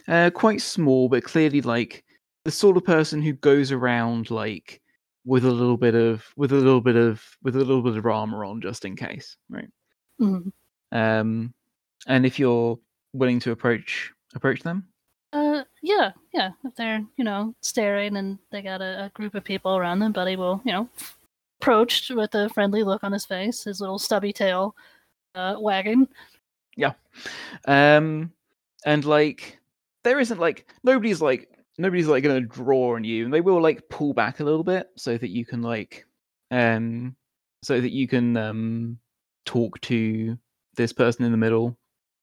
uh, 0.09 0.30
quite 0.30 0.61
small, 0.61 1.09
but 1.09 1.24
clearly 1.24 1.61
like 1.61 2.05
the 2.45 2.51
sort 2.51 2.76
of 2.76 2.84
person 2.84 3.22
who 3.22 3.32
goes 3.32 3.72
around 3.72 4.30
like 4.30 4.80
with 5.24 5.45
a 5.45 5.51
little 5.51 5.76
bit 5.76 5.95
of 5.95 6.24
with 6.36 6.53
a 6.53 6.57
little 6.57 6.80
bit 6.80 6.97
of 6.97 7.22
with 7.42 7.57
a 7.57 7.59
little 7.59 7.82
bit 7.82 7.97
of 7.97 8.05
armor 8.05 8.45
on 8.45 8.61
just 8.61 8.84
in 8.84 8.95
case 8.95 9.36
right? 9.49 9.68
Mhm. 10.20 10.53
um 10.92 11.55
and 12.07 12.26
if 12.26 12.38
you're 12.38 12.78
willing 13.14 13.40
to 13.40 13.53
approach 13.53 14.12
approach 14.34 14.61
them? 14.61 14.86
Uh, 15.32 15.64
yeah, 15.82 16.12
yeah, 16.32 16.51
if 16.64 16.76
they're, 16.76 17.05
you 17.16 17.24
know, 17.24 17.55
staring 17.61 18.16
and 18.18 18.38
they 18.53 18.62
got 18.62 18.80
a, 18.80 19.07
a 19.07 19.09
group 19.14 19.34
of 19.34 19.42
people 19.42 19.76
around 19.76 19.99
them, 19.99 20.12
Buddy 20.12 20.36
will, 20.36 20.62
you 20.64 20.70
know, 20.70 20.88
approach 21.61 22.09
with 22.11 22.34
a 22.36 22.49
friendly 22.51 22.84
look 22.84 23.03
on 23.03 23.11
his 23.11 23.26
face, 23.26 23.64
his 23.64 23.80
little 23.80 23.99
stubby 23.99 24.32
tail 24.32 24.76
uh, 25.35 25.57
wagging. 25.59 26.09
um 27.66 28.30
and 28.87 29.05
like 29.05 29.59
there 30.03 30.18
isn't 30.20 30.39
like 30.41 30.66
nobody's 30.82 31.20
like 31.22 31.49
nobody's 31.78 32.07
like 32.09 32.22
going 32.22 32.41
to 32.43 32.47
draw 32.49 32.95
on 32.95 33.05
you, 33.05 33.24
and 33.24 33.32
they 33.32 33.41
will 33.41 33.61
like 33.62 33.89
pull 33.89 34.12
back 34.12 34.41
a 34.41 34.45
little 34.45 34.64
bit 34.64 34.89
so 34.97 35.16
that 35.16 35.30
you 35.30 35.45
can 35.47 35.62
like 35.62 36.05
um 36.51 37.16
so 37.62 37.80
that 37.80 37.91
you 37.93 38.07
can 38.07 38.37
um 38.37 38.99
talk 39.47 39.80
to 39.80 40.37
this 40.76 40.93
person 40.93 41.24
in 41.24 41.30
the 41.32 41.39
middle 41.39 41.76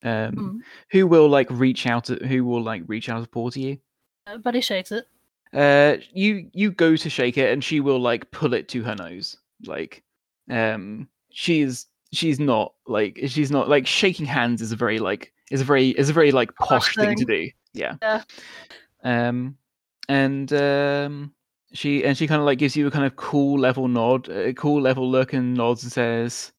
um 0.04 0.32
Mm. 0.34 0.58
who 0.90 1.06
will 1.06 1.28
like 1.28 1.48
reach 1.50 1.86
out 1.86 2.04
to 2.04 2.14
who 2.26 2.44
will 2.44 2.62
like 2.62 2.82
reach 2.86 3.08
out 3.08 3.16
to 3.18 3.22
support 3.24 3.54
to 3.54 3.60
you 3.60 3.78
Uh, 4.26 4.38
Buddy 4.38 4.60
shakes 4.60 4.92
it. 4.92 5.06
uh 5.52 5.96
you 6.12 6.48
you 6.52 6.70
go 6.70 6.96
to 6.96 7.10
shake 7.10 7.36
it 7.38 7.52
and 7.52 7.62
she 7.64 7.80
will 7.80 8.00
like 8.00 8.30
pull 8.30 8.52
it 8.54 8.68
to 8.68 8.82
her 8.82 8.94
nose 8.96 9.36
like 9.64 10.02
um 10.50 11.08
she's 11.30 11.86
she's 12.12 12.38
not 12.38 12.74
like 12.86 13.18
she's 13.26 13.50
not 13.50 13.68
like 13.68 13.86
shaking 13.86 14.26
hands 14.26 14.60
is 14.62 14.72
a 14.72 14.76
very 14.76 14.98
like 14.98 15.32
is 15.50 15.60
a 15.60 15.64
very 15.64 15.90
is 15.90 16.10
a 16.10 16.12
very 16.12 16.30
like 16.32 16.54
posh 16.56 16.94
Posh 16.94 16.94
thing 16.96 17.16
to 17.16 17.24
do 17.24 17.48
yeah 17.74 17.94
Yeah. 18.02 18.22
um 19.04 19.56
and 20.08 20.52
um 20.52 21.32
she 21.72 22.04
and 22.04 22.16
she 22.16 22.26
kind 22.26 22.40
of 22.40 22.46
like 22.46 22.58
gives 22.58 22.76
you 22.76 22.86
a 22.86 22.90
kind 22.90 23.06
of 23.06 23.16
cool 23.16 23.58
level 23.58 23.88
nod 23.88 24.28
a 24.28 24.52
cool 24.54 24.80
level 24.80 25.10
look 25.10 25.32
and 25.32 25.54
nods 25.54 25.82
and 25.84 25.92
says 25.92 26.52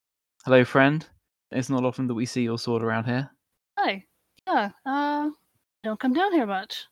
hello 0.46 0.66
friend 0.66 1.08
it's 1.52 1.70
not 1.70 1.84
often 1.86 2.08
that 2.08 2.16
we 2.16 2.26
see 2.26 2.42
your 2.44 2.58
sword 2.58 2.82
around 2.84 3.06
here 3.06 3.30
Hi. 3.78 4.04
Yeah. 4.48 4.70
Uh, 4.86 5.30
don't 5.84 6.00
come 6.00 6.14
down 6.14 6.32
here 6.34 6.46
much. 6.46 6.86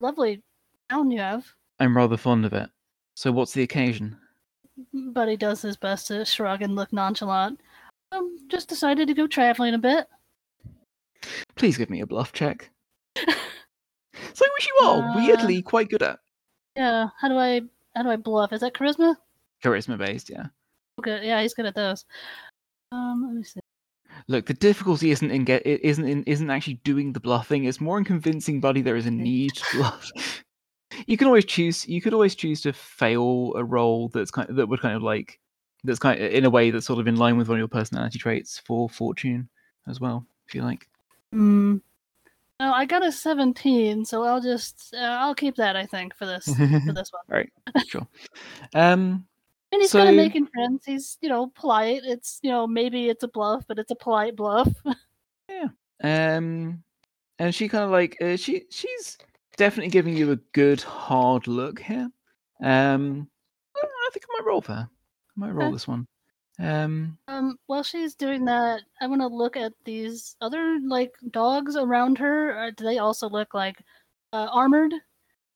Lovely 0.00 0.42
town 0.90 1.10
you 1.10 1.20
have. 1.20 1.46
i'm 1.80 1.96
rather 1.96 2.16
fond 2.16 2.44
of 2.44 2.52
it 2.52 2.68
so 3.14 3.30
what's 3.30 3.52
the 3.52 3.62
occasion 3.62 4.16
Buddy 4.92 5.36
does 5.36 5.62
his 5.62 5.76
best 5.76 6.06
to 6.08 6.24
shrug 6.24 6.62
and 6.62 6.76
look 6.76 6.92
nonchalant. 6.92 7.60
Um, 8.12 8.36
just 8.48 8.68
decided 8.68 9.08
to 9.08 9.14
go 9.14 9.26
traveling 9.26 9.74
a 9.74 9.78
bit. 9.78 10.06
please 11.56 11.76
give 11.76 11.90
me 11.90 12.00
a 12.00 12.06
bluff 12.06 12.32
check 12.32 12.70
something 13.16 14.54
which 14.56 14.68
you 14.68 14.86
are 14.86 15.02
Uh, 15.02 15.16
weirdly 15.16 15.60
quite 15.62 15.88
good 15.90 16.02
at 16.02 16.18
Yeah. 16.76 17.08
How 17.20 17.28
do 17.28 17.36
I 17.36 17.60
how 17.96 18.02
do 18.04 18.10
I 18.10 18.16
bluff? 18.16 18.52
Is 18.52 18.60
that 18.60 18.74
charisma? 18.74 19.16
charisma 19.64 19.98
based 19.98 20.30
yeah 20.30 20.46
Okay. 21.00 21.20
Yeah, 21.26 21.40
he's 21.42 21.54
good 21.54 21.66
at 21.66 21.74
those. 21.76 22.04
Um, 22.90 23.22
let 23.24 23.34
me 23.36 23.42
see. 23.44 23.60
Look, 24.26 24.46
the 24.46 24.54
difficulty 24.54 25.12
isn't 25.12 25.30
in 25.30 25.44
get 25.44 25.64
it 25.64 25.80
isn't 25.84 26.06
in 26.08 26.24
isn't 26.24 26.50
actually 26.50 26.80
doing 26.84 27.12
the 27.12 27.20
bluffing. 27.20 27.64
It's 27.64 27.80
more 27.80 27.98
in 27.98 28.04
convincing 28.04 28.60
Buddy 28.60 28.80
there 28.82 28.96
is 28.96 29.06
a 29.06 29.10
need 29.12 29.54
to 29.54 29.64
bluff. 29.76 30.10
you 31.06 31.16
can 31.16 31.28
always 31.28 31.44
choose. 31.44 31.86
You 31.86 32.00
could 32.00 32.14
always 32.14 32.34
choose 32.34 32.60
to 32.62 32.72
fail 32.72 33.52
a 33.56 33.62
role 33.64 34.08
that's 34.08 34.30
kind 34.32 34.50
of, 34.50 34.56
that 34.56 34.68
would 34.68 34.80
kind 34.80 34.96
of 34.96 35.02
like 35.04 35.38
that's 35.84 35.98
kind 35.98 36.20
of 36.20 36.32
in 36.32 36.44
a 36.44 36.50
way 36.50 36.70
that's 36.70 36.86
sort 36.86 36.98
of 36.98 37.06
in 37.06 37.16
line 37.16 37.36
with 37.36 37.48
one 37.48 37.56
of 37.56 37.60
your 37.60 37.68
personality 37.68 38.18
traits 38.18 38.58
for 38.58 38.88
fortune 38.88 39.48
as 39.86 40.00
well, 40.00 40.26
if 40.46 40.54
you 40.54 40.62
like. 40.62 40.88
Hmm. 41.32 41.76
No, 42.60 42.72
I 42.72 42.86
got 42.86 43.06
a 43.06 43.12
17, 43.12 44.04
so 44.04 44.24
I'll 44.24 44.40
just 44.40 44.92
uh, 44.92 44.98
I'll 45.20 45.34
keep 45.34 45.54
that. 45.56 45.76
I 45.76 45.86
think 45.86 46.14
for 46.14 46.26
this 46.26 46.44
for 46.44 46.92
this 46.92 47.12
one. 47.12 47.22
right, 47.28 47.50
sure. 47.86 48.06
Um, 48.74 49.24
And 49.70 49.80
he's 49.80 49.92
kind 49.92 50.08
of 50.08 50.16
making 50.16 50.48
friends. 50.48 50.84
He's 50.84 51.18
you 51.20 51.28
know 51.28 51.52
polite. 51.54 52.02
It's 52.04 52.40
you 52.42 52.50
know 52.50 52.66
maybe 52.66 53.08
it's 53.08 53.22
a 53.22 53.28
bluff, 53.28 53.64
but 53.68 53.78
it's 53.78 53.90
a 53.90 53.96
polite 53.96 54.36
bluff. 54.36 54.68
Yeah. 55.50 55.68
Um, 56.04 56.84
and 57.38 57.54
she 57.54 57.68
kind 57.68 57.82
of 57.82 57.90
like 57.90 58.20
uh, 58.20 58.36
she 58.36 58.64
she's 58.70 59.16
definitely 59.56 59.90
giving 59.90 60.14
you 60.14 60.30
a 60.30 60.36
good 60.52 60.82
hard 60.82 61.46
look 61.46 61.80
here. 61.80 62.10
Um, 62.62 63.28
I 63.74 63.80
I 63.80 64.10
think 64.12 64.26
I 64.28 64.38
might 64.38 64.46
roll 64.46 64.60
for 64.60 64.74
her. 64.74 64.90
I 65.38 65.40
might 65.46 65.54
roll 65.54 65.68
Okay. 65.68 65.72
this 65.72 65.86
one. 65.86 66.06
Um, 66.58 67.18
Um, 67.28 67.58
while 67.66 67.82
she's 67.84 68.14
doing 68.16 68.44
that, 68.46 68.82
I 69.00 69.06
want 69.06 69.20
to 69.20 69.28
look 69.28 69.56
at 69.56 69.72
these 69.84 70.36
other 70.40 70.80
like 70.80 71.14
dogs 71.30 71.76
around 71.76 72.18
her. 72.18 72.58
Uh, 72.58 72.70
do 72.76 72.84
they 72.84 72.98
also 72.98 73.28
look 73.28 73.54
like 73.54 73.82
uh, 74.32 74.48
armored? 74.52 74.94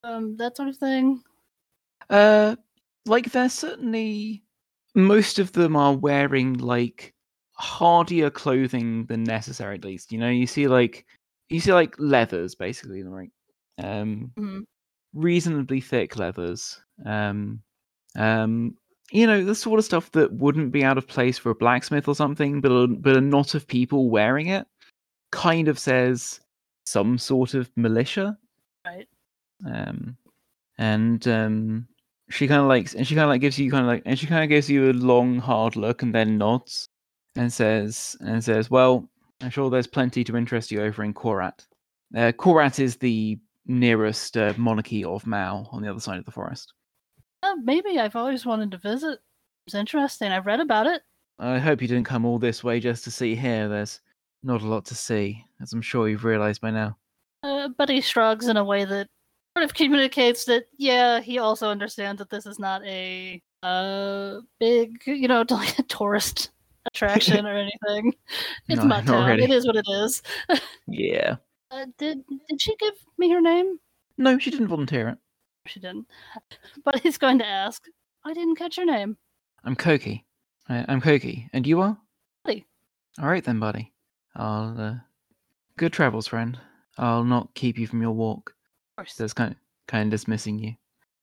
Um, 0.04 0.36
that 0.38 0.56
sort 0.56 0.68
of 0.70 0.76
thing. 0.78 1.22
uh, 2.10 2.56
like 3.06 3.32
they're 3.32 3.48
certainly 3.48 4.44
most 4.94 5.38
of 5.38 5.52
them 5.52 5.76
are 5.76 5.94
wearing 5.94 6.54
like 6.58 7.14
hardier 7.54 8.30
clothing 8.30 9.06
than 9.06 9.24
necessary. 9.24 9.76
At 9.76 9.84
least 9.84 10.12
you 10.12 10.18
know 10.18 10.28
you 10.28 10.46
see 10.46 10.68
like 10.68 11.06
you 11.48 11.60
see 11.60 11.72
like 11.72 11.94
leathers 11.98 12.54
basically, 12.54 13.02
like 13.04 13.30
um, 13.78 14.32
Mhm. 14.36 14.64
reasonably 15.14 15.80
thick 15.80 16.16
leathers. 16.16 16.80
Um, 17.06 17.62
um, 18.16 18.76
you 19.12 19.26
know 19.26 19.44
the 19.44 19.54
sort 19.54 19.78
of 19.78 19.84
stuff 19.84 20.10
that 20.12 20.32
wouldn't 20.32 20.72
be 20.72 20.84
out 20.84 20.98
of 20.98 21.06
place 21.06 21.38
for 21.38 21.50
a 21.50 21.54
blacksmith 21.54 22.08
or 22.08 22.14
something, 22.14 22.60
but 22.60 22.70
a, 22.70 22.86
but 22.88 23.16
a 23.16 23.20
knot 23.20 23.54
of 23.54 23.66
people 23.66 24.10
wearing 24.10 24.48
it 24.48 24.66
kind 25.30 25.68
of 25.68 25.78
says 25.78 26.40
some 26.84 27.18
sort 27.18 27.54
of 27.54 27.70
militia. 27.76 28.36
Right. 28.84 29.08
Um, 29.66 30.16
and 30.78 31.26
um, 31.28 31.86
she 32.30 32.48
kind 32.48 32.60
of 32.60 32.66
likes, 32.66 32.94
and 32.94 33.06
she 33.06 33.14
kind 33.14 33.24
of 33.24 33.30
like 33.30 33.40
gives 33.40 33.58
you 33.58 33.70
kind 33.70 33.84
of 33.84 33.88
like, 33.88 34.02
and 34.06 34.18
she 34.18 34.26
kind 34.26 34.42
of 34.42 34.48
gives 34.48 34.70
you 34.70 34.90
a 34.90 34.92
long, 34.92 35.38
hard 35.38 35.76
look, 35.76 36.02
and 36.02 36.14
then 36.14 36.38
nods 36.38 36.88
and 37.36 37.52
says, 37.52 38.16
and 38.20 38.42
says, 38.42 38.70
"Well, 38.70 39.08
I'm 39.42 39.50
sure 39.50 39.70
there's 39.70 39.86
plenty 39.86 40.24
to 40.24 40.36
interest 40.36 40.70
you 40.70 40.82
over 40.82 41.02
in 41.02 41.14
Korat. 41.14 41.66
Uh, 42.14 42.32
Korat 42.32 42.78
is 42.78 42.96
the 42.96 43.38
nearest 43.66 44.36
uh, 44.36 44.54
monarchy 44.56 45.04
of 45.04 45.26
Mau 45.26 45.66
on 45.70 45.82
the 45.82 45.90
other 45.90 46.00
side 46.00 46.18
of 46.18 46.24
the 46.24 46.30
forest. 46.30 46.72
Uh, 47.42 47.56
maybe 47.62 47.98
I've 47.98 48.16
always 48.16 48.46
wanted 48.46 48.70
to 48.72 48.78
visit. 48.78 49.18
It's 49.66 49.74
interesting. 49.74 50.30
I've 50.32 50.46
read 50.46 50.60
about 50.60 50.86
it. 50.86 51.02
I 51.38 51.58
hope 51.58 51.82
you 51.82 51.88
didn't 51.88 52.06
come 52.06 52.24
all 52.24 52.38
this 52.38 52.62
way 52.62 52.78
just 52.80 53.04
to 53.04 53.10
see 53.10 53.34
here. 53.34 53.68
There's 53.68 54.00
not 54.42 54.62
a 54.62 54.66
lot 54.66 54.84
to 54.86 54.94
see, 54.94 55.44
as 55.60 55.72
I'm 55.72 55.82
sure 55.82 56.08
you've 56.08 56.24
realised 56.24 56.60
by 56.60 56.70
now." 56.70 56.96
Uh, 57.42 57.68
but 57.76 57.88
he 57.88 58.00
shrugs 58.00 58.46
in 58.48 58.56
a 58.56 58.64
way 58.64 58.84
that 58.84 59.08
sort 59.56 59.64
of 59.64 59.74
communicates 59.74 60.44
that 60.44 60.64
yeah, 60.76 61.20
he 61.20 61.38
also 61.38 61.68
understands 61.68 62.18
that 62.18 62.30
this 62.30 62.46
is 62.46 62.58
not 62.58 62.84
a 62.84 63.40
uh 63.62 64.40
big, 64.60 65.02
you 65.06 65.26
know, 65.28 65.44
like 65.50 65.78
a 65.78 65.82
tourist 65.84 66.50
attraction 66.86 67.46
or 67.46 67.56
anything. 67.56 68.14
It's 68.68 68.82
No, 68.82 68.86
not 68.88 69.06
Town. 69.06 69.26
really. 69.26 69.44
It 69.44 69.50
is 69.50 69.66
what 69.66 69.76
it 69.76 69.86
is. 69.88 70.22
Yeah. 70.86 71.36
Uh, 71.70 71.86
did 71.98 72.22
did 72.48 72.60
she 72.60 72.76
give 72.76 72.94
me 73.18 73.30
her 73.30 73.40
name? 73.40 73.78
No, 74.18 74.38
she 74.38 74.50
didn't 74.50 74.68
volunteer 74.68 75.08
it. 75.08 75.18
She 75.66 75.80
didn't. 75.80 76.06
But 76.84 77.00
he's 77.00 77.18
going 77.18 77.38
to 77.38 77.46
ask. 77.46 77.84
I 78.24 78.32
didn't 78.34 78.56
catch 78.56 78.76
your 78.76 78.86
name. 78.86 79.16
I'm 79.64 79.76
Koki. 79.76 80.24
I, 80.68 80.84
I'm 80.88 81.00
Koki, 81.00 81.48
and 81.52 81.66
you 81.66 81.80
are? 81.80 81.96
Buddy. 82.44 82.64
All 83.20 83.28
right 83.28 83.44
then, 83.44 83.60
buddy. 83.60 83.92
I'll. 84.36 84.80
Uh, 84.80 84.94
good 85.76 85.92
travels, 85.92 86.26
friend. 86.26 86.58
I'll 86.98 87.24
not 87.24 87.54
keep 87.54 87.78
you 87.78 87.86
from 87.86 88.02
your 88.02 88.12
walk. 88.12 88.54
Of 88.92 89.04
course. 89.04 89.14
That's 89.16 89.32
kind 89.32 89.52
of 89.52 89.56
kind 89.86 90.06
of 90.06 90.10
dismissing 90.10 90.58
you. 90.58 90.74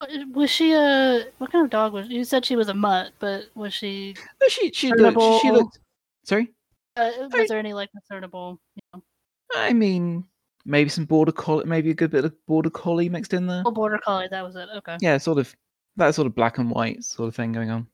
Uh, 0.01 0.07
Was 0.33 0.49
she 0.49 0.73
a 0.73 1.25
what 1.39 1.51
kind 1.51 1.65
of 1.65 1.71
dog 1.71 1.93
was? 1.93 2.07
You 2.07 2.23
said 2.23 2.45
she 2.45 2.55
was 2.55 2.69
a 2.69 2.73
mutt, 2.73 3.11
but 3.19 3.45
was 3.55 3.73
she? 3.73 4.15
No, 4.41 4.47
she 4.47 4.71
she 4.71 4.89
looked. 4.89 5.19
She 5.19 5.27
Discernible. 5.49 5.51
looked. 5.53 5.79
Sorry. 6.25 6.51
Uh, 6.95 7.11
I- 7.21 7.27
was 7.39 7.49
there 7.49 7.59
any 7.59 7.73
like 7.73 7.89
discernible? 7.93 8.59
You 8.75 8.81
know, 8.93 9.03
I 9.55 9.73
mean, 9.73 10.23
maybe 10.65 10.89
some 10.89 11.05
border 11.05 11.31
collie, 11.31 11.65
maybe 11.65 11.89
a 11.91 11.93
good 11.95 12.11
bit 12.11 12.25
of 12.25 12.33
border 12.45 12.69
collie 12.69 13.09
mixed 13.09 13.33
in 13.33 13.47
there. 13.47 13.63
oh, 13.65 13.71
border 13.71 13.99
collie. 14.03 14.27
That 14.29 14.43
was 14.45 14.55
it. 14.55 14.67
Okay. 14.77 14.97
Yeah, 15.01 15.17
sort 15.17 15.37
of 15.37 15.55
that 15.97 16.15
sort 16.15 16.27
of 16.27 16.35
black 16.35 16.57
and 16.57 16.69
white 16.71 17.03
sort 17.03 17.27
of 17.27 17.35
thing 17.35 17.51
going 17.51 17.69
on. 17.69 17.87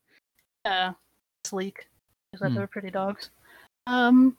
Yeah, 0.65 0.93
sleek. 1.43 1.87
Except 2.33 2.51
Hmm. 2.51 2.57
they're 2.57 2.67
pretty 2.67 2.91
dogs. 2.91 3.29
Um, 3.87 4.37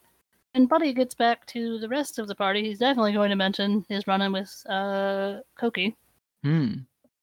and 0.54 0.68
Buddy 0.68 0.92
gets 0.92 1.14
back 1.14 1.46
to 1.46 1.78
the 1.78 1.88
rest 1.88 2.18
of 2.18 2.28
the 2.28 2.34
party. 2.34 2.62
He's 2.62 2.78
definitely 2.78 3.12
going 3.12 3.30
to 3.30 3.36
mention 3.36 3.84
his 3.88 4.06
run-in 4.06 4.32
with 4.32 4.50
uh 4.68 5.38
Koki. 5.58 5.96
Hmm. 6.44 6.74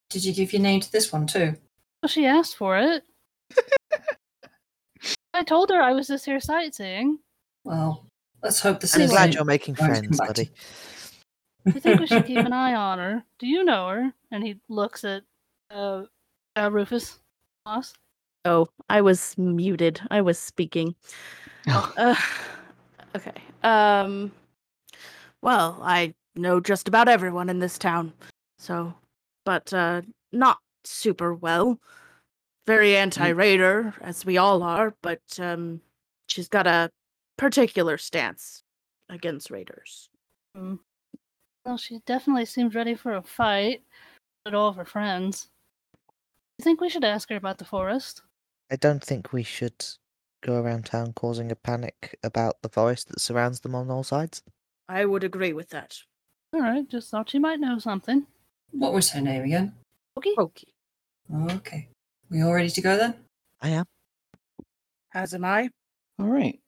Did 0.10 0.26
you 0.26 0.34
give 0.34 0.54
your 0.54 0.62
name 0.62 0.80
to 0.82 0.91
this 0.91 1.12
one 1.12 1.28
too? 1.28 1.56
Well, 2.01 2.10
she 2.10 2.26
asked 2.26 2.58
for 2.58 2.78
it. 2.78 3.04
I 5.34 5.43
told 5.43 5.70
her 5.70 5.82
I 5.82 5.93
was 5.93 6.08
just 6.08 6.26
here 6.26 6.39
sightseeing. 6.39 7.20
Well, 7.64 8.06
let's 8.44 8.60
hope 8.60 8.80
this 8.80 8.96
I'm 8.96 9.08
glad 9.08 9.34
you're 9.34 9.46
making 9.46 9.76
friends, 9.76 10.20
buddy. 10.20 10.52
I 11.66 11.72
think 11.72 12.02
we 12.02 12.08
should 12.08 12.26
keep 12.26 12.38
an 12.38 12.54
eye 12.54 12.76
on 12.76 13.00
her. 13.00 13.24
Do 13.39 13.48
you 13.48 13.64
know 13.64 13.88
her? 13.88 14.14
And 14.32 14.44
he 14.44 14.60
looks 14.68 15.04
at 15.04 15.24
uh, 15.72 16.04
uh 16.56 16.70
Rufus. 16.72 17.20
Moss. 17.66 17.94
Oh, 18.46 18.68
I 18.89 19.00
was 19.00 19.38
muted. 19.38 20.02
I 20.12 20.22
was 20.22 20.38
speaking. 20.38 20.96
Uh, 21.66 22.16
okay. 23.16 23.32
Um. 23.64 24.32
Well, 25.41 25.80
I 25.82 26.14
know 26.36 26.60
just 26.60 26.89
about 26.89 27.08
everyone 27.08 27.50
in 27.50 27.60
this 27.60 27.78
town, 27.78 28.12
so, 28.58 28.94
but 29.46 29.74
uh, 29.74 30.02
not 30.34 30.58
super 30.84 31.34
well. 31.34 31.80
Very 32.66 32.96
anti-raider, 32.96 33.94
as 34.02 34.26
we 34.26 34.38
all 34.38 34.64
are, 34.64 34.94
but 35.02 35.22
um, 35.39 35.82
she's 36.28 36.48
got 36.48 36.68
a 36.68 36.89
particular 37.38 37.98
stance 37.98 38.64
against 39.10 39.52
raiders. 39.52 40.10
Mm. 40.58 40.80
Well, 41.66 41.78
she 41.78 42.00
definitely 42.06 42.46
seems 42.46 42.76
ready 42.76 42.96
for 42.96 43.16
a 43.16 43.22
fight. 43.22 43.84
With 44.46 44.56
all 44.56 44.68
of 44.68 44.76
her 44.76 44.84
friends. 44.84 45.48
You 46.60 46.64
think 46.64 46.82
we 46.82 46.90
should 46.90 47.06
ask 47.06 47.30
her 47.30 47.38
about 47.38 47.60
the 47.60 47.66
forest? 47.66 48.22
I 48.70 48.76
don't 48.76 49.02
think 49.02 49.32
we 49.32 49.44
should 49.44 49.86
go 50.42 50.62
around 50.62 50.86
town 50.86 51.14
causing 51.14 51.50
a 51.50 51.56
panic 51.56 52.20
about 52.24 52.62
the 52.62 52.68
forest 52.68 53.08
that 53.08 53.22
surrounds 53.22 53.62
them 53.62 53.74
on 53.74 53.90
all 53.90 54.04
sides. 54.04 54.44
I 54.90 55.06
would 55.06 55.24
agree 55.24 55.54
with 55.54 55.70
that. 55.70 55.98
All 56.54 56.60
right, 56.60 56.88
just 56.90 57.10
thought 57.10 57.30
she 57.30 57.40
might 57.40 57.62
know 57.62 57.80
something. 57.80 58.28
What 58.72 58.92
was 58.92 59.10
her 59.12 59.22
name 59.22 59.44
again? 59.44 59.74
Okay. 60.18 60.34
Okay. 60.38 60.68
Okay. 61.34 61.88
We 62.30 62.42
all 62.42 62.54
ready 62.54 62.70
to 62.70 62.82
go 62.82 62.98
then? 62.98 63.16
I 63.62 63.70
am. 63.70 63.86
As 65.14 65.34
am 65.34 65.46
I. 65.46 65.70
All 66.20 66.28
right. 66.28 66.60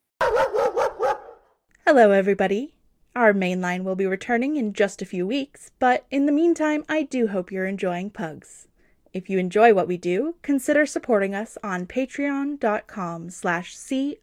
Hello, 1.87 2.09
everybody. 2.09 2.73
Our 3.15 3.31
main 3.31 3.61
line 3.61 3.83
will 3.83 3.95
be 3.95 4.07
returning 4.07 4.55
in 4.55 4.73
just 4.73 5.03
a 5.03 5.05
few 5.05 5.27
weeks, 5.27 5.69
but 5.77 6.07
in 6.09 6.25
the 6.25 6.31
meantime, 6.31 6.83
I 6.89 7.03
do 7.03 7.27
hope 7.27 7.51
you're 7.51 7.67
enjoying 7.67 8.09
Pugs. 8.09 8.67
If 9.13 9.29
you 9.29 9.37
enjoy 9.37 9.71
what 9.71 9.87
we 9.87 9.95
do, 9.95 10.33
consider 10.41 10.87
supporting 10.87 11.35
us 11.35 11.59
on 11.61 11.85
patreon.com 11.85 13.29
slash 13.29 13.75
COAPcast 13.75 14.17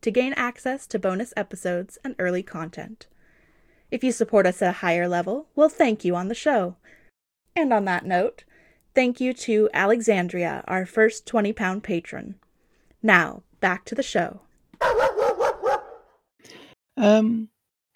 to 0.00 0.10
gain 0.10 0.32
access 0.32 0.86
to 0.86 0.98
bonus 0.98 1.34
episodes 1.36 1.98
and 2.02 2.14
early 2.18 2.42
content. 2.42 3.06
If 3.90 4.02
you 4.02 4.10
support 4.10 4.46
us 4.46 4.62
at 4.62 4.70
a 4.70 4.78
higher 4.78 5.06
level, 5.06 5.48
we'll 5.54 5.68
thank 5.68 6.02
you 6.02 6.16
on 6.16 6.28
the 6.28 6.34
show. 6.34 6.76
And 7.54 7.74
on 7.74 7.84
that 7.84 8.06
note, 8.06 8.44
thank 8.94 9.20
you 9.20 9.34
to 9.34 9.68
Alexandria, 9.74 10.64
our 10.66 10.86
first 10.86 11.26
20 11.26 11.52
pound 11.52 11.82
patron. 11.82 12.36
Now, 13.02 13.42
back 13.60 13.84
to 13.84 13.94
the 13.94 14.02
show. 14.02 14.40
Um, 16.96 17.48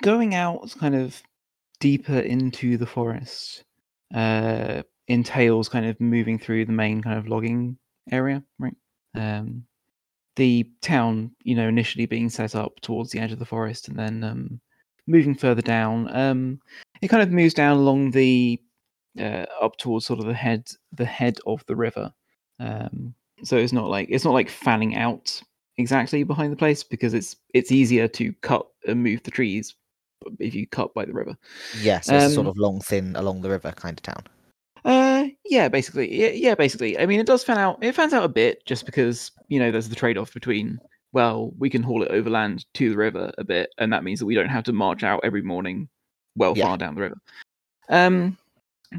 going 0.02 0.34
out 0.34 0.74
kind 0.78 0.94
of 0.94 1.22
deeper 1.80 2.18
into 2.18 2.76
the 2.76 2.86
forest 2.86 3.64
uh, 4.14 4.82
entails 5.08 5.68
kind 5.68 5.86
of 5.86 6.00
moving 6.00 6.38
through 6.38 6.64
the 6.64 6.72
main 6.72 7.02
kind 7.02 7.18
of 7.18 7.28
logging 7.28 7.78
area, 8.10 8.42
right? 8.58 8.76
Um, 9.14 9.64
the 10.36 10.70
town, 10.82 11.32
you 11.42 11.54
know, 11.54 11.68
initially 11.68 12.06
being 12.06 12.28
set 12.28 12.54
up 12.54 12.80
towards 12.80 13.10
the 13.10 13.18
edge 13.18 13.32
of 13.32 13.38
the 13.38 13.44
forest, 13.44 13.88
and 13.88 13.98
then 13.98 14.22
um, 14.24 14.60
moving 15.06 15.34
further 15.34 15.62
down, 15.62 16.14
um, 16.14 16.60
it 17.00 17.08
kind 17.08 17.22
of 17.22 17.30
moves 17.30 17.54
down 17.54 17.78
along 17.78 18.10
the 18.10 18.60
uh, 19.18 19.46
up 19.60 19.76
towards 19.76 20.06
sort 20.06 20.20
of 20.20 20.26
the 20.26 20.34
head, 20.34 20.68
the 20.92 21.06
head 21.06 21.38
of 21.46 21.64
the 21.66 21.76
river. 21.76 22.12
Um, 22.60 23.14
so 23.42 23.56
it's 23.56 23.72
not 23.72 23.88
like 23.88 24.08
it's 24.10 24.24
not 24.24 24.34
like 24.34 24.48
fanning 24.48 24.96
out 24.96 25.40
exactly 25.78 26.22
behind 26.22 26.52
the 26.52 26.56
place 26.56 26.82
because 26.82 27.14
it's 27.14 27.36
it's 27.54 27.72
easier 27.72 28.08
to 28.08 28.32
cut 28.34 28.66
and 28.86 29.02
move 29.02 29.22
the 29.22 29.30
trees 29.30 29.74
if 30.40 30.54
you 30.54 30.66
cut 30.66 30.94
by 30.94 31.04
the 31.04 31.12
river. 31.12 31.36
Yes, 31.72 32.10
it's 32.10 32.26
a 32.26 32.30
sort 32.30 32.46
Um, 32.46 32.50
of 32.50 32.58
long, 32.58 32.80
thin, 32.80 33.14
along 33.16 33.42
the 33.42 33.50
river 33.50 33.72
kind 33.72 33.98
of 33.98 34.02
town. 34.02 34.24
Uh, 34.84 35.26
yeah, 35.44 35.68
basically, 35.68 36.14
yeah, 36.14 36.28
yeah, 36.28 36.54
basically. 36.54 36.98
I 36.98 37.06
mean, 37.06 37.18
it 37.20 37.26
does 37.26 37.42
fan 37.42 37.58
out. 37.58 37.82
It 37.82 37.94
fans 37.94 38.12
out 38.12 38.24
a 38.24 38.28
bit 38.28 38.64
just 38.66 38.86
because 38.86 39.32
you 39.48 39.58
know 39.58 39.70
there's 39.70 39.88
the 39.88 39.96
trade-off 39.96 40.32
between 40.32 40.78
well, 41.12 41.52
we 41.58 41.70
can 41.70 41.82
haul 41.82 42.02
it 42.02 42.10
overland 42.10 42.66
to 42.74 42.90
the 42.90 42.96
river 42.96 43.32
a 43.38 43.44
bit, 43.44 43.70
and 43.78 43.92
that 43.92 44.04
means 44.04 44.18
that 44.20 44.26
we 44.26 44.34
don't 44.34 44.48
have 44.48 44.64
to 44.64 44.72
march 44.72 45.02
out 45.02 45.20
every 45.24 45.42
morning, 45.42 45.88
well 46.36 46.54
Yeah. 46.54 46.64
far 46.64 46.76
down 46.76 46.94
the 46.94 47.00
river. 47.00 47.16
Um, 47.88 48.36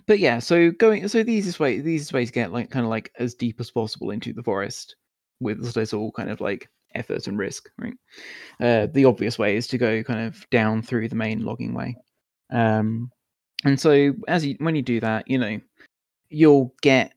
but 0.07 0.19
yeah, 0.19 0.39
so 0.39 0.71
going, 0.71 1.07
so 1.07 1.23
the 1.23 1.31
easiest 1.31 1.59
way, 1.59 1.79
the 1.79 1.91
easiest 1.91 2.13
way 2.13 2.25
to 2.25 2.31
get 2.31 2.51
like 2.51 2.69
kind 2.69 2.85
of 2.85 2.89
like 2.89 3.11
as 3.19 3.35
deep 3.35 3.59
as 3.59 3.71
possible 3.71 4.11
into 4.11 4.33
the 4.33 4.43
forest 4.43 4.95
with 5.39 5.63
this 5.63 5.75
little 5.75 6.11
kind 6.11 6.29
of 6.29 6.41
like 6.41 6.69
effort 6.97 7.27
and 7.27 7.37
risk, 7.37 7.69
right? 7.77 7.93
Uh, 8.59 8.87
the 8.91 9.05
obvious 9.05 9.37
way 9.39 9.55
is 9.55 9.67
to 9.67 9.77
go 9.77 10.03
kind 10.03 10.27
of 10.27 10.49
down 10.49 10.81
through 10.81 11.09
the 11.09 11.15
main 11.15 11.43
logging 11.43 11.73
way. 11.73 11.95
Um, 12.51 13.11
and 13.63 13.79
so 13.79 14.13
as 14.27 14.45
you 14.45 14.55
when 14.59 14.75
you 14.75 14.81
do 14.81 14.99
that, 14.99 15.27
you 15.27 15.37
know, 15.37 15.59
you'll 16.29 16.73
get 16.81 17.13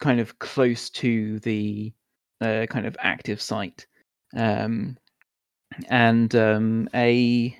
kind 0.00 0.20
of 0.20 0.38
close 0.38 0.90
to 0.90 1.38
the 1.40 1.92
uh, 2.40 2.66
kind 2.68 2.86
of 2.86 2.96
active 3.00 3.40
site. 3.40 3.86
Um, 4.36 4.96
and 5.88 6.34
um, 6.34 6.88
a 6.94 7.56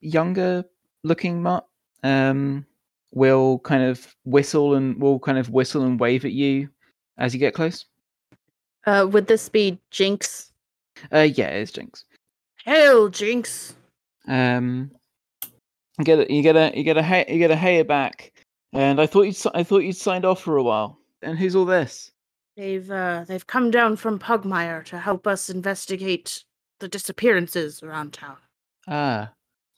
younger 0.00 0.64
looking 1.04 1.42
mutt 1.42 1.66
um, 2.02 2.66
will 3.12 3.58
kind 3.60 3.82
of 3.82 4.14
whistle 4.24 4.74
and 4.74 5.00
will 5.00 5.18
kind 5.18 5.38
of 5.38 5.50
whistle 5.50 5.82
and 5.82 6.00
wave 6.00 6.24
at 6.24 6.32
you 6.32 6.68
as 7.18 7.32
you 7.32 7.40
get 7.40 7.54
close. 7.54 7.86
Uh, 8.86 9.06
would 9.10 9.26
this 9.26 9.48
be 9.48 9.80
Jinx? 9.90 10.52
Uh, 11.12 11.20
yeah, 11.20 11.48
it's 11.48 11.72
Jinx. 11.72 12.04
Hail, 12.64 13.08
Jinx! 13.08 13.74
Um, 14.28 14.90
you 15.98 16.04
get 16.04 16.18
a, 16.18 16.32
you 16.32 16.42
get 16.42 16.56
a 16.56 16.76
you 16.76 16.82
get 16.82 16.96
a 16.96 17.02
hay, 17.02 17.24
you 17.28 17.38
get 17.38 17.50
a 17.50 17.56
hair 17.56 17.84
back, 17.84 18.32
and 18.72 19.00
I 19.00 19.06
thought 19.06 19.22
you 19.22 19.50
I 19.54 19.62
thought 19.62 19.84
you'd 19.84 19.96
signed 19.96 20.24
off 20.24 20.42
for 20.42 20.56
a 20.56 20.62
while. 20.62 20.98
And 21.22 21.38
who's 21.38 21.56
all 21.56 21.64
this? 21.64 22.10
They've 22.56 22.90
uh, 22.90 23.24
they've 23.26 23.46
come 23.46 23.70
down 23.70 23.96
from 23.96 24.18
Pugmire 24.18 24.84
to 24.86 24.98
help 24.98 25.26
us 25.26 25.50
investigate 25.50 26.44
the 26.80 26.88
disappearances 26.88 27.82
around 27.82 28.12
town. 28.12 28.36
Ah, 28.88 29.30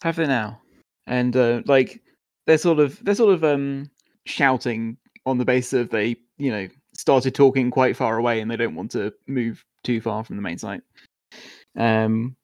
have 0.02 0.16
they 0.16 0.26
now? 0.26 0.60
And 1.06 1.36
uh, 1.36 1.62
like 1.66 2.02
they're 2.46 2.58
sort 2.58 2.78
of 2.78 3.02
they're 3.04 3.14
sort 3.14 3.34
of 3.34 3.44
um 3.44 3.90
shouting 4.26 4.96
on 5.26 5.38
the 5.38 5.44
basis 5.44 5.74
of 5.74 5.90
they 5.90 6.16
you 6.38 6.50
know 6.50 6.68
started 6.94 7.34
talking 7.34 7.70
quite 7.70 7.96
far 7.96 8.18
away 8.18 8.40
and 8.40 8.50
they 8.50 8.56
don't 8.56 8.74
want 8.74 8.90
to 8.90 9.12
move 9.26 9.64
too 9.84 10.00
far 10.00 10.24
from 10.24 10.36
the 10.36 10.42
main 10.42 10.58
site. 10.58 10.82
Um, 11.76 12.36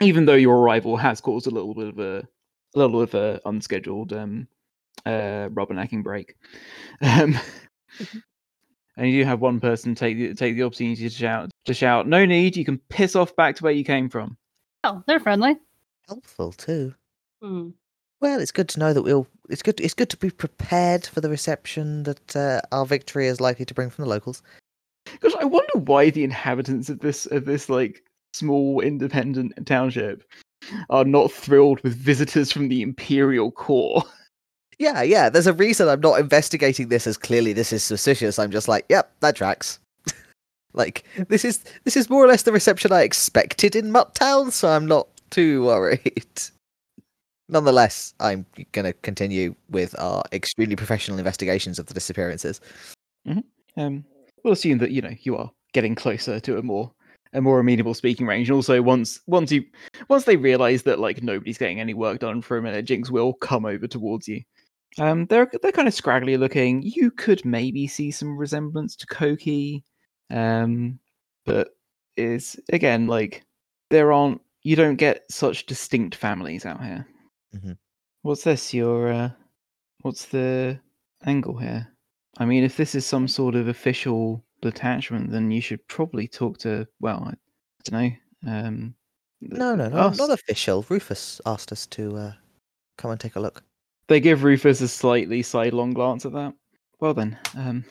even 0.00 0.26
though 0.26 0.34
your 0.34 0.56
arrival 0.56 0.96
has 0.96 1.20
caused 1.20 1.46
a 1.46 1.50
little 1.50 1.74
bit 1.74 1.88
of 1.88 1.98
a, 1.98 2.18
a 2.74 2.78
little 2.78 3.04
bit 3.04 3.14
of 3.14 3.20
a 3.20 3.40
unscheduled 3.48 4.12
um 4.12 4.48
uh 5.06 5.48
rubbernecking 5.50 6.02
break. 6.02 6.36
Um, 7.00 7.38
and 8.96 9.10
you 9.10 9.22
do 9.22 9.28
have 9.28 9.40
one 9.40 9.60
person 9.60 9.94
take 9.94 10.16
the, 10.16 10.34
take 10.34 10.56
the 10.56 10.62
opportunity 10.62 11.08
to 11.08 11.14
shout 11.14 11.50
to 11.66 11.74
shout, 11.74 12.06
"No 12.06 12.24
need! 12.24 12.56
You 12.56 12.64
can 12.64 12.78
piss 12.88 13.16
off 13.16 13.34
back 13.36 13.56
to 13.56 13.64
where 13.64 13.72
you 13.72 13.84
came 13.84 14.08
from." 14.08 14.36
Oh, 14.82 15.02
they're 15.06 15.20
friendly. 15.20 15.56
Helpful 16.08 16.52
too. 16.52 16.94
Hmm. 17.42 17.70
Well, 18.20 18.40
it's 18.40 18.52
good 18.52 18.68
to 18.70 18.80
know 18.80 18.92
that 18.92 19.02
we'll. 19.02 19.26
It's 19.48 19.62
good. 19.62 19.80
It's 19.80 19.94
good 19.94 20.10
to 20.10 20.16
be 20.16 20.30
prepared 20.30 21.06
for 21.06 21.20
the 21.20 21.28
reception 21.28 22.04
that 22.04 22.36
uh, 22.36 22.60
our 22.72 22.86
victory 22.86 23.26
is 23.26 23.40
likely 23.40 23.64
to 23.64 23.74
bring 23.74 23.90
from 23.90 24.04
the 24.04 24.10
locals. 24.10 24.42
Gosh, 25.20 25.34
I 25.38 25.44
wonder 25.44 25.78
why 25.78 26.10
the 26.10 26.24
inhabitants 26.24 26.88
of 26.88 27.00
this 27.00 27.26
of 27.26 27.44
this 27.44 27.68
like 27.68 28.02
small 28.34 28.80
independent 28.80 29.54
township 29.66 30.24
are 30.90 31.04
not 31.04 31.30
thrilled 31.30 31.80
with 31.82 31.94
visitors 31.96 32.50
from 32.50 32.68
the 32.68 32.82
imperial 32.82 33.50
core. 33.50 34.02
Yeah, 34.76 35.02
yeah. 35.02 35.30
There's 35.30 35.46
a 35.46 35.52
reason 35.52 35.88
I'm 35.88 36.00
not 36.00 36.18
investigating 36.18 36.88
this 36.88 37.06
as 37.06 37.16
clearly 37.16 37.52
this 37.52 37.72
is 37.72 37.84
suspicious. 37.84 38.40
I'm 38.40 38.50
just 38.50 38.66
like, 38.66 38.84
yep, 38.88 39.12
that 39.20 39.36
tracks. 39.36 39.78
like 40.72 41.04
this 41.28 41.44
is 41.44 41.60
this 41.84 41.96
is 41.96 42.10
more 42.10 42.24
or 42.24 42.26
less 42.26 42.42
the 42.42 42.50
reception 42.50 42.90
I 42.90 43.02
expected 43.02 43.76
in 43.76 43.92
Mutt 43.92 44.16
Town, 44.16 44.50
so 44.50 44.68
I'm 44.68 44.84
not 44.84 45.06
too 45.30 45.64
worried. 45.66 46.26
Nonetheless, 47.48 48.14
I'm 48.18 48.46
going 48.72 48.84
to 48.84 48.92
continue 48.94 49.54
with 49.70 49.94
our 50.00 50.24
extremely 50.32 50.74
professional 50.74 51.18
investigations 51.18 51.78
of 51.78 51.86
the 51.86 51.94
disappearances. 51.94 52.60
Um, 53.76 54.04
we'll 54.42 54.54
assume 54.54 54.78
that 54.78 54.90
you 54.90 55.02
know 55.02 55.14
you 55.22 55.36
are 55.36 55.52
getting 55.72 55.94
closer 55.94 56.40
to 56.40 56.58
a 56.58 56.62
more 56.62 56.90
a 57.34 57.40
more 57.40 57.60
amenable 57.60 57.94
speaking 57.94 58.26
range. 58.26 58.48
And 58.48 58.56
also, 58.56 58.80
once 58.80 59.20
once 59.26 59.52
you 59.52 59.64
once 60.08 60.24
they 60.24 60.36
realise 60.36 60.82
that 60.82 61.00
like 61.00 61.22
nobody's 61.22 61.58
getting 61.58 61.80
any 61.80 61.94
work 61.94 62.20
done 62.20 62.40
for 62.40 62.56
a 62.56 62.62
minute, 62.62 62.84
Jinx 62.86 63.10
will 63.10 63.34
come 63.34 63.66
over 63.66 63.86
towards 63.86 64.26
you. 64.28 64.42
Um, 64.98 65.26
they're 65.26 65.50
they're 65.60 65.72
kind 65.72 65.88
of 65.88 65.94
scraggly 65.94 66.36
looking. 66.36 66.82
You 66.82 67.10
could 67.10 67.44
maybe 67.44 67.86
see 67.86 68.10
some 68.10 68.36
resemblance 68.36 68.96
to 68.96 69.06
Koki, 69.06 69.82
um, 70.30 70.98
but 71.44 71.70
is 72.16 72.58
again 72.72 73.06
like 73.08 73.44
there 73.90 74.12
aren't 74.12 74.40
you 74.62 74.76
don't 74.76 74.96
get 74.96 75.24
such 75.30 75.66
distinct 75.66 76.14
families 76.14 76.64
out 76.64 76.82
here. 76.82 77.06
Mhm. 77.54 77.76
What's 78.22 78.44
this? 78.44 78.72
Your 78.72 79.12
uh, 79.12 79.30
what's 80.02 80.26
the 80.26 80.78
angle 81.26 81.58
here? 81.58 81.88
I 82.38 82.44
mean, 82.46 82.64
if 82.64 82.76
this 82.76 82.94
is 82.94 83.06
some 83.06 83.28
sort 83.28 83.54
of 83.54 83.68
official 83.68 84.44
detachment, 84.70 85.30
then 85.30 85.50
you 85.50 85.60
should 85.60 85.86
probably 85.88 86.26
talk 86.28 86.58
to. 86.58 86.86
Well, 87.00 87.24
I 87.30 87.34
don't 87.90 88.02
know. 88.44 88.52
Um, 88.52 88.94
No, 89.40 89.74
no, 89.74 89.88
no, 89.88 89.96
us. 89.96 90.18
not 90.18 90.30
official. 90.30 90.84
Rufus 90.88 91.40
asked 91.46 91.72
us 91.72 91.86
to 91.88 92.16
uh, 92.16 92.32
come 92.98 93.10
and 93.10 93.20
take 93.20 93.36
a 93.36 93.40
look. 93.40 93.62
They 94.08 94.20
give 94.20 94.42
Rufus 94.44 94.80
a 94.80 94.88
slightly 94.88 95.42
sidelong 95.42 95.92
glance 95.94 96.24
at 96.26 96.32
that. 96.32 96.54
Well 97.00 97.14
then, 97.14 97.38
um, 97.56 97.84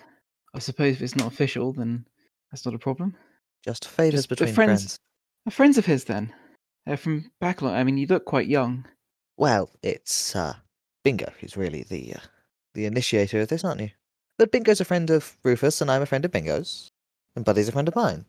I 0.54 0.60
suppose 0.60 0.96
if 0.96 1.02
it's 1.02 1.16
not 1.16 1.32
official, 1.32 1.74
then 1.74 2.06
that's 2.52 2.66
not 2.66 2.76
a 2.76 2.80
problem. 2.80 3.16
Just 3.64 3.88
favors 3.88 4.14
Just- 4.22 4.30
between 4.30 4.54
friends- 4.54 4.82
friends. 4.82 5.00
Are 5.48 5.52
friends 5.52 5.78
of 5.78 5.86
his 5.86 6.06
then? 6.06 6.34
They're 6.86 6.98
from 6.98 7.32
Backlot. 7.42 7.74
I 7.74 7.84
mean, 7.84 7.98
you 7.98 8.08
look 8.08 8.26
quite 8.26 8.48
young. 8.48 8.86
Well, 9.38 9.70
it's 9.82 10.36
uh, 10.36 10.54
Bingo 11.04 11.32
who's 11.40 11.58
really 11.58 11.84
the 11.84 12.14
uh, 12.16 12.20
the 12.74 12.86
initiator 12.86 13.42
of 13.42 13.48
this, 13.50 13.64
aren't 13.64 13.82
you? 13.82 13.90
But 14.38 14.52
Bingo's 14.52 14.82
a 14.82 14.86
friend 14.86 15.10
of 15.10 15.38
Rufus, 15.44 15.82
and 15.82 15.92
I'm 15.92 16.02
a 16.02 16.06
friend 16.06 16.26
of 16.26 16.32
Bingo's, 16.32 16.92
and 17.36 17.46
Buddy's 17.46 17.70
a 17.70 17.72
friend 17.72 17.88
of 17.88 17.96
mine. 17.96 18.26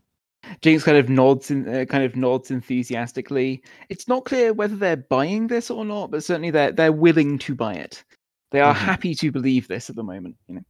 James 0.60 0.84
kind 0.84 0.98
of 0.98 1.08
nods 1.08 1.50
in, 1.50 1.66
uh, 1.66 1.84
kind 1.86 2.04
of 2.04 2.16
nods 2.16 2.50
enthusiastically. 2.50 3.62
It's 3.88 4.06
not 4.08 4.26
clear 4.26 4.52
whether 4.52 4.76
they're 4.76 4.96
buying 4.96 5.46
this 5.46 5.70
or 5.70 5.84
not, 5.86 6.10
but 6.10 6.22
certainly 6.22 6.50
they're 6.50 6.72
they're 6.72 6.92
willing 6.92 7.38
to 7.38 7.54
buy 7.54 7.74
it. 7.74 8.04
They 8.50 8.60
are 8.60 8.74
Mhm. 8.74 8.78
happy 8.78 9.14
to 9.14 9.32
believe 9.32 9.66
this 9.68 9.88
at 9.88 9.96
the 9.96 10.02
moment, 10.04 10.36
you 10.48 10.56
know. 10.56 10.64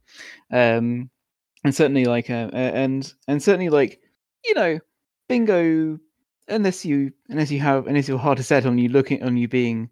Um, 0.51 1.09
and 1.65 1.75
certainly 1.75 2.05
like 2.05 2.29
uh, 2.29 2.49
uh, 2.53 2.55
and 2.55 3.13
and 3.27 3.43
certainly 3.43 3.69
like 3.69 3.99
you 4.45 4.53
know, 4.55 4.79
bingo. 5.27 5.99
Unless 6.47 6.85
you 6.85 7.11
unless 7.29 7.49
you 7.51 7.59
have 7.59 7.87
unless 7.87 8.07
you're 8.07 8.19
hard 8.19 8.37
to 8.37 8.43
set 8.43 8.65
on 8.67 8.77
you 8.77 8.87
looking 8.87 9.23
on 9.23 9.35
you 9.35 9.47
being 9.47 9.89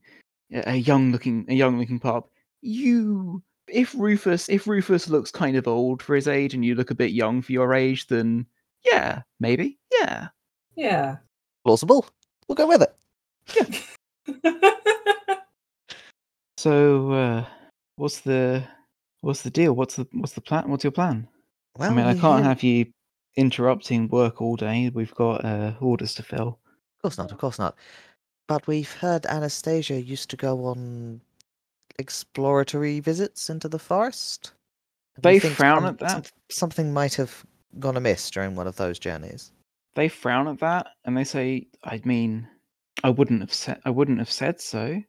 a 0.54 0.72
a 0.72 0.76
young 0.76 1.12
looking 1.12 1.46
a 1.50 1.54
young 1.56 1.78
looking 1.80 2.00
pup. 2.00 2.30
You 2.62 3.44
if 3.68 3.94
Rufus 3.96 4.50
if 4.50 4.68
Rufus 4.68 5.10
looks 5.10 5.32
kind 5.32 5.56
of 5.56 5.68
old 5.68 6.02
for 6.02 6.16
his 6.16 6.28
age 6.28 6.54
and 6.54 6.64
you 6.66 6.76
look 6.76 6.92
a 6.92 6.96
bit 6.96 7.12
young 7.12 7.42
for 7.42 7.52
your 7.52 7.74
age, 7.74 8.08
then 8.08 8.46
yeah, 8.86 9.22
maybe. 9.40 9.78
Yeah. 10.00 10.28
Yeah. 10.76 11.18
Plausible. 11.66 12.06
We'll 12.48 12.56
go 12.56 12.68
with 12.68 12.82
it. 12.82 12.96
Yeah. 13.56 14.70
So 16.58 17.12
uh 17.12 17.46
what's 17.98 18.22
the 18.22 18.64
what's 19.22 19.42
the 19.42 19.50
deal? 19.50 19.74
What's 19.74 19.96
the 19.98 20.08
what's 20.14 20.34
the 20.34 20.42
plan? 20.42 20.70
What's 20.70 20.84
your 20.84 20.92
plan? 20.92 21.28
Well, 21.78 21.92
I 21.92 21.94
mean, 21.94 22.06
I 22.06 22.14
can't 22.14 22.40
hear- 22.40 22.50
have 22.50 22.64
you 22.64 22.86
interrupting 23.36 24.08
work 24.08 24.42
all 24.42 24.56
day. 24.56 24.90
We've 24.94 25.14
got 25.16 25.44
uh, 25.44 25.74
orders 25.82 26.14
to 26.16 26.24
fill. 26.24 26.60
Of 26.68 27.02
course 27.02 27.18
not. 27.18 27.32
Of 27.32 27.38
course 27.38 27.60
not. 27.60 27.76
But 28.48 28.68
we've 28.68 28.92
heard 28.94 29.26
Anastasia 29.26 30.00
used 30.00 30.30
to 30.30 30.38
go 30.38 30.66
on 30.66 31.20
exploratory 32.00 33.00
visits 33.00 33.50
into 33.50 33.68
the 33.68 33.80
forest. 33.80 34.54
They 35.22 35.40
frown 35.40 35.86
at 35.86 36.00
that. 36.00 36.32
something 36.50 36.92
might 36.92 37.14
have 37.16 37.46
gone 37.80 37.98
amiss 37.98 38.30
during 38.32 38.56
one 38.56 38.68
of 38.68 38.76
those 38.78 38.98
journeys. 39.00 39.52
They 39.96 40.10
frown 40.10 40.48
at 40.48 40.60
that 40.60 40.88
and 41.06 41.16
they 41.16 41.24
say, 41.24 41.68
"I 41.84 42.02
mean, 42.04 42.48
I 43.04 43.10
wouldn't 43.10 43.42
have 43.42 43.54
said. 43.54 43.80
I 43.86 43.92
wouldn't 43.92 44.20
have 44.20 44.32
said 44.32 44.60
so." 44.60 45.02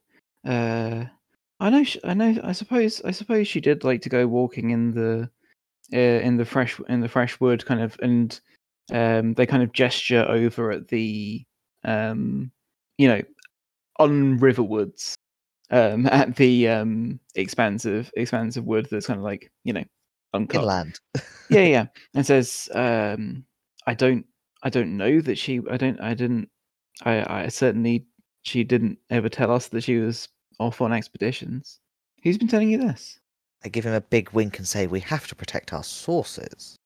Uh, 0.45 1.05
I 1.59 1.69
know. 1.69 1.83
sh- 1.83 1.97
I 2.03 2.13
know. 2.13 2.35
I 2.43 2.51
suppose. 2.51 3.01
I 3.03 3.11
suppose 3.11 3.47
she 3.47 3.61
did 3.61 3.83
like 3.83 4.01
to 4.01 4.09
go 4.09 4.27
walking 4.27 4.69
in 4.69 4.93
the 4.93 5.29
uh, 5.93 5.97
in 5.97 6.37
the 6.37 6.45
fresh 6.45 6.79
in 6.87 7.01
the 7.01 7.09
fresh 7.09 7.39
wood, 7.39 7.65
kind 7.65 7.81
of, 7.81 7.97
and 8.01 8.39
um, 8.91 9.33
they 9.33 9.47
kind 9.47 9.63
of 9.63 9.71
gesture 9.73 10.25
over 10.29 10.71
at 10.71 10.89
the 10.89 11.43
um, 11.83 12.51
you 12.97 13.07
know, 13.07 13.21
on 13.99 14.39
Riverwoods, 14.39 15.15
um, 15.71 16.05
at 16.11 16.35
the 16.35 16.67
um 16.69 17.19
expansive 17.35 18.11
expansive 18.15 18.65
wood 18.65 18.87
that's 18.89 19.07
kind 19.07 19.19
of 19.19 19.23
like 19.23 19.51
you 19.63 19.73
know 19.73 19.83
uncut. 20.35 20.61
Inland. 20.61 20.99
yeah, 21.49 21.61
yeah, 21.61 21.85
and 22.13 22.25
says, 22.25 22.69
um, 22.73 23.45
"I 23.87 23.93
don't, 23.93 24.25
I 24.61 24.69
don't 24.69 24.97
know 24.97 25.21
that 25.21 25.37
she. 25.37 25.61
I 25.69 25.77
don't. 25.77 25.99
I 25.99 26.13
didn't. 26.13 26.49
I, 27.03 27.43
I 27.43 27.47
certainly. 27.47 28.05
She 28.43 28.63
didn't 28.63 28.99
ever 29.09 29.27
tell 29.27 29.51
us 29.51 29.69
that 29.69 29.83
she 29.83 29.97
was 29.97 30.29
off 30.59 30.79
on 30.79 30.93
expeditions. 30.93 31.79
Who's 32.23 32.37
been 32.37 32.47
telling 32.47 32.69
you 32.69 32.77
this? 32.77 33.19
I 33.63 33.69
give 33.69 33.85
him 33.85 33.93
a 33.93 34.01
big 34.01 34.29
wink 34.31 34.59
and 34.59 34.67
say, 34.67 34.85
"We 34.85 34.99
have 34.99 35.27
to 35.27 35.35
protect 35.35 35.73
our 35.73 35.83
sources." 35.83 36.77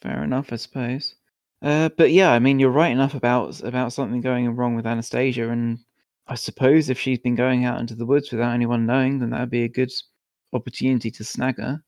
Fair 0.00 0.24
enough, 0.24 0.52
I 0.52 0.56
suppose. 0.56 1.14
Uh, 1.62 1.90
but 1.96 2.10
yeah, 2.10 2.32
I 2.32 2.40
mean, 2.40 2.58
you're 2.58 2.70
right 2.70 2.90
enough 2.90 3.14
about 3.14 3.60
about 3.62 3.92
something 3.92 4.20
going 4.20 4.50
wrong 4.56 4.74
with 4.74 4.86
Anastasia, 4.86 5.48
and 5.50 5.78
I 6.32 6.34
suppose 6.34 6.88
if 6.88 6.98
she's 6.98 7.18
been 7.18 7.34
going 7.34 7.66
out 7.66 7.78
into 7.78 7.94
the 7.94 8.06
woods 8.06 8.32
without 8.32 8.54
anyone 8.54 8.86
knowing, 8.86 9.18
then 9.18 9.28
that 9.30 9.40
would 9.40 9.50
be 9.50 9.64
a 9.64 9.68
good 9.68 9.92
opportunity 10.54 11.10
to 11.10 11.24
snag 11.24 11.58
her. 11.58 11.82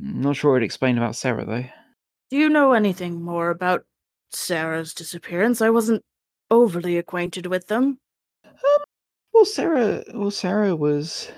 Mm, 0.00 0.14
Not 0.14 0.36
sure 0.36 0.56
I'd 0.56 0.62
explain 0.62 0.96
about 0.96 1.16
Sarah 1.16 1.44
though. 1.44 1.64
Do 2.30 2.36
you 2.36 2.48
know 2.48 2.74
anything 2.74 3.20
more 3.20 3.50
about 3.50 3.84
Sarah's 4.30 4.94
disappearance? 4.94 5.60
I 5.60 5.70
wasn't 5.70 6.04
overly 6.48 6.96
acquainted 6.96 7.46
with 7.46 7.66
them. 7.66 7.98
Well, 9.34 9.44
Sarah, 9.44 10.04
well, 10.14 10.30
Sarah 10.30 10.76
was 10.76 11.32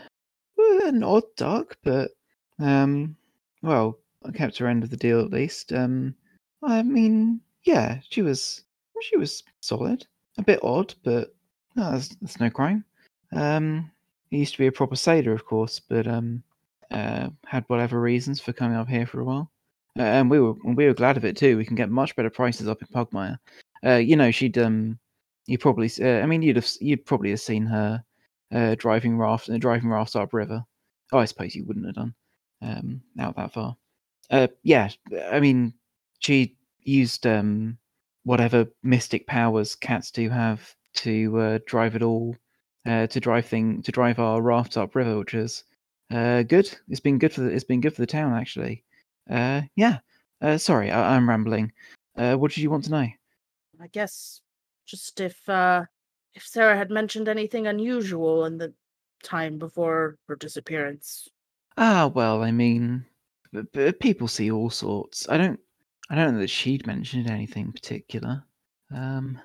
well, 0.58 0.86
an 0.86 1.02
odd 1.02 1.24
duck, 1.38 1.78
but 1.82 2.10
um, 2.58 3.16
well, 3.62 3.98
I 4.22 4.32
kept 4.32 4.58
her 4.58 4.66
end 4.66 4.84
of 4.84 4.90
the 4.90 4.98
deal 4.98 5.20
at 5.20 5.30
least. 5.30 5.72
Um, 5.72 6.14
I 6.62 6.82
mean, 6.82 7.40
yeah, 7.64 8.00
she 8.10 8.20
was 8.20 8.64
she 9.00 9.16
was 9.16 9.44
solid, 9.60 10.06
a 10.36 10.42
bit 10.42 10.60
odd, 10.62 10.92
but 11.02 11.34
no, 11.76 11.92
that's, 11.92 12.08
that's 12.16 12.40
no 12.40 12.50
crime. 12.50 12.84
Um, 13.32 13.90
he 14.30 14.38
used 14.38 14.52
to 14.52 14.58
be 14.58 14.66
a 14.66 14.72
proper 14.72 14.96
sailor, 14.96 15.32
of 15.32 15.44
course, 15.44 15.80
but 15.80 16.06
um, 16.06 16.42
uh, 16.90 17.28
had 17.46 17.64
whatever 17.66 18.00
reasons 18.00 18.40
for 18.40 18.52
coming 18.52 18.76
up 18.76 18.88
here 18.88 19.06
for 19.06 19.20
a 19.20 19.24
while, 19.24 19.50
uh, 19.98 20.02
and 20.02 20.30
we 20.30 20.40
were 20.40 20.54
we 20.64 20.86
were 20.86 20.94
glad 20.94 21.16
of 21.16 21.24
it 21.24 21.36
too. 21.36 21.56
We 21.56 21.64
can 21.64 21.76
get 21.76 21.90
much 21.90 22.14
better 22.16 22.30
prices 22.30 22.68
up 22.68 22.80
in 22.80 22.88
Pugmire. 22.88 23.38
Uh, 23.84 23.96
you 23.96 24.16
know, 24.16 24.30
she'd 24.30 24.58
um, 24.58 24.98
you 25.46 25.58
probably 25.58 25.90
uh, 26.00 26.20
I 26.20 26.26
mean 26.26 26.42
you'd 26.42 26.56
have, 26.56 26.68
you'd 26.80 27.06
probably 27.06 27.30
have 27.30 27.40
seen 27.40 27.66
her 27.66 28.02
uh, 28.52 28.74
driving 28.78 29.16
raft, 29.18 29.50
uh, 29.50 29.58
driving 29.58 29.90
rafts 29.90 30.16
up 30.16 30.32
river. 30.32 30.64
Oh, 31.12 31.18
I 31.18 31.24
suppose 31.24 31.54
you 31.54 31.64
wouldn't 31.64 31.86
have 31.86 31.96
done 31.96 32.14
um, 32.62 33.02
out 33.18 33.36
that 33.36 33.52
far. 33.52 33.76
Yeah, 34.62 34.90
I 35.32 35.40
mean, 35.40 35.74
she 36.20 36.56
used 36.82 37.26
um, 37.26 37.78
whatever 38.22 38.66
mystic 38.84 39.26
powers 39.26 39.74
cats 39.74 40.12
do 40.12 40.28
have 40.28 40.74
to 40.94 41.38
uh, 41.38 41.58
drive 41.66 41.96
it 41.96 42.02
all, 42.02 42.36
uh, 42.86 43.06
to 43.06 43.20
drive 43.20 43.46
thing, 43.46 43.82
to 43.82 43.92
drive 43.92 44.18
our 44.18 44.42
raft 44.42 44.76
up 44.76 44.94
river, 44.94 45.18
which 45.18 45.34
is 45.34 45.64
uh, 46.12 46.42
good. 46.42 46.70
It's 46.88 47.00
been 47.00 47.18
good 47.18 47.32
for 47.32 47.42
the, 47.42 47.48
it's 47.48 47.64
been 47.64 47.80
good 47.80 47.94
for 47.94 48.02
the 48.02 48.06
town 48.06 48.34
actually. 48.34 48.84
Uh, 49.28 49.62
yeah. 49.76 49.98
Uh, 50.42 50.58
sorry, 50.58 50.90
I, 50.90 51.16
I'm 51.16 51.28
rambling. 51.28 51.72
Uh, 52.16 52.34
what 52.36 52.52
did 52.52 52.62
you 52.62 52.70
want 52.70 52.84
to 52.84 52.90
know? 52.90 53.08
I 53.80 53.86
guess 53.92 54.40
just 54.86 55.20
if 55.20 55.48
uh 55.48 55.84
if 56.34 56.44
Sarah 56.46 56.76
had 56.76 56.90
mentioned 56.90 57.28
anything 57.28 57.66
unusual 57.66 58.44
in 58.44 58.58
the 58.58 58.72
time 59.22 59.58
before 59.58 60.16
her 60.28 60.36
disappearance. 60.36 61.28
Ah, 61.76 62.10
well, 62.14 62.42
I 62.42 62.50
mean, 62.50 63.04
b- 63.52 63.62
b- 63.72 63.92
people 63.92 64.28
see 64.28 64.50
all 64.50 64.70
sorts. 64.70 65.28
I 65.28 65.36
don't, 65.36 65.58
I 66.08 66.14
don't 66.14 66.34
know 66.34 66.40
that 66.40 66.48
she'd 66.48 66.86
mentioned 66.86 67.28
anything 67.28 67.72
particular. 67.72 68.44
Um, 68.94 69.38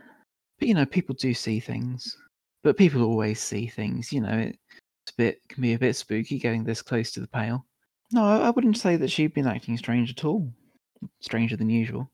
but 0.59 0.67
you 0.67 0.73
know, 0.73 0.85
people 0.85 1.15
do 1.15 1.33
see 1.33 1.59
things. 1.59 2.17
But 2.63 2.77
people 2.77 3.03
always 3.03 3.39
see 3.39 3.67
things. 3.67 4.11
You 4.11 4.21
know, 4.21 4.37
it's 4.37 5.11
a 5.11 5.15
bit 5.17 5.39
can 5.49 5.61
be 5.61 5.73
a 5.73 5.79
bit 5.79 5.95
spooky 5.95 6.39
getting 6.39 6.63
this 6.63 6.81
close 6.81 7.11
to 7.11 7.19
the 7.19 7.27
pale. 7.27 7.65
No, 8.11 8.23
I, 8.23 8.47
I 8.47 8.49
wouldn't 8.49 8.77
say 8.77 8.95
that 8.97 9.11
she'd 9.11 9.33
been 9.33 9.47
acting 9.47 9.77
strange 9.77 10.09
at 10.11 10.25
all. 10.25 10.51
Stranger 11.19 11.55
than 11.55 11.69
usual. 11.69 12.09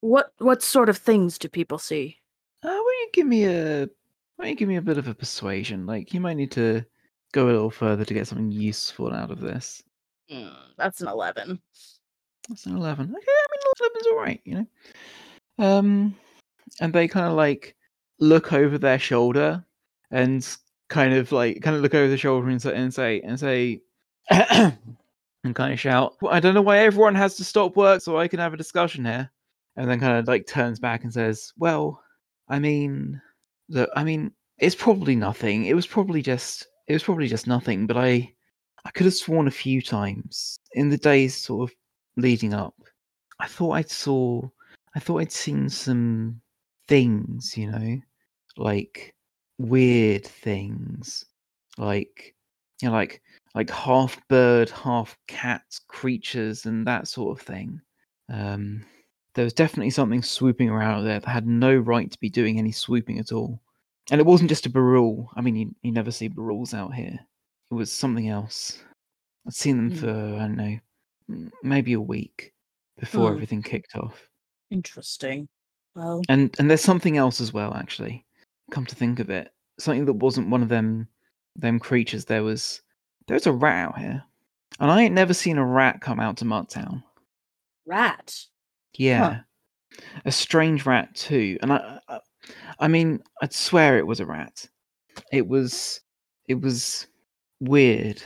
What 0.00 0.32
what 0.38 0.62
sort 0.62 0.88
of 0.88 0.98
things 0.98 1.38
do 1.38 1.48
people 1.48 1.78
see? 1.78 2.18
Uh, 2.62 2.68
why 2.68 2.74
don't 2.74 3.00
you 3.00 3.08
give 3.12 3.26
me 3.26 3.44
a, 3.44 3.88
why 4.36 4.44
don't 4.44 4.50
you 4.50 4.56
give 4.56 4.68
me 4.68 4.76
a 4.76 4.82
bit 4.82 4.98
of 4.98 5.08
a 5.08 5.14
persuasion? 5.14 5.86
Like 5.86 6.12
you 6.12 6.20
might 6.20 6.36
need 6.36 6.50
to 6.52 6.84
go 7.32 7.46
a 7.46 7.52
little 7.52 7.70
further 7.70 8.04
to 8.04 8.14
get 8.14 8.26
something 8.26 8.50
useful 8.50 9.12
out 9.12 9.30
of 9.30 9.40
this. 9.40 9.82
Mm, 10.32 10.54
that's 10.76 11.00
an 11.00 11.08
eleven. 11.08 11.60
That's 12.48 12.66
an 12.66 12.76
eleven. 12.76 13.06
Okay, 13.06 13.14
I 13.14 13.46
mean 13.52 13.72
eleven's 13.80 14.06
all 14.06 14.16
right, 14.16 14.40
you 14.44 14.54
know. 14.54 14.66
Um, 15.64 16.16
and 16.80 16.92
they 16.92 17.08
kind 17.08 17.26
of 17.26 17.34
like 17.34 17.74
look 18.18 18.52
over 18.52 18.78
their 18.78 18.98
shoulder 18.98 19.64
and 20.10 20.56
kind 20.88 21.14
of 21.14 21.32
like 21.32 21.62
kind 21.62 21.76
of 21.76 21.82
look 21.82 21.94
over 21.94 22.08
the 22.08 22.16
shoulder 22.16 22.48
and 22.48 22.60
say 22.62 22.74
and 22.74 22.94
say 22.94 23.20
and 23.22 23.38
say 23.40 23.80
and 24.30 25.54
kind 25.54 25.72
of 25.72 25.80
shout. 25.80 26.14
I 26.28 26.40
don't 26.40 26.54
know 26.54 26.62
why 26.62 26.78
everyone 26.78 27.14
has 27.14 27.36
to 27.36 27.44
stop 27.44 27.76
work 27.76 28.02
so 28.02 28.18
I 28.18 28.28
can 28.28 28.40
have 28.40 28.54
a 28.54 28.58
discussion 28.58 29.04
here. 29.04 29.30
And 29.76 29.90
then 29.90 30.00
kind 30.00 30.16
of 30.16 30.26
like 30.26 30.46
turns 30.46 30.78
back 30.78 31.04
and 31.04 31.12
says, 31.12 31.52
"Well, 31.58 32.02
I 32.48 32.58
mean, 32.58 33.20
look, 33.68 33.90
I 33.94 34.04
mean, 34.04 34.32
it's 34.58 34.74
probably 34.74 35.16
nothing. 35.16 35.66
It 35.66 35.74
was 35.74 35.86
probably 35.86 36.22
just 36.22 36.66
it 36.88 36.92
was 36.92 37.02
probably 37.02 37.28
just 37.28 37.46
nothing. 37.46 37.86
But 37.86 37.98
I 37.98 38.32
I 38.84 38.90
could 38.92 39.06
have 39.06 39.14
sworn 39.14 39.48
a 39.48 39.50
few 39.50 39.82
times 39.82 40.58
in 40.72 40.88
the 40.88 40.96
days 40.96 41.36
sort 41.36 41.70
of 41.70 41.76
leading 42.16 42.54
up. 42.54 42.74
I 43.40 43.46
thought 43.46 43.72
I'd 43.72 43.90
saw 43.90 44.48
I 44.94 45.00
thought 45.00 45.20
I'd 45.20 45.32
seen 45.32 45.68
some 45.68 46.40
things, 46.88 47.56
you 47.56 47.70
know, 47.70 48.00
like 48.56 49.14
weird 49.58 50.26
things, 50.26 51.24
like 51.78 52.34
you 52.82 52.88
know, 52.88 52.94
like 52.94 53.22
like 53.54 53.70
half 53.70 54.20
bird, 54.28 54.70
half 54.70 55.16
cat 55.28 55.62
creatures 55.88 56.66
and 56.66 56.86
that 56.86 57.08
sort 57.08 57.38
of 57.38 57.46
thing. 57.46 57.80
Um, 58.30 58.84
there 59.34 59.44
was 59.44 59.52
definitely 59.54 59.90
something 59.90 60.22
swooping 60.22 60.68
around 60.70 61.04
there 61.04 61.20
that 61.20 61.28
had 61.28 61.46
no 61.46 61.74
right 61.76 62.10
to 62.10 62.20
be 62.20 62.30
doing 62.30 62.58
any 62.58 62.72
swooping 62.72 63.18
at 63.18 63.32
all. 63.32 63.60
And 64.10 64.20
it 64.20 64.26
wasn't 64.26 64.50
just 64.50 64.66
a 64.66 64.70
barul. 64.70 65.28
I 65.36 65.40
mean, 65.42 65.56
you, 65.56 65.74
you 65.82 65.92
never 65.92 66.10
see 66.10 66.28
baruls 66.28 66.74
out 66.74 66.94
here. 66.94 67.18
It 67.70 67.74
was 67.74 67.92
something 67.92 68.28
else. 68.28 68.82
I'd 69.46 69.54
seen 69.54 69.76
them 69.78 69.90
Hmm. 69.90 69.96
for, 69.98 70.10
I 70.10 70.48
don't 70.48 70.56
know, 70.56 71.50
maybe 71.62 71.94
a 71.94 72.00
week 72.00 72.52
before 72.98 73.30
Hmm. 73.30 73.34
everything 73.34 73.62
kicked 73.62 73.96
off. 73.96 74.28
Interesting. 74.70 75.48
Well, 75.96 76.22
And 76.28 76.54
and 76.58 76.68
there's 76.70 76.82
something 76.82 77.16
else 77.16 77.40
as 77.40 77.52
well, 77.52 77.74
actually. 77.74 78.24
Come 78.70 78.84
to 78.86 78.94
think 78.94 79.18
of 79.18 79.30
it, 79.30 79.50
something 79.78 80.04
that 80.04 80.12
wasn't 80.12 80.50
one 80.50 80.62
of 80.62 80.68
them 80.68 81.08
them 81.56 81.78
creatures. 81.80 82.26
There 82.26 82.42
was 82.44 82.82
there 83.26 83.34
was 83.34 83.46
a 83.46 83.52
rat 83.52 83.88
out 83.88 83.98
here, 83.98 84.22
and 84.78 84.90
I 84.90 85.02
ain't 85.02 85.14
never 85.14 85.32
seen 85.32 85.56
a 85.56 85.64
rat 85.64 86.00
come 86.02 86.20
out 86.20 86.36
to 86.38 86.44
Mutt 86.44 86.68
Town. 86.68 87.02
rat. 87.86 88.36
Yeah, 88.98 89.40
a 90.24 90.32
strange 90.32 90.84
rat 90.86 91.14
too. 91.14 91.58
And 91.62 91.72
I, 91.72 91.98
I, 92.08 92.20
I 92.80 92.88
mean, 92.88 93.22
I'd 93.42 93.52
swear 93.52 93.98
it 93.98 94.06
was 94.06 94.20
a 94.20 94.26
rat. 94.26 94.68
It 95.32 95.46
was, 95.46 96.00
it 96.48 96.60
was 96.60 97.06
weird. 97.60 98.22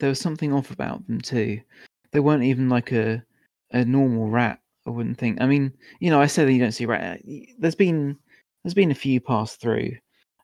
There 0.00 0.08
was 0.08 0.20
something 0.20 0.52
off 0.52 0.70
about 0.70 1.06
them 1.06 1.20
too. 1.20 1.60
They 2.12 2.20
weren't 2.20 2.42
even 2.42 2.68
like 2.68 2.92
a, 2.92 3.22
a 3.70 3.84
normal 3.84 4.28
rat. 4.28 4.60
I 4.86 4.90
wouldn't 4.90 5.18
think. 5.18 5.40
I 5.40 5.46
mean, 5.46 5.72
you 6.00 6.10
know, 6.10 6.20
I 6.20 6.26
said 6.26 6.46
that 6.48 6.52
you 6.52 6.58
don't 6.58 6.72
see 6.72 6.86
rat. 6.86 7.20
There's 7.58 7.74
been, 7.74 8.16
there's 8.62 8.74
been 8.74 8.90
a 8.90 8.94
few 8.94 9.20
pass 9.20 9.56
through, 9.56 9.92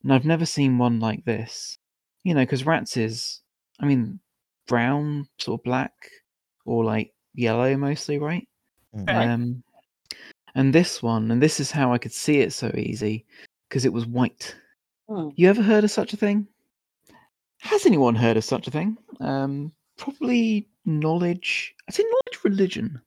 and 0.02 0.12
I've 0.12 0.24
never 0.24 0.46
seen 0.46 0.78
one 0.78 1.00
like 1.00 1.24
this. 1.24 1.78
you 2.24 2.34
know, 2.34 2.42
because 2.42 2.66
rats 2.66 2.96
is, 2.96 3.40
I 3.80 3.86
mean, 3.86 4.20
brown, 4.66 5.26
sort 5.38 5.60
of 5.60 5.64
black, 5.64 5.92
or 6.66 6.84
like 6.84 7.12
yellow 7.34 7.76
mostly, 7.76 8.18
right? 8.18 8.46
Mm. 8.94 9.08
Right. 9.08 9.28
Um, 9.28 9.62
and 10.54 10.74
this 10.74 11.02
one, 11.02 11.30
and 11.30 11.40
this 11.42 11.58
is 11.58 11.70
how 11.70 11.92
I 11.92 11.98
could 11.98 12.12
see 12.12 12.40
it 12.40 12.52
so 12.52 12.70
easy, 12.76 13.24
because 13.68 13.84
it 13.84 13.92
was 13.92 14.06
white. 14.06 14.54
Hmm. 15.08 15.28
You 15.36 15.48
ever 15.48 15.62
heard 15.62 15.84
of 15.84 15.90
such 15.90 16.12
a 16.12 16.16
thing? 16.16 16.46
Has 17.60 17.86
anyone 17.86 18.14
heard 18.14 18.36
of 18.36 18.44
such 18.44 18.68
a 18.68 18.70
thing? 18.70 18.98
Um, 19.20 19.72
probably 19.96 20.68
knowledge. 20.84 21.74
I 21.88 21.92
say 21.92 22.02
knowledge 22.02 22.44
religion. 22.44 23.00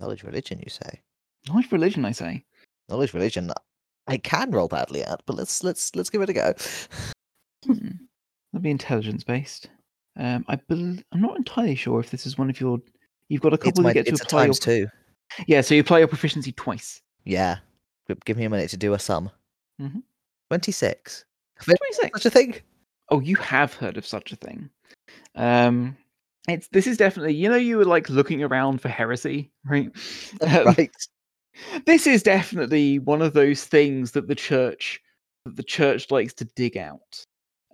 Knowledge 0.00 0.22
religion, 0.24 0.58
you 0.60 0.70
say? 0.70 1.00
Knowledge 1.48 1.70
religion, 1.72 2.04
I 2.04 2.12
say. 2.12 2.44
Knowledge 2.88 3.14
religion. 3.14 3.50
I 4.06 4.16
can 4.18 4.50
roll 4.50 4.68
badly 4.68 5.02
at, 5.02 5.22
but 5.26 5.36
let's 5.36 5.62
let's 5.64 5.94
let's 5.96 6.10
give 6.10 6.20
it 6.22 6.28
a 6.30 6.32
go. 6.32 6.52
Hmm. 7.64 7.88
That'd 8.52 8.62
be 8.62 8.70
intelligence 8.70 9.24
based. 9.24 9.68
Um, 10.18 10.44
I 10.48 10.56
bel 10.56 10.96
I'm 11.12 11.20
not 11.20 11.36
entirely 11.36 11.74
sure 11.74 12.00
if 12.00 12.10
this 12.10 12.26
is 12.26 12.36
one 12.38 12.50
of 12.50 12.60
your. 12.60 12.78
You've 13.28 13.40
got 13.40 13.54
a 13.54 13.58
couple 13.58 13.82
my 13.82 13.92
get 13.92 14.06
to 14.06 14.14
apply. 14.14 14.44
Your, 14.44 14.54
two. 14.54 14.86
yeah, 15.46 15.60
so 15.62 15.74
you 15.74 15.80
apply 15.80 16.00
your 16.00 16.08
proficiency 16.08 16.52
twice. 16.52 17.00
Yeah. 17.24 17.56
Give 18.26 18.36
me 18.36 18.44
a 18.44 18.50
minute 18.50 18.68
to 18.70 18.76
do 18.76 18.92
a 18.92 18.98
sum. 18.98 19.30
Mhm. 19.80 20.02
Twenty 20.50 20.72
six. 20.72 21.24
Such 21.60 21.76
Twenty-six. 21.78 22.26
a 22.26 22.30
thing? 22.30 22.56
Oh, 23.10 23.20
you 23.20 23.36
have 23.36 23.72
heard 23.74 23.96
of 23.96 24.06
such 24.06 24.32
a 24.32 24.36
thing. 24.36 24.68
Um, 25.36 25.96
it's 26.48 26.68
this 26.68 26.86
is 26.86 26.96
definitely. 26.96 27.34
You 27.34 27.48
know, 27.48 27.56
you 27.56 27.78
were 27.78 27.84
like 27.84 28.08
looking 28.08 28.42
around 28.42 28.80
for 28.80 28.88
heresy, 28.88 29.50
right? 29.64 29.90
Um, 30.42 30.66
right. 30.66 30.90
this 31.86 32.06
is 32.06 32.22
definitely 32.22 32.98
one 32.98 33.22
of 33.22 33.32
those 33.32 33.64
things 33.64 34.12
that 34.12 34.28
the 34.28 34.34
church 34.34 35.00
that 35.44 35.56
the 35.56 35.62
church 35.62 36.10
likes 36.10 36.32
to 36.34 36.44
dig 36.56 36.76
out 36.76 37.24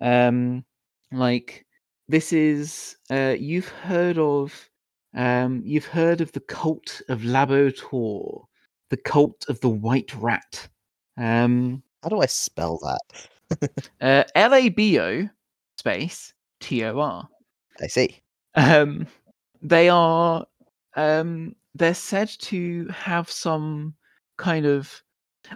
um 0.01 0.63
like 1.11 1.65
this 2.07 2.33
is 2.33 2.97
uh 3.11 3.35
you've 3.37 3.67
heard 3.69 4.17
of 4.17 4.69
um 5.15 5.61
you've 5.65 5.85
heard 5.85 6.21
of 6.21 6.31
the 6.33 6.39
cult 6.41 7.01
of 7.09 7.23
labotor 7.23 8.45
the 8.89 8.97
cult 8.97 9.45
of 9.49 9.59
the 9.61 9.69
white 9.69 10.13
rat 10.15 10.67
um 11.17 11.81
How 12.03 12.09
do 12.09 12.21
I 12.21 12.25
spell 12.25 12.79
that? 12.79 13.69
uh 14.01 14.23
labo 14.35 15.29
space 15.77 16.33
T 16.59 16.83
O 16.85 16.99
R. 16.99 17.27
I 17.81 17.87
see. 17.87 18.20
Um 18.55 19.07
they 19.61 19.89
are 19.89 20.45
um 20.95 21.55
they're 21.75 21.93
said 21.93 22.29
to 22.39 22.87
have 22.89 23.31
some 23.31 23.93
kind 24.37 24.65
of 24.65 25.01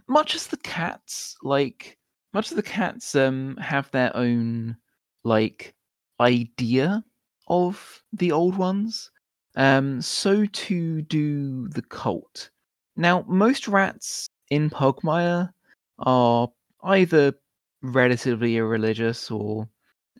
much 0.07 0.35
as 0.35 0.47
the 0.47 0.57
cats 0.57 1.35
like 1.43 1.97
much 2.33 2.51
as 2.51 2.55
the 2.55 2.63
cats 2.63 3.15
um 3.15 3.57
have 3.57 3.89
their 3.91 4.15
own 4.15 4.75
like 5.23 5.75
idea 6.21 7.03
of 7.47 8.01
the 8.13 8.31
old 8.31 8.57
ones 8.57 9.11
um 9.57 10.01
so 10.01 10.45
too 10.47 11.01
do 11.03 11.67
the 11.69 11.81
cult. 11.83 12.49
Now 12.97 13.25
most 13.27 13.67
rats 13.67 14.27
in 14.49 14.69
pugmire 14.69 15.51
are 15.99 16.49
either 16.83 17.33
relatively 17.81 18.57
irreligious 18.57 19.31
or 19.31 19.67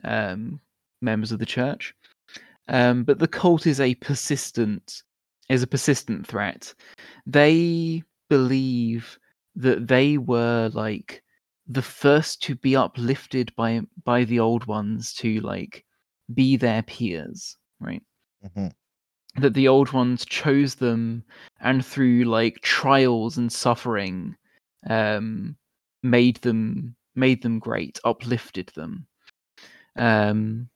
um 0.04 0.60
members 1.02 1.32
of 1.32 1.38
the 1.38 1.46
church 1.46 1.94
um, 2.68 3.04
but 3.04 3.18
the 3.18 3.28
cult 3.28 3.66
is 3.66 3.80
a 3.80 3.94
persistent 3.96 5.02
is 5.48 5.62
a 5.62 5.66
persistent 5.66 6.26
threat. 6.26 6.74
They 7.26 8.02
believe 8.28 9.18
that 9.56 9.86
they 9.88 10.18
were 10.18 10.70
like 10.74 11.22
the 11.68 11.82
first 11.82 12.42
to 12.44 12.54
be 12.56 12.76
uplifted 12.76 13.54
by 13.56 13.82
by 14.04 14.24
the 14.24 14.40
old 14.40 14.66
ones 14.66 15.14
to 15.14 15.40
like 15.40 15.84
be 16.34 16.56
their 16.56 16.82
peers, 16.82 17.56
right? 17.80 18.02
hmm 18.54 18.68
That 19.36 19.54
the 19.54 19.68
old 19.68 19.92
ones 19.92 20.24
chose 20.26 20.74
them 20.74 21.24
and 21.60 21.84
through 21.84 22.24
like 22.24 22.60
trials 22.60 23.38
and 23.38 23.52
suffering 23.52 24.36
um 24.88 25.56
made 26.02 26.36
them 26.38 26.96
made 27.14 27.42
them 27.42 27.58
great, 27.58 27.98
uplifted 28.04 28.68
them. 28.74 29.06
Um 29.96 30.68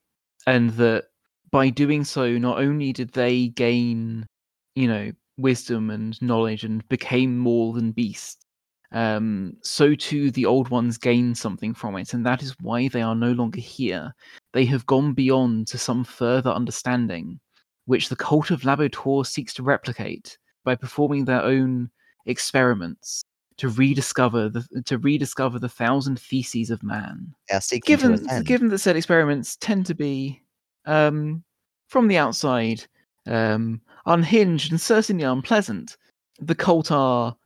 and 0.47 0.71
that 0.73 1.10
by 1.53 1.71
doing 1.71 2.05
so, 2.05 2.39
not 2.39 2.59
only 2.59 2.93
did 2.93 3.13
they 3.13 3.49
gain, 3.49 4.27
you 4.75 4.89
know, 4.89 5.13
wisdom 5.37 5.91
and 5.91 6.21
knowledge 6.23 6.65
and 6.65 6.87
became 6.89 7.39
more 7.39 7.73
than 7.73 7.93
beasts, 7.93 8.45
um, 8.93 9.57
so 9.63 9.95
too 9.95 10.31
the 10.31 10.47
old 10.47 10.69
ones 10.69 10.99
gained 10.99 11.39
something 11.39 11.75
from 11.75 11.97
it, 11.97 12.13
and 12.13 12.27
that 12.27 12.43
is 12.43 12.55
why 12.61 12.89
they 12.89 13.03
are 13.03 13.15
no 13.15 13.33
longer 13.33 13.61
here. 13.61 14.13
They 14.53 14.65
have 14.67 14.87
gone 14.87 15.13
beyond 15.15 15.69
to 15.69 15.79
some 15.79 16.05
further 16.05 16.51
understanding, 16.51 17.39
which 17.87 18.09
the 18.09 18.17
cult 18.17 18.51
of 18.51 18.65
Labotor 18.65 19.25
seeks 19.25 19.55
to 19.55 19.63
replicate 19.63 20.37
by 20.65 20.75
performing 20.75 21.25
their 21.25 21.43
own 21.43 21.91
experiments 22.27 23.23
to 23.57 23.69
rediscover 23.69 24.49
the 24.49 24.65
to 24.87 24.99
rediscover 24.99 25.59
the 25.59 25.69
thousand 25.69 26.19
theses 26.19 26.71
of 26.71 26.83
man 26.83 27.35
Yeah, 27.51 27.61
given 27.85 28.27
given 28.45 28.69
that 28.69 28.79
said 28.79 28.97
experiments 28.97 29.57
tend 29.57 29.87
to 29.87 29.95
be 29.95 30.43
um 30.87 31.43
from 31.89 32.09
the 32.09 32.17
outside 32.19 32.85
um 33.27 33.81
unhinged 34.07 34.71
and 34.73 34.81
certainly 34.81 35.25
unpleasant 35.25 35.97
the 36.41 36.55
cult 36.55 36.91
are 36.91 37.37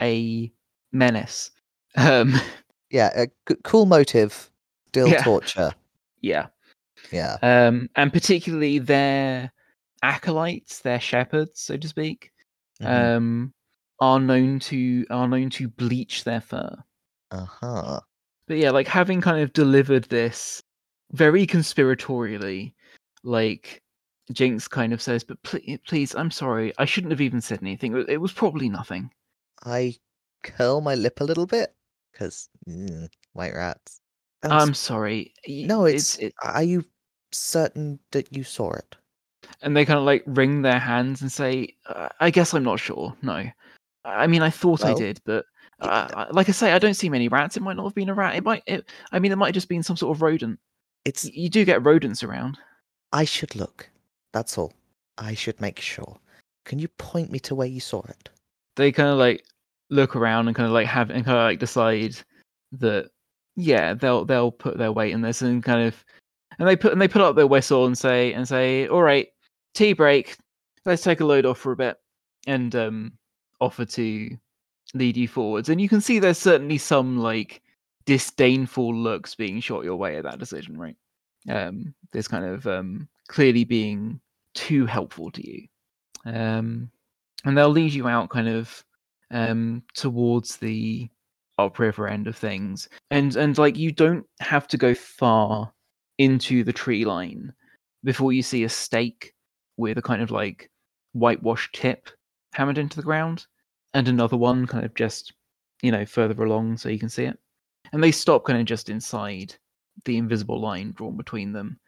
a 0.00 0.50
menace 0.92 1.50
um 1.96 2.34
Yeah, 2.90 3.10
a 3.16 3.26
c- 3.48 3.56
cool 3.64 3.86
motive, 3.86 4.50
still 4.88 5.08
Yeah. 5.08 5.22
torture. 5.22 5.72
yeah 6.20 6.46
Yeah. 7.10 7.38
um 7.42 7.88
and 7.96 8.12
particularly 8.12 8.78
their 8.78 9.52
acolytes 10.02 10.80
their 10.80 11.00
shepherds 11.00 11.60
so 11.60 11.76
to 11.76 11.88
speak 11.88 12.30
Mhm. 12.80 12.86
um 13.16 13.54
are 14.00 14.20
known 14.20 14.58
to 14.60 15.06
are 15.10 15.26
known 15.28 15.50
to 15.50 15.68
bleach 15.68 16.24
their 16.24 16.40
fur 16.40 16.76
Uh-huh. 17.30 18.00
but 18.46 18.56
yeah, 18.58 18.70
like 18.70 18.86
having 18.86 19.20
kind 19.22 19.42
of 19.42 19.52
delivered 19.54 20.04
this 20.04 20.62
very 21.12 21.46
conspiratorially, 21.46 22.73
like 23.24 23.82
Jinx 24.32 24.68
kind 24.68 24.92
of 24.92 25.02
says, 25.02 25.24
"But 25.24 25.42
pl- 25.42 25.60
please, 25.86 26.14
I'm 26.14 26.30
sorry, 26.30 26.72
I 26.78 26.84
shouldn't 26.84 27.10
have 27.10 27.20
even 27.20 27.40
said 27.40 27.58
anything. 27.62 27.96
It- 28.08 28.20
was 28.20 28.32
probably 28.32 28.68
nothing." 28.68 29.10
I 29.64 29.96
curl 30.42 30.80
my 30.80 30.94
lip 30.94 31.20
a 31.20 31.24
little 31.24 31.46
bit 31.46 31.74
because 32.12 32.48
white 33.32 33.54
rats. 33.54 34.00
And 34.42 34.52
I'm 34.52 34.74
sorry. 34.74 35.32
no, 35.48 35.86
it's. 35.86 36.16
it, 36.18 36.34
Are 36.42 36.62
you 36.62 36.84
certain 37.32 37.98
that 38.12 38.34
you 38.34 38.44
saw 38.44 38.72
it? 38.72 38.96
and 39.60 39.76
they 39.76 39.84
kind 39.84 39.98
of 39.98 40.04
like 40.06 40.22
wring 40.26 40.62
their 40.62 40.78
hands 40.78 41.20
and 41.20 41.30
say, 41.30 41.74
uh, 41.86 42.08
"I 42.20 42.30
guess 42.30 42.54
I'm 42.54 42.62
not 42.64 42.80
sure. 42.80 43.14
No, 43.22 43.44
I 44.04 44.26
mean, 44.26 44.42
I 44.42 44.50
thought 44.50 44.84
I 44.84 44.94
did, 44.94 45.20
but." 45.24 45.44
it- 45.82 45.88
Uh, 45.88 46.26
like 46.30 46.48
I 46.48 46.52
say, 46.52 46.72
I 46.72 46.78
don't 46.78 46.94
see 46.94 47.08
many 47.10 47.28
rats. 47.28 47.56
It 47.56 47.62
might 47.62 47.76
not 47.76 47.84
have 47.84 47.94
been 47.94 48.08
a 48.08 48.14
rat. 48.14 48.36
It 48.36 48.44
might. 48.44 48.62
It, 48.66 48.88
I 49.12 49.18
mean, 49.18 49.32
it 49.32 49.36
might 49.36 49.48
have 49.48 49.54
just 49.54 49.68
been 49.68 49.82
some 49.82 49.96
sort 49.96 50.16
of 50.16 50.22
rodent. 50.22 50.58
It's. 51.04 51.24
You 51.26 51.48
do 51.50 51.64
get 51.64 51.84
rodents 51.84 52.22
around. 52.22 52.58
I 53.14 53.24
should 53.24 53.56
look. 53.56 53.88
That's 54.32 54.58
all. 54.58 54.74
I 55.16 55.32
should 55.32 55.58
make 55.60 55.80
sure. 55.80 56.18
Can 56.66 56.78
you 56.78 56.88
point 56.88 57.30
me 57.30 57.38
to 57.40 57.54
where 57.54 57.66
you 57.66 57.80
saw 57.80 58.02
it? 58.08 58.28
they 58.76 58.92
kind 58.92 59.08
of 59.08 59.18
like 59.18 59.44
look 59.90 60.16
around 60.16 60.48
and 60.48 60.56
kind 60.56 60.66
of 60.66 60.72
like 60.72 60.86
have 60.86 61.10
and 61.10 61.24
kind 61.24 61.38
of 61.38 61.44
like 61.44 61.58
decide 61.58 62.16
that 62.72 63.10
yeah 63.56 63.94
they'll 63.94 64.24
they'll 64.24 64.50
put 64.50 64.78
their 64.78 64.92
weight 64.92 65.12
in 65.12 65.20
this 65.20 65.42
and 65.42 65.62
kind 65.62 65.86
of 65.86 66.04
and 66.58 66.68
they 66.68 66.76
put 66.76 66.92
and 66.92 67.00
they 67.00 67.08
put 67.08 67.22
up 67.22 67.36
their 67.36 67.46
whistle 67.46 67.86
and 67.86 67.96
say 67.96 68.32
and 68.32 68.48
say 68.48 68.88
all 68.88 69.02
right 69.02 69.28
tea 69.74 69.92
break 69.92 70.36
let's 70.84 71.02
take 71.02 71.20
a 71.20 71.24
load 71.24 71.46
off 71.46 71.58
for 71.58 71.72
a 71.72 71.76
bit 71.76 71.96
and 72.46 72.74
um 72.74 73.12
offer 73.60 73.84
to 73.84 74.36
lead 74.94 75.16
you 75.16 75.28
forwards 75.28 75.68
and 75.68 75.80
you 75.80 75.88
can 75.88 76.00
see 76.00 76.18
there's 76.18 76.38
certainly 76.38 76.78
some 76.78 77.18
like 77.18 77.62
disdainful 78.06 78.94
looks 78.94 79.34
being 79.34 79.60
shot 79.60 79.84
your 79.84 79.96
way 79.96 80.16
at 80.16 80.24
that 80.24 80.38
decision 80.38 80.76
right 80.76 80.96
um 81.48 81.94
there's 82.12 82.28
kind 82.28 82.44
of 82.44 82.66
um 82.66 83.08
clearly 83.28 83.64
being 83.64 84.20
too 84.54 84.86
helpful 84.86 85.30
to 85.30 85.46
you. 85.46 85.66
Um 86.24 86.90
and 87.44 87.56
they'll 87.56 87.68
lead 87.68 87.92
you 87.92 88.08
out 88.08 88.30
kind 88.30 88.48
of 88.48 88.84
um 89.30 89.82
towards 89.94 90.56
the 90.56 91.08
upriver 91.58 92.08
end 92.08 92.26
of 92.26 92.36
things. 92.36 92.88
And 93.10 93.36
and 93.36 93.56
like 93.58 93.76
you 93.76 93.92
don't 93.92 94.26
have 94.40 94.66
to 94.68 94.76
go 94.76 94.94
far 94.94 95.72
into 96.18 96.64
the 96.64 96.72
tree 96.72 97.04
line 97.04 97.52
before 98.04 98.32
you 98.32 98.42
see 98.42 98.64
a 98.64 98.68
stake 98.68 99.32
with 99.76 99.98
a 99.98 100.02
kind 100.02 100.22
of 100.22 100.30
like 100.30 100.70
whitewashed 101.12 101.74
tip 101.74 102.08
hammered 102.52 102.78
into 102.78 102.96
the 102.96 103.02
ground 103.02 103.46
and 103.94 104.08
another 104.08 104.36
one 104.36 104.66
kind 104.66 104.84
of 104.84 104.94
just 104.94 105.32
you 105.82 105.90
know 105.90 106.04
further 106.06 106.44
along 106.44 106.76
so 106.76 106.88
you 106.88 106.98
can 106.98 107.08
see 107.08 107.24
it. 107.24 107.38
And 107.92 108.02
they 108.02 108.12
stop 108.12 108.44
kind 108.44 108.58
of 108.58 108.66
just 108.66 108.88
inside 108.88 109.54
the 110.04 110.16
invisible 110.16 110.60
line 110.60 110.92
drawn 110.92 111.16
between 111.16 111.52
them 111.52 111.78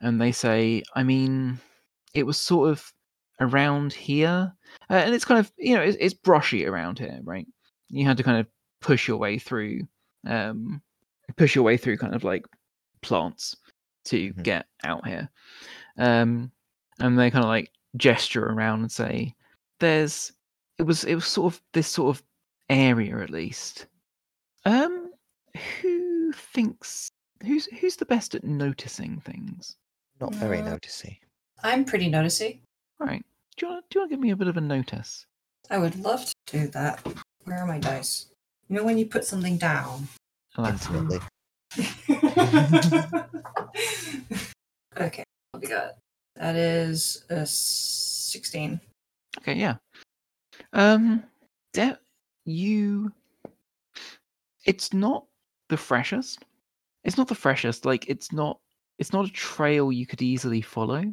and 0.00 0.20
they 0.20 0.32
say 0.32 0.82
i 0.94 1.02
mean 1.02 1.58
it 2.14 2.24
was 2.24 2.36
sort 2.38 2.70
of 2.70 2.92
around 3.40 3.92
here 3.92 4.52
uh, 4.90 4.94
and 4.94 5.14
it's 5.14 5.24
kind 5.24 5.38
of 5.40 5.52
you 5.58 5.74
know 5.74 5.82
it's, 5.82 5.96
it's 6.00 6.14
brushy 6.14 6.66
around 6.66 6.98
here 6.98 7.20
right 7.24 7.46
you 7.88 8.04
had 8.06 8.16
to 8.16 8.22
kind 8.22 8.38
of 8.38 8.46
push 8.80 9.08
your 9.08 9.16
way 9.16 9.38
through 9.38 9.80
um 10.26 10.80
push 11.36 11.54
your 11.54 11.64
way 11.64 11.76
through 11.76 11.96
kind 11.96 12.14
of 12.14 12.24
like 12.24 12.44
plants 13.02 13.56
to 14.04 14.32
Mhm. 14.32 14.42
get 14.42 14.66
out 14.84 15.06
here. 15.06 15.28
Um, 15.98 16.50
and 17.00 17.18
they 17.18 17.30
kind 17.30 17.44
of 17.44 17.48
like 17.50 17.70
gesture 17.96 18.44
around 18.46 18.80
and 18.80 18.90
say, 18.92 19.34
"There's." 19.80 20.32
It 20.78 20.84
was 20.84 21.04
it 21.04 21.14
was 21.14 21.26
sort 21.26 21.52
of 21.52 21.62
this 21.74 21.88
sort 21.88 22.16
of 22.16 22.22
area 22.70 23.18
at 23.18 23.30
least. 23.30 23.86
Um, 24.64 25.10
who 25.82 26.32
thinks 26.32 27.10
who's 27.44 27.66
who's 27.80 27.96
the 27.96 28.04
best 28.06 28.34
at 28.34 28.44
noticing 28.44 29.20
things? 29.20 29.76
Not 30.20 30.34
very 30.34 30.60
Uh, 30.60 30.66
noticey. 30.76 31.18
I'm 31.62 31.84
pretty 31.84 32.10
noticey. 32.10 32.60
All 33.00 33.06
right. 33.06 33.24
Do 33.56 33.66
you 33.66 33.72
want 33.72 33.84
do 33.90 33.98
you 33.98 34.00
want 34.02 34.10
to 34.10 34.16
give 34.16 34.22
me 34.22 34.30
a 34.30 34.36
bit 34.36 34.48
of 34.48 34.56
a 34.56 34.60
notice? 34.60 35.26
I 35.70 35.78
would 35.78 35.96
love 35.96 36.24
to 36.26 36.34
do 36.46 36.68
that. 36.68 37.00
Where 37.44 37.58
are 37.58 37.66
my 37.66 37.78
dice? 37.78 38.26
You 38.68 38.76
know 38.76 38.84
when 38.84 38.98
you 38.98 39.06
put 39.06 39.24
something 39.24 39.56
down? 39.58 40.08
Aladdin? 40.56 40.78
Infinitely. 40.96 41.20
okay, 44.98 45.24
what 45.52 45.62
we 45.62 45.68
got? 45.68 45.94
That 46.36 46.56
is 46.56 47.24
a 47.30 47.44
16. 47.46 48.80
Okay, 49.38 49.54
yeah. 49.54 49.76
Um, 50.72 51.22
de- 51.72 51.98
you. 52.44 53.12
It's 54.64 54.92
not 54.92 55.24
the 55.68 55.76
freshest. 55.76 56.44
It's 57.04 57.16
not 57.16 57.28
the 57.28 57.34
freshest. 57.34 57.84
Like 57.84 58.08
it's 58.08 58.32
not. 58.32 58.58
It's 58.98 59.12
not 59.12 59.26
a 59.26 59.32
trail 59.32 59.92
you 59.92 60.06
could 60.06 60.22
easily 60.22 60.60
follow. 60.60 61.04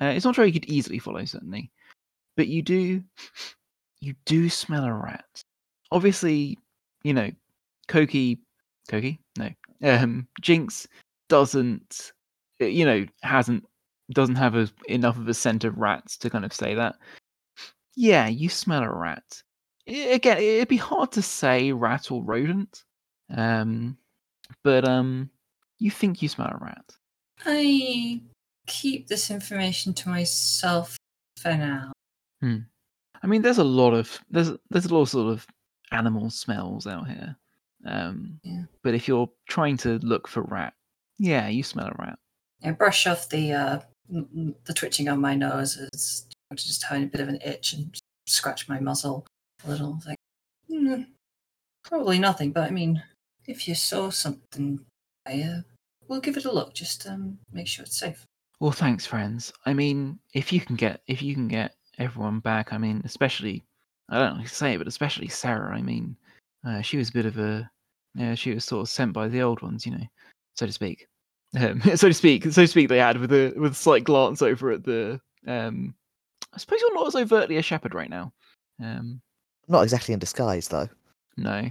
Uh, 0.00 0.06
it's 0.06 0.24
not 0.24 0.32
a 0.32 0.34
trail 0.34 0.46
you 0.46 0.52
could 0.52 0.66
easily 0.70 0.98
follow, 0.98 1.24
certainly. 1.24 1.70
But 2.36 2.48
you 2.48 2.62
do. 2.62 3.02
You 4.00 4.14
do 4.26 4.48
smell 4.48 4.84
a 4.84 4.92
rat. 4.92 5.42
Obviously, 5.90 6.58
you 7.02 7.12
know, 7.14 7.30
Koki. 7.88 8.38
Koki? 8.88 9.18
No. 9.38 9.50
Um, 9.82 10.28
Jinx 10.40 10.86
doesn't. 11.28 12.12
uh, 12.60 12.66
You 12.66 12.84
know, 12.84 13.06
hasn't 13.22 13.64
doesn't 14.12 14.34
have 14.36 14.54
a, 14.54 14.68
enough 14.86 15.16
of 15.16 15.26
a 15.28 15.34
scent 15.34 15.64
of 15.64 15.78
rats 15.78 16.18
to 16.18 16.30
kind 16.30 16.44
of 16.44 16.52
say 16.52 16.74
that. 16.74 16.96
Yeah, 17.96 18.26
you 18.28 18.48
smell 18.48 18.82
a 18.82 18.92
rat. 18.92 19.42
Again, 19.86 20.38
it'd 20.38 20.68
be 20.68 20.76
hard 20.76 21.12
to 21.12 21.22
say 21.22 21.72
rat 21.72 22.10
or 22.10 22.22
rodent, 22.22 22.84
um, 23.34 23.96
but 24.62 24.86
um, 24.88 25.30
you 25.78 25.90
think 25.90 26.22
you 26.22 26.28
smell 26.28 26.48
a 26.48 26.64
rat. 26.64 26.84
I 27.44 28.20
keep 28.66 29.08
this 29.08 29.30
information 29.30 29.92
to 29.94 30.08
myself 30.08 30.96
for 31.38 31.54
now. 31.54 31.92
I 33.22 33.26
mean, 33.26 33.40
there's 33.42 33.58
a 33.58 33.64
lot 33.64 33.92
of 33.94 34.18
there's 34.30 34.52
there's 34.70 34.84
a 34.86 34.94
lot 34.94 35.02
of 35.02 35.08
sort 35.08 35.32
of 35.32 35.46
animal 35.92 36.28
smells 36.30 36.86
out 36.86 37.08
here. 37.08 37.36
Um, 37.86 38.38
Yeah. 38.42 38.64
But 38.82 38.94
if 38.94 39.08
you're 39.08 39.30
trying 39.48 39.76
to 39.78 39.98
look 40.00 40.28
for 40.28 40.42
rat, 40.42 40.74
yeah, 41.18 41.48
you 41.48 41.62
smell 41.62 41.86
a 41.86 41.94
rat. 41.98 42.18
I 42.62 42.72
brush 42.72 43.06
off 43.06 43.28
the 43.28 43.52
uh, 43.52 43.80
the 44.10 44.74
twitching 44.74 45.08
on 45.08 45.20
my 45.20 45.34
nose. 45.34 45.78
It's 45.92 46.26
just 46.54 46.84
having 46.84 47.04
a 47.04 47.06
bit 47.06 47.20
of 47.20 47.28
an 47.28 47.40
itch 47.44 47.72
and 47.72 47.94
scratch 48.26 48.68
my 48.68 48.78
muzzle 48.78 49.26
a 49.66 49.70
little. 49.70 49.98
Like, 50.06 50.18
"Hmm, 50.68 51.02
probably 51.82 52.18
nothing, 52.18 52.52
but 52.52 52.64
I 52.64 52.70
mean, 52.70 53.02
if 53.46 53.68
you 53.68 53.74
saw 53.74 54.10
something, 54.10 54.80
I 55.26 55.42
uh, 55.42 55.60
we'll 56.08 56.20
give 56.20 56.36
it 56.36 56.44
a 56.44 56.52
look. 56.52 56.74
Just 56.74 57.06
um, 57.06 57.38
make 57.52 57.66
sure 57.66 57.84
it's 57.84 57.98
safe. 57.98 58.26
Well, 58.60 58.72
thanks, 58.72 59.06
friends. 59.06 59.52
I 59.66 59.74
mean, 59.74 60.18
if 60.32 60.52
you 60.52 60.60
can 60.60 60.76
get 60.76 61.02
if 61.06 61.22
you 61.22 61.34
can 61.34 61.48
get 61.48 61.74
everyone 61.98 62.40
back, 62.40 62.72
I 62.72 62.78
mean, 62.78 63.02
especially 63.04 63.62
I 64.08 64.18
don't 64.18 64.30
know 64.30 64.36
how 64.38 64.42
to 64.42 64.48
say 64.48 64.74
it, 64.74 64.78
but 64.78 64.88
especially 64.88 65.28
Sarah. 65.28 65.74
I 65.76 65.82
mean, 65.82 66.16
uh, 66.66 66.80
she 66.80 66.96
was 66.96 67.10
a 67.10 67.12
bit 67.12 67.26
of 67.26 67.38
a 67.38 67.70
yeah, 68.14 68.34
she 68.34 68.54
was 68.54 68.64
sort 68.64 68.82
of 68.82 68.88
sent 68.88 69.12
by 69.12 69.28
the 69.28 69.42
old 69.42 69.60
ones, 69.62 69.84
you 69.84 69.92
know, 69.92 70.06
so 70.54 70.66
to 70.66 70.72
speak. 70.72 71.08
Um, 71.58 71.80
so 71.96 72.08
to 72.08 72.14
speak, 72.14 72.44
so 72.44 72.62
to 72.62 72.66
speak. 72.68 72.88
They 72.88 72.98
had 72.98 73.18
with 73.18 73.32
a 73.32 73.52
with 73.56 73.72
a 73.72 73.76
slight 73.76 74.04
glance 74.04 74.42
over 74.42 74.70
at 74.70 74.84
the. 74.84 75.20
Um, 75.46 75.94
I 76.52 76.58
suppose 76.58 76.80
you're 76.80 76.94
not 76.94 77.08
as 77.08 77.16
overtly 77.16 77.56
a 77.56 77.62
shepherd 77.62 77.94
right 77.94 78.08
now. 78.08 78.32
Um, 78.80 79.20
Not 79.66 79.82
exactly 79.82 80.14
in 80.14 80.20
disguise, 80.20 80.68
though. 80.68 80.88
no, 81.36 81.68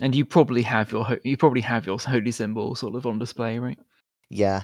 and 0.00 0.14
you 0.14 0.24
probably 0.24 0.62
have 0.62 0.90
your 0.92 1.04
ho- 1.04 1.18
you 1.24 1.36
probably 1.36 1.60
have 1.60 1.86
your 1.86 1.98
holy 1.98 2.30
symbol 2.30 2.74
sort 2.74 2.94
of 2.94 3.06
on 3.06 3.18
display, 3.18 3.58
right? 3.58 3.78
Yeah. 4.30 4.62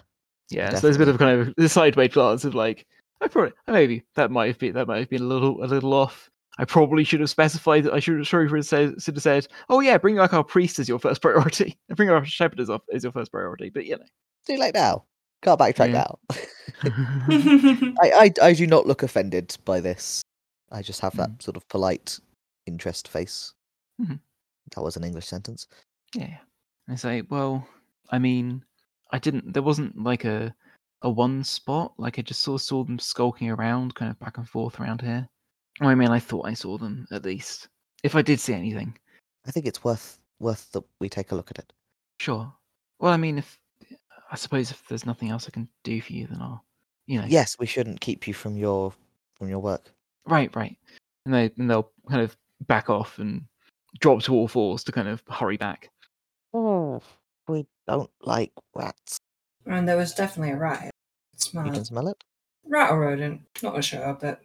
Yeah, 0.50 0.74
so 0.74 0.80
there's 0.80 0.96
a 0.96 0.98
bit 0.98 1.08
of 1.08 1.18
kind 1.18 1.40
of 1.40 1.54
a 1.56 1.68
sideways 1.68 2.12
glance 2.12 2.44
of 2.44 2.54
like, 2.54 2.86
I 3.22 3.28
probably 3.28 3.52
maybe 3.66 4.02
that 4.14 4.30
might 4.30 4.48
have 4.48 4.58
been 4.58 4.74
that 4.74 4.86
might 4.86 4.98
have 4.98 5.08
been 5.08 5.22
a 5.22 5.26
little 5.26 5.64
a 5.64 5.66
little 5.66 5.94
off. 5.94 6.30
I 6.58 6.64
probably 6.64 7.02
should 7.02 7.20
have 7.20 7.30
specified 7.30 7.84
that 7.84 7.94
I 7.94 7.98
should 7.98 8.24
sorry 8.26 8.48
for 8.48 8.62
said 8.62 9.00
should 9.02 9.14
have 9.16 9.22
said, 9.22 9.48
oh 9.70 9.80
yeah, 9.80 9.96
bring 9.98 10.16
like 10.16 10.34
our 10.34 10.44
priest 10.44 10.78
as 10.78 10.88
your 10.88 10.98
first 10.98 11.22
priority, 11.22 11.76
bring 11.96 12.10
our 12.10 12.24
shepherd 12.24 12.60
as, 12.60 12.70
as 12.92 13.02
your 13.02 13.12
first 13.12 13.32
priority. 13.32 13.70
But 13.70 13.86
you 13.86 13.96
know, 13.96 14.04
Too 14.46 14.56
late 14.58 14.74
now. 14.74 15.04
Can't 15.42 15.58
backtrack 15.58 15.92
Yeah. 15.92 16.04
now. 16.04 16.18
I, 18.00 18.10
I, 18.42 18.46
I 18.48 18.52
do 18.52 18.66
not 18.66 18.86
look 18.86 19.02
offended 19.02 19.56
by 19.64 19.80
this. 19.80 20.22
I 20.70 20.82
just 20.82 21.00
have 21.00 21.16
that 21.16 21.30
Mm. 21.30 21.42
sort 21.42 21.56
of 21.56 21.68
polite 21.68 22.18
interest 22.66 23.08
face. 23.08 23.52
Mhm. 24.00 24.20
That 24.74 24.82
was 24.82 24.96
an 24.96 25.04
English 25.04 25.26
sentence. 25.26 25.66
yeah. 26.14 26.38
I 26.88 26.96
say, 26.96 27.22
well, 27.22 27.66
I 28.10 28.18
mean, 28.18 28.62
I 29.10 29.18
didn't. 29.18 29.54
There 29.54 29.62
wasn't 29.62 30.02
like 30.02 30.24
a 30.24 30.54
a 31.02 31.10
one 31.10 31.42
spot. 31.44 31.94
Like 31.96 32.18
I 32.18 32.22
just 32.22 32.42
sort 32.42 32.60
of 32.60 32.64
saw 32.66 32.84
them 32.84 32.98
skulking 32.98 33.50
around, 33.50 33.94
kind 33.94 34.10
of 34.10 34.18
back 34.18 34.36
and 34.36 34.48
forth 34.48 34.80
around 34.80 35.00
here. 35.00 35.26
I 35.80 35.94
mean, 35.94 36.08
I 36.10 36.18
thought 36.18 36.46
I 36.46 36.54
saw 36.54 36.76
them 36.76 37.06
at 37.10 37.24
least. 37.24 37.68
If 38.02 38.14
I 38.14 38.22
did 38.22 38.38
see 38.38 38.52
anything, 38.52 38.96
I 39.46 39.50
think 39.50 39.66
it's 39.66 39.82
worth 39.82 40.18
worth 40.40 40.70
that 40.72 40.84
we 41.00 41.08
take 41.08 41.32
a 41.32 41.34
look 41.34 41.50
at 41.50 41.58
it. 41.58 41.72
Sure. 42.20 42.52
Well, 42.98 43.12
I 43.12 43.16
mean, 43.16 43.38
if 43.38 43.58
I 44.30 44.36
suppose 44.36 44.70
if 44.70 44.86
there's 44.88 45.06
nothing 45.06 45.30
else 45.30 45.46
I 45.46 45.50
can 45.50 45.68
do 45.84 46.00
for 46.00 46.12
you, 46.12 46.26
then 46.26 46.42
I'll, 46.42 46.64
you 47.06 47.20
know. 47.20 47.26
Yes, 47.28 47.56
we 47.58 47.66
shouldn't 47.66 48.00
keep 48.00 48.26
you 48.26 48.34
from 48.34 48.56
your 48.56 48.92
from 49.34 49.48
your 49.48 49.60
work. 49.60 49.90
Right, 50.26 50.54
right. 50.54 50.76
And 51.24 51.34
they 51.34 51.50
and 51.56 51.70
they'll 51.70 51.90
kind 52.08 52.22
of 52.22 52.36
back 52.66 52.90
off 52.90 53.18
and 53.18 53.44
drop 54.00 54.22
to 54.24 54.34
all 54.34 54.48
fours 54.48 54.84
to 54.84 54.92
kind 54.92 55.08
of 55.08 55.22
hurry 55.28 55.56
back. 55.56 55.90
Oh, 56.52 57.02
we 57.48 57.66
don't 57.86 58.10
like 58.22 58.52
rats. 58.74 59.18
And 59.66 59.88
there 59.88 59.96
was 59.96 60.14
definitely 60.14 60.52
a 60.52 60.58
rat. 60.58 60.84
You 60.84 60.90
Smell 61.36 61.64
can 61.64 61.74
it. 61.74 61.86
smell 61.86 62.08
it. 62.08 62.22
Rat 62.66 62.90
or 62.90 63.00
rodent? 63.00 63.42
Not 63.62 63.82
sure, 63.84 64.16
but 64.20 64.40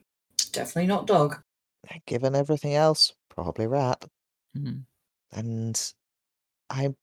definitely 0.51 0.87
not 0.87 1.07
dog. 1.07 1.41
Given 2.05 2.35
everything 2.35 2.73
else, 2.75 3.13
probably 3.29 3.67
rat. 3.67 4.03
Hmm. 4.55 4.79
And 5.31 5.93
I'm 6.69 6.95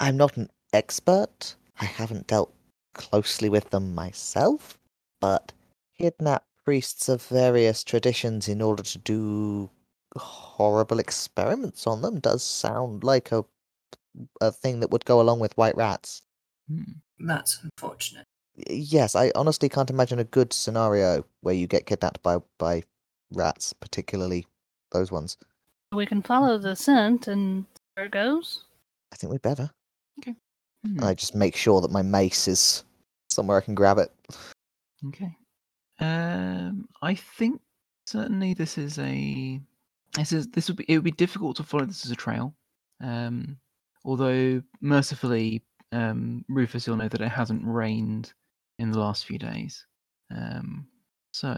I'm 0.00 0.16
not 0.16 0.36
an 0.36 0.50
expert. 0.72 1.54
I 1.80 1.84
haven't 1.84 2.26
dealt 2.26 2.52
closely 2.94 3.48
with 3.48 3.70
them 3.70 3.94
myself, 3.94 4.78
but 5.20 5.52
kidnap 5.98 6.44
priests 6.64 7.08
of 7.08 7.22
various 7.26 7.84
traditions 7.84 8.48
in 8.48 8.60
order 8.62 8.82
to 8.82 8.98
do 8.98 9.70
horrible 10.16 10.98
experiments 10.98 11.86
on 11.86 12.02
them 12.02 12.20
does 12.20 12.42
sound 12.42 13.04
like 13.04 13.32
a 13.32 13.44
a 14.40 14.52
thing 14.52 14.78
that 14.80 14.90
would 14.90 15.04
go 15.04 15.20
along 15.20 15.40
with 15.40 15.56
white 15.56 15.76
rats. 15.76 16.22
Hmm. 16.68 16.92
That's 17.18 17.60
unfortunate. 17.62 18.26
Yes, 18.68 19.16
I 19.16 19.32
honestly 19.34 19.68
can't 19.68 19.90
imagine 19.90 20.20
a 20.20 20.24
good 20.24 20.52
scenario 20.52 21.24
where 21.40 21.54
you 21.54 21.66
get 21.66 21.86
kidnapped 21.86 22.22
by 22.22 22.38
by 22.58 22.82
rats, 23.32 23.72
particularly 23.72 24.46
those 24.92 25.10
ones. 25.10 25.36
We 25.92 26.06
can 26.06 26.22
follow 26.22 26.58
the 26.58 26.76
scent 26.76 27.26
and 27.26 27.66
where 27.94 28.06
it 28.06 28.12
goes. 28.12 28.64
I 29.12 29.16
think 29.16 29.32
we 29.32 29.38
better. 29.38 29.70
Hmm. 30.84 31.02
I 31.02 31.14
just 31.14 31.34
make 31.34 31.56
sure 31.56 31.80
that 31.80 31.90
my 31.90 32.02
mace 32.02 32.46
is 32.46 32.84
somewhere 33.30 33.58
I 33.58 33.62
can 33.62 33.74
grab 33.74 33.98
it. 33.98 34.12
Okay. 35.06 35.36
Um, 36.00 36.88
I 37.02 37.14
think 37.14 37.60
certainly 38.06 38.54
this 38.54 38.76
is 38.76 38.98
a 38.98 39.60
this 40.14 40.32
is 40.32 40.48
this 40.48 40.68
would 40.68 40.76
be 40.76 40.84
it 40.88 40.96
would 40.96 41.04
be 41.04 41.10
difficult 41.10 41.56
to 41.56 41.62
follow 41.62 41.84
this 41.84 42.04
as 42.04 42.10
a 42.10 42.16
trail. 42.16 42.54
Um, 43.02 43.58
although 44.04 44.62
mercifully, 44.80 45.62
um, 45.92 46.44
Rufus, 46.48 46.86
you'll 46.86 46.96
know 46.96 47.08
that 47.08 47.20
it 47.20 47.28
hasn't 47.28 47.62
rained 47.64 48.32
in 48.78 48.90
the 48.90 48.98
last 48.98 49.26
few 49.26 49.38
days. 49.38 49.86
Um, 50.34 50.86
so, 51.32 51.56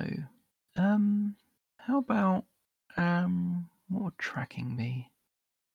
um, 0.76 1.36
how 1.78 1.98
about 1.98 2.44
um, 2.96 3.68
what 3.88 4.04
would 4.04 4.18
tracking 4.18 4.76
be? 4.76 5.10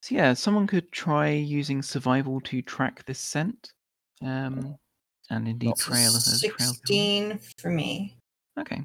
So 0.02 0.16
yeah, 0.16 0.34
someone 0.34 0.68
could 0.68 0.92
try 0.92 1.30
using 1.30 1.82
survival 1.82 2.42
to 2.42 2.62
track 2.62 3.06
this 3.06 3.20
scent. 3.20 3.74
Um, 4.24 4.78
and 5.30 5.48
indeed 5.48 5.76
trail 5.78 6.16
as 6.16 6.44
a 6.44 6.48
trail. 6.48 6.74
16 6.74 7.40
for 7.58 7.70
me. 7.70 8.18
Okay. 8.60 8.84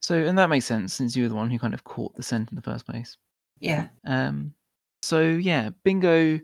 So, 0.00 0.14
and 0.14 0.38
that 0.38 0.50
makes 0.50 0.66
sense 0.66 0.94
since 0.94 1.16
you 1.16 1.24
were 1.24 1.28
the 1.28 1.34
one 1.34 1.50
who 1.50 1.58
kind 1.58 1.74
of 1.74 1.84
caught 1.84 2.14
the 2.16 2.22
scent 2.22 2.50
in 2.50 2.56
the 2.56 2.62
first 2.62 2.86
place. 2.86 3.16
Yeah. 3.60 3.88
Um, 4.06 4.54
so 5.02 5.20
yeah, 5.20 5.70
bingo. 5.84 6.40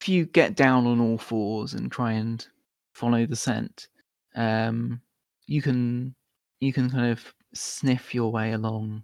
If 0.00 0.08
you 0.08 0.26
get 0.26 0.56
down 0.56 0.86
on 0.86 1.00
all 1.00 1.18
fours 1.18 1.74
and 1.74 1.90
try 1.90 2.12
and 2.12 2.44
follow 2.92 3.24
the 3.24 3.36
scent, 3.36 3.88
um, 4.34 5.00
you 5.46 5.62
can 5.62 6.14
you 6.60 6.72
can 6.72 6.90
kind 6.90 7.10
of 7.10 7.34
sniff 7.54 8.14
your 8.14 8.30
way 8.32 8.52
along. 8.52 9.02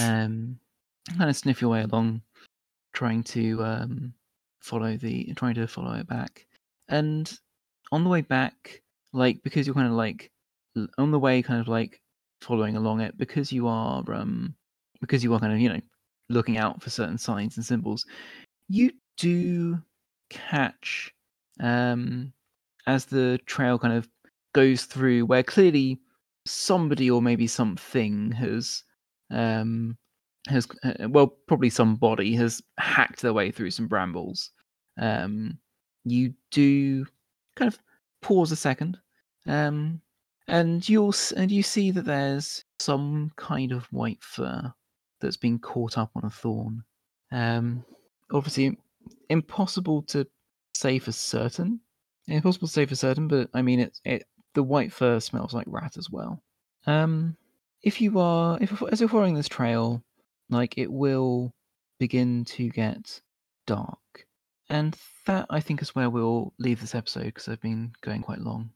Um, 0.00 0.58
kind 1.18 1.30
of 1.30 1.36
sniff 1.36 1.60
your 1.60 1.70
way 1.70 1.82
along, 1.82 2.22
trying 2.92 3.22
to 3.24 3.64
um, 3.64 4.12
follow 4.60 4.96
the 4.96 5.32
trying 5.34 5.54
to 5.54 5.66
follow 5.66 5.92
it 5.94 6.08
back. 6.08 6.46
And 6.88 7.32
on 7.92 8.04
the 8.04 8.10
way 8.10 8.22
back, 8.22 8.82
like 9.12 9.42
because 9.42 9.66
you're 9.66 9.74
kind 9.74 9.86
of 9.88 9.94
like 9.94 10.30
on 10.98 11.10
the 11.10 11.18
way, 11.18 11.42
kind 11.42 11.60
of 11.60 11.68
like 11.68 12.00
following 12.40 12.76
along 12.76 13.00
it, 13.00 13.16
because 13.18 13.52
you 13.52 13.68
are 13.68 14.02
um 14.12 14.54
because 15.00 15.22
you 15.24 15.32
are 15.34 15.40
kind 15.40 15.52
of 15.52 15.60
you 15.60 15.68
know 15.68 15.80
looking 16.28 16.58
out 16.58 16.82
for 16.82 16.90
certain 16.90 17.18
signs 17.18 17.56
and 17.56 17.64
symbols, 17.66 18.04
you 18.68 18.92
do 19.16 19.78
catch 20.30 21.12
um 21.60 22.32
as 22.86 23.04
the 23.06 23.38
trail 23.46 23.78
kind 23.78 23.94
of 23.94 24.08
goes 24.54 24.84
through 24.84 25.24
where 25.26 25.42
clearly 25.42 25.98
somebody 26.46 27.10
or 27.10 27.20
maybe 27.22 27.46
something 27.46 28.32
has 28.32 28.82
um 29.30 29.96
has 30.48 30.66
uh, 30.84 31.08
well 31.08 31.26
probably 31.46 31.70
somebody 31.70 32.34
has 32.34 32.62
hacked 32.78 33.20
their 33.22 33.32
way 33.34 33.50
through 33.50 33.70
some 33.70 33.86
brambles. 33.88 34.50
Um 34.98 35.58
you 36.04 36.32
do 36.50 37.04
kind 37.56 37.72
of 37.72 37.78
pause 38.22 38.52
a 38.52 38.56
second 38.56 38.98
um 39.46 40.00
and 40.48 40.88
you'll 40.88 41.14
and 41.36 41.50
you 41.50 41.62
see 41.62 41.90
that 41.90 42.06
there's 42.06 42.64
some 42.78 43.30
kind 43.36 43.70
of 43.72 43.84
white 43.92 44.22
fur 44.22 44.72
that's 45.20 45.36
been 45.36 45.58
caught 45.58 45.98
up 45.98 46.10
on 46.16 46.24
a 46.24 46.30
thorn. 46.30 46.82
Um 47.30 47.84
obviously 48.32 48.78
impossible 49.28 50.02
to 50.02 50.26
say 50.74 50.98
for 50.98 51.12
certain. 51.12 51.80
Impossible 52.26 52.68
to 52.68 52.74
say 52.74 52.86
for 52.86 52.94
certain 52.96 53.28
but 53.28 53.48
i 53.54 53.62
mean 53.62 53.80
it, 53.80 54.00
it 54.04 54.24
the 54.54 54.62
white 54.62 54.92
fur 54.92 55.20
smells 55.20 55.54
like 55.54 55.66
rat 55.68 55.96
as 55.96 56.10
well. 56.10 56.42
Um 56.86 57.36
if 57.82 58.00
you 58.00 58.18
are 58.18 58.58
if 58.60 58.82
as 58.90 59.00
you're 59.00 59.08
following 59.08 59.34
this 59.34 59.48
trail 59.48 60.02
like 60.50 60.78
it 60.78 60.90
will 60.90 61.52
begin 61.98 62.44
to 62.46 62.68
get 62.70 63.20
dark. 63.66 63.98
And 64.70 64.96
that 65.26 65.46
i 65.50 65.60
think 65.60 65.82
is 65.82 65.94
where 65.94 66.10
we'll 66.10 66.54
leave 66.58 66.80
this 66.80 66.94
episode 66.94 67.26
because 67.26 67.48
i've 67.48 67.60
been 67.60 67.92
going 68.02 68.22
quite 68.22 68.40
long 68.40 68.70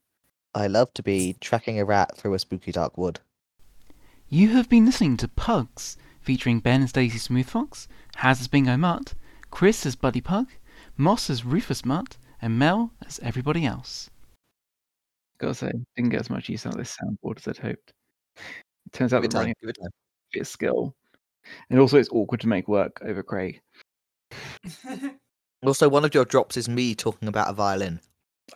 I 0.55 0.67
love 0.67 0.93
to 0.95 1.03
be 1.03 1.37
tracking 1.41 1.79
a 1.79 1.85
rat 1.85 2.17
through 2.17 2.35
a 2.35 2.39
spooky 2.39 2.73
dark 2.73 2.99
wood. 2.99 3.21
You 4.29 4.49
have 4.51 4.69
been 4.69 4.85
listening 4.85 5.17
to 5.19 5.29
Pugs, 5.29 5.97
featuring 6.21 6.61
Ben 6.61 6.83
as 6.83 6.93
Daisy 6.93 7.19
Smoothfox, 7.19 7.87
Haz 8.17 8.41
as 8.41 8.49
Bingo 8.49 8.77
Mutt, 8.77 9.15
Chris 9.51 9.87
as 9.87 9.97
Buddy 9.97 10.21
Pug, 10.21 10.49
Moss 10.97 11.31
as 11.31 11.45
Rufus 11.45 11.85
Mutt, 11.85 12.17
and 12.41 12.59
Mel 12.59 12.93
as 13.07 13.19
everybody 13.21 13.65
else. 13.65 14.11
Gotta 15.39 15.55
say, 15.55 15.73
didn't 15.97 16.11
get 16.11 16.21
as 16.21 16.31
much 16.31 16.49
use 16.49 16.67
out 16.67 16.75
of 16.75 16.79
this 16.79 16.97
soundboard 16.97 17.39
as 17.39 17.49
I'd 17.49 17.59
hoped. 17.59 17.93
It 18.37 18.93
turns 18.93 19.13
out 19.13 19.23
Give 19.23 19.31
it 19.31 19.33
that 19.33 19.39
running 19.39 19.55
time. 19.55 19.69
It 19.69 19.77
a 19.81 19.91
bit 20.33 20.41
of 20.43 20.49
skill. 20.49 20.95
And 21.71 21.81
also, 21.81 21.99
it's 21.99 22.11
awkward 22.11 22.41
to 22.41 22.49
make 22.49 22.69
work 22.69 23.01
over 23.03 23.23
Craig. 23.23 23.61
Also, 25.65 25.89
one 25.89 26.05
of 26.05 26.13
your 26.13 26.25
drops 26.25 26.57
is 26.57 26.69
me 26.69 26.93
talking 26.93 27.29
about 27.29 27.49
a 27.49 27.53
violin. 27.53 28.01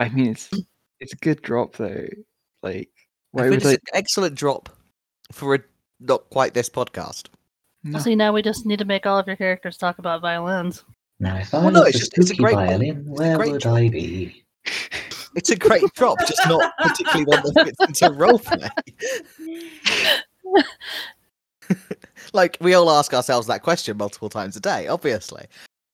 I 0.00 0.08
mean, 0.08 0.32
it's 0.32 0.50
it's 1.00 1.12
a 1.12 1.16
good 1.16 1.42
drop 1.42 1.76
though. 1.76 2.06
Like, 2.62 2.90
why 3.32 3.42
think 3.42 3.50
would 3.50 3.56
it's 3.58 3.66
I? 3.66 3.72
an 3.72 3.78
excellent 3.94 4.34
drop 4.34 4.68
for 5.32 5.54
a 5.54 5.58
not 6.00 6.28
quite 6.30 6.54
this 6.54 6.68
podcast. 6.68 7.28
No. 7.84 7.98
See, 8.00 8.16
now 8.16 8.32
we 8.32 8.42
just 8.42 8.66
need 8.66 8.78
to 8.80 8.84
make 8.84 9.06
all 9.06 9.18
of 9.18 9.26
your 9.26 9.36
characters 9.36 9.76
talk 9.76 9.98
about 9.98 10.20
violins. 10.20 10.84
Now, 11.20 11.36
if 11.36 11.54
I 11.54 11.58
Well, 11.58 11.70
no, 11.70 11.80
was 11.82 11.88
it's 11.90 11.96
a 11.96 12.00
just- 12.00 12.18
it's 12.18 12.30
a 12.30 12.34
great- 12.36 12.54
violin, 12.54 12.82
it's 12.82 13.08
a 13.08 13.10
where 13.12 13.36
great 13.36 13.52
would 13.52 13.60
drop. 13.62 13.76
I 13.76 13.88
be? 13.88 14.44
It's 15.36 15.50
a 15.50 15.56
great 15.56 15.84
drop, 15.94 16.18
just 16.26 16.40
not 16.48 16.72
particularly 16.78 17.24
one 17.24 17.42
that 17.42 17.64
fits 17.64 18.02
into 18.02 18.16
roleplay. 18.16 18.70
like 22.32 22.56
we 22.60 22.74
all 22.74 22.90
ask 22.90 23.12
ourselves 23.12 23.46
that 23.48 23.62
question 23.62 23.96
multiple 23.96 24.28
times 24.28 24.56
a 24.56 24.60
day, 24.60 24.88
obviously. 24.88 25.46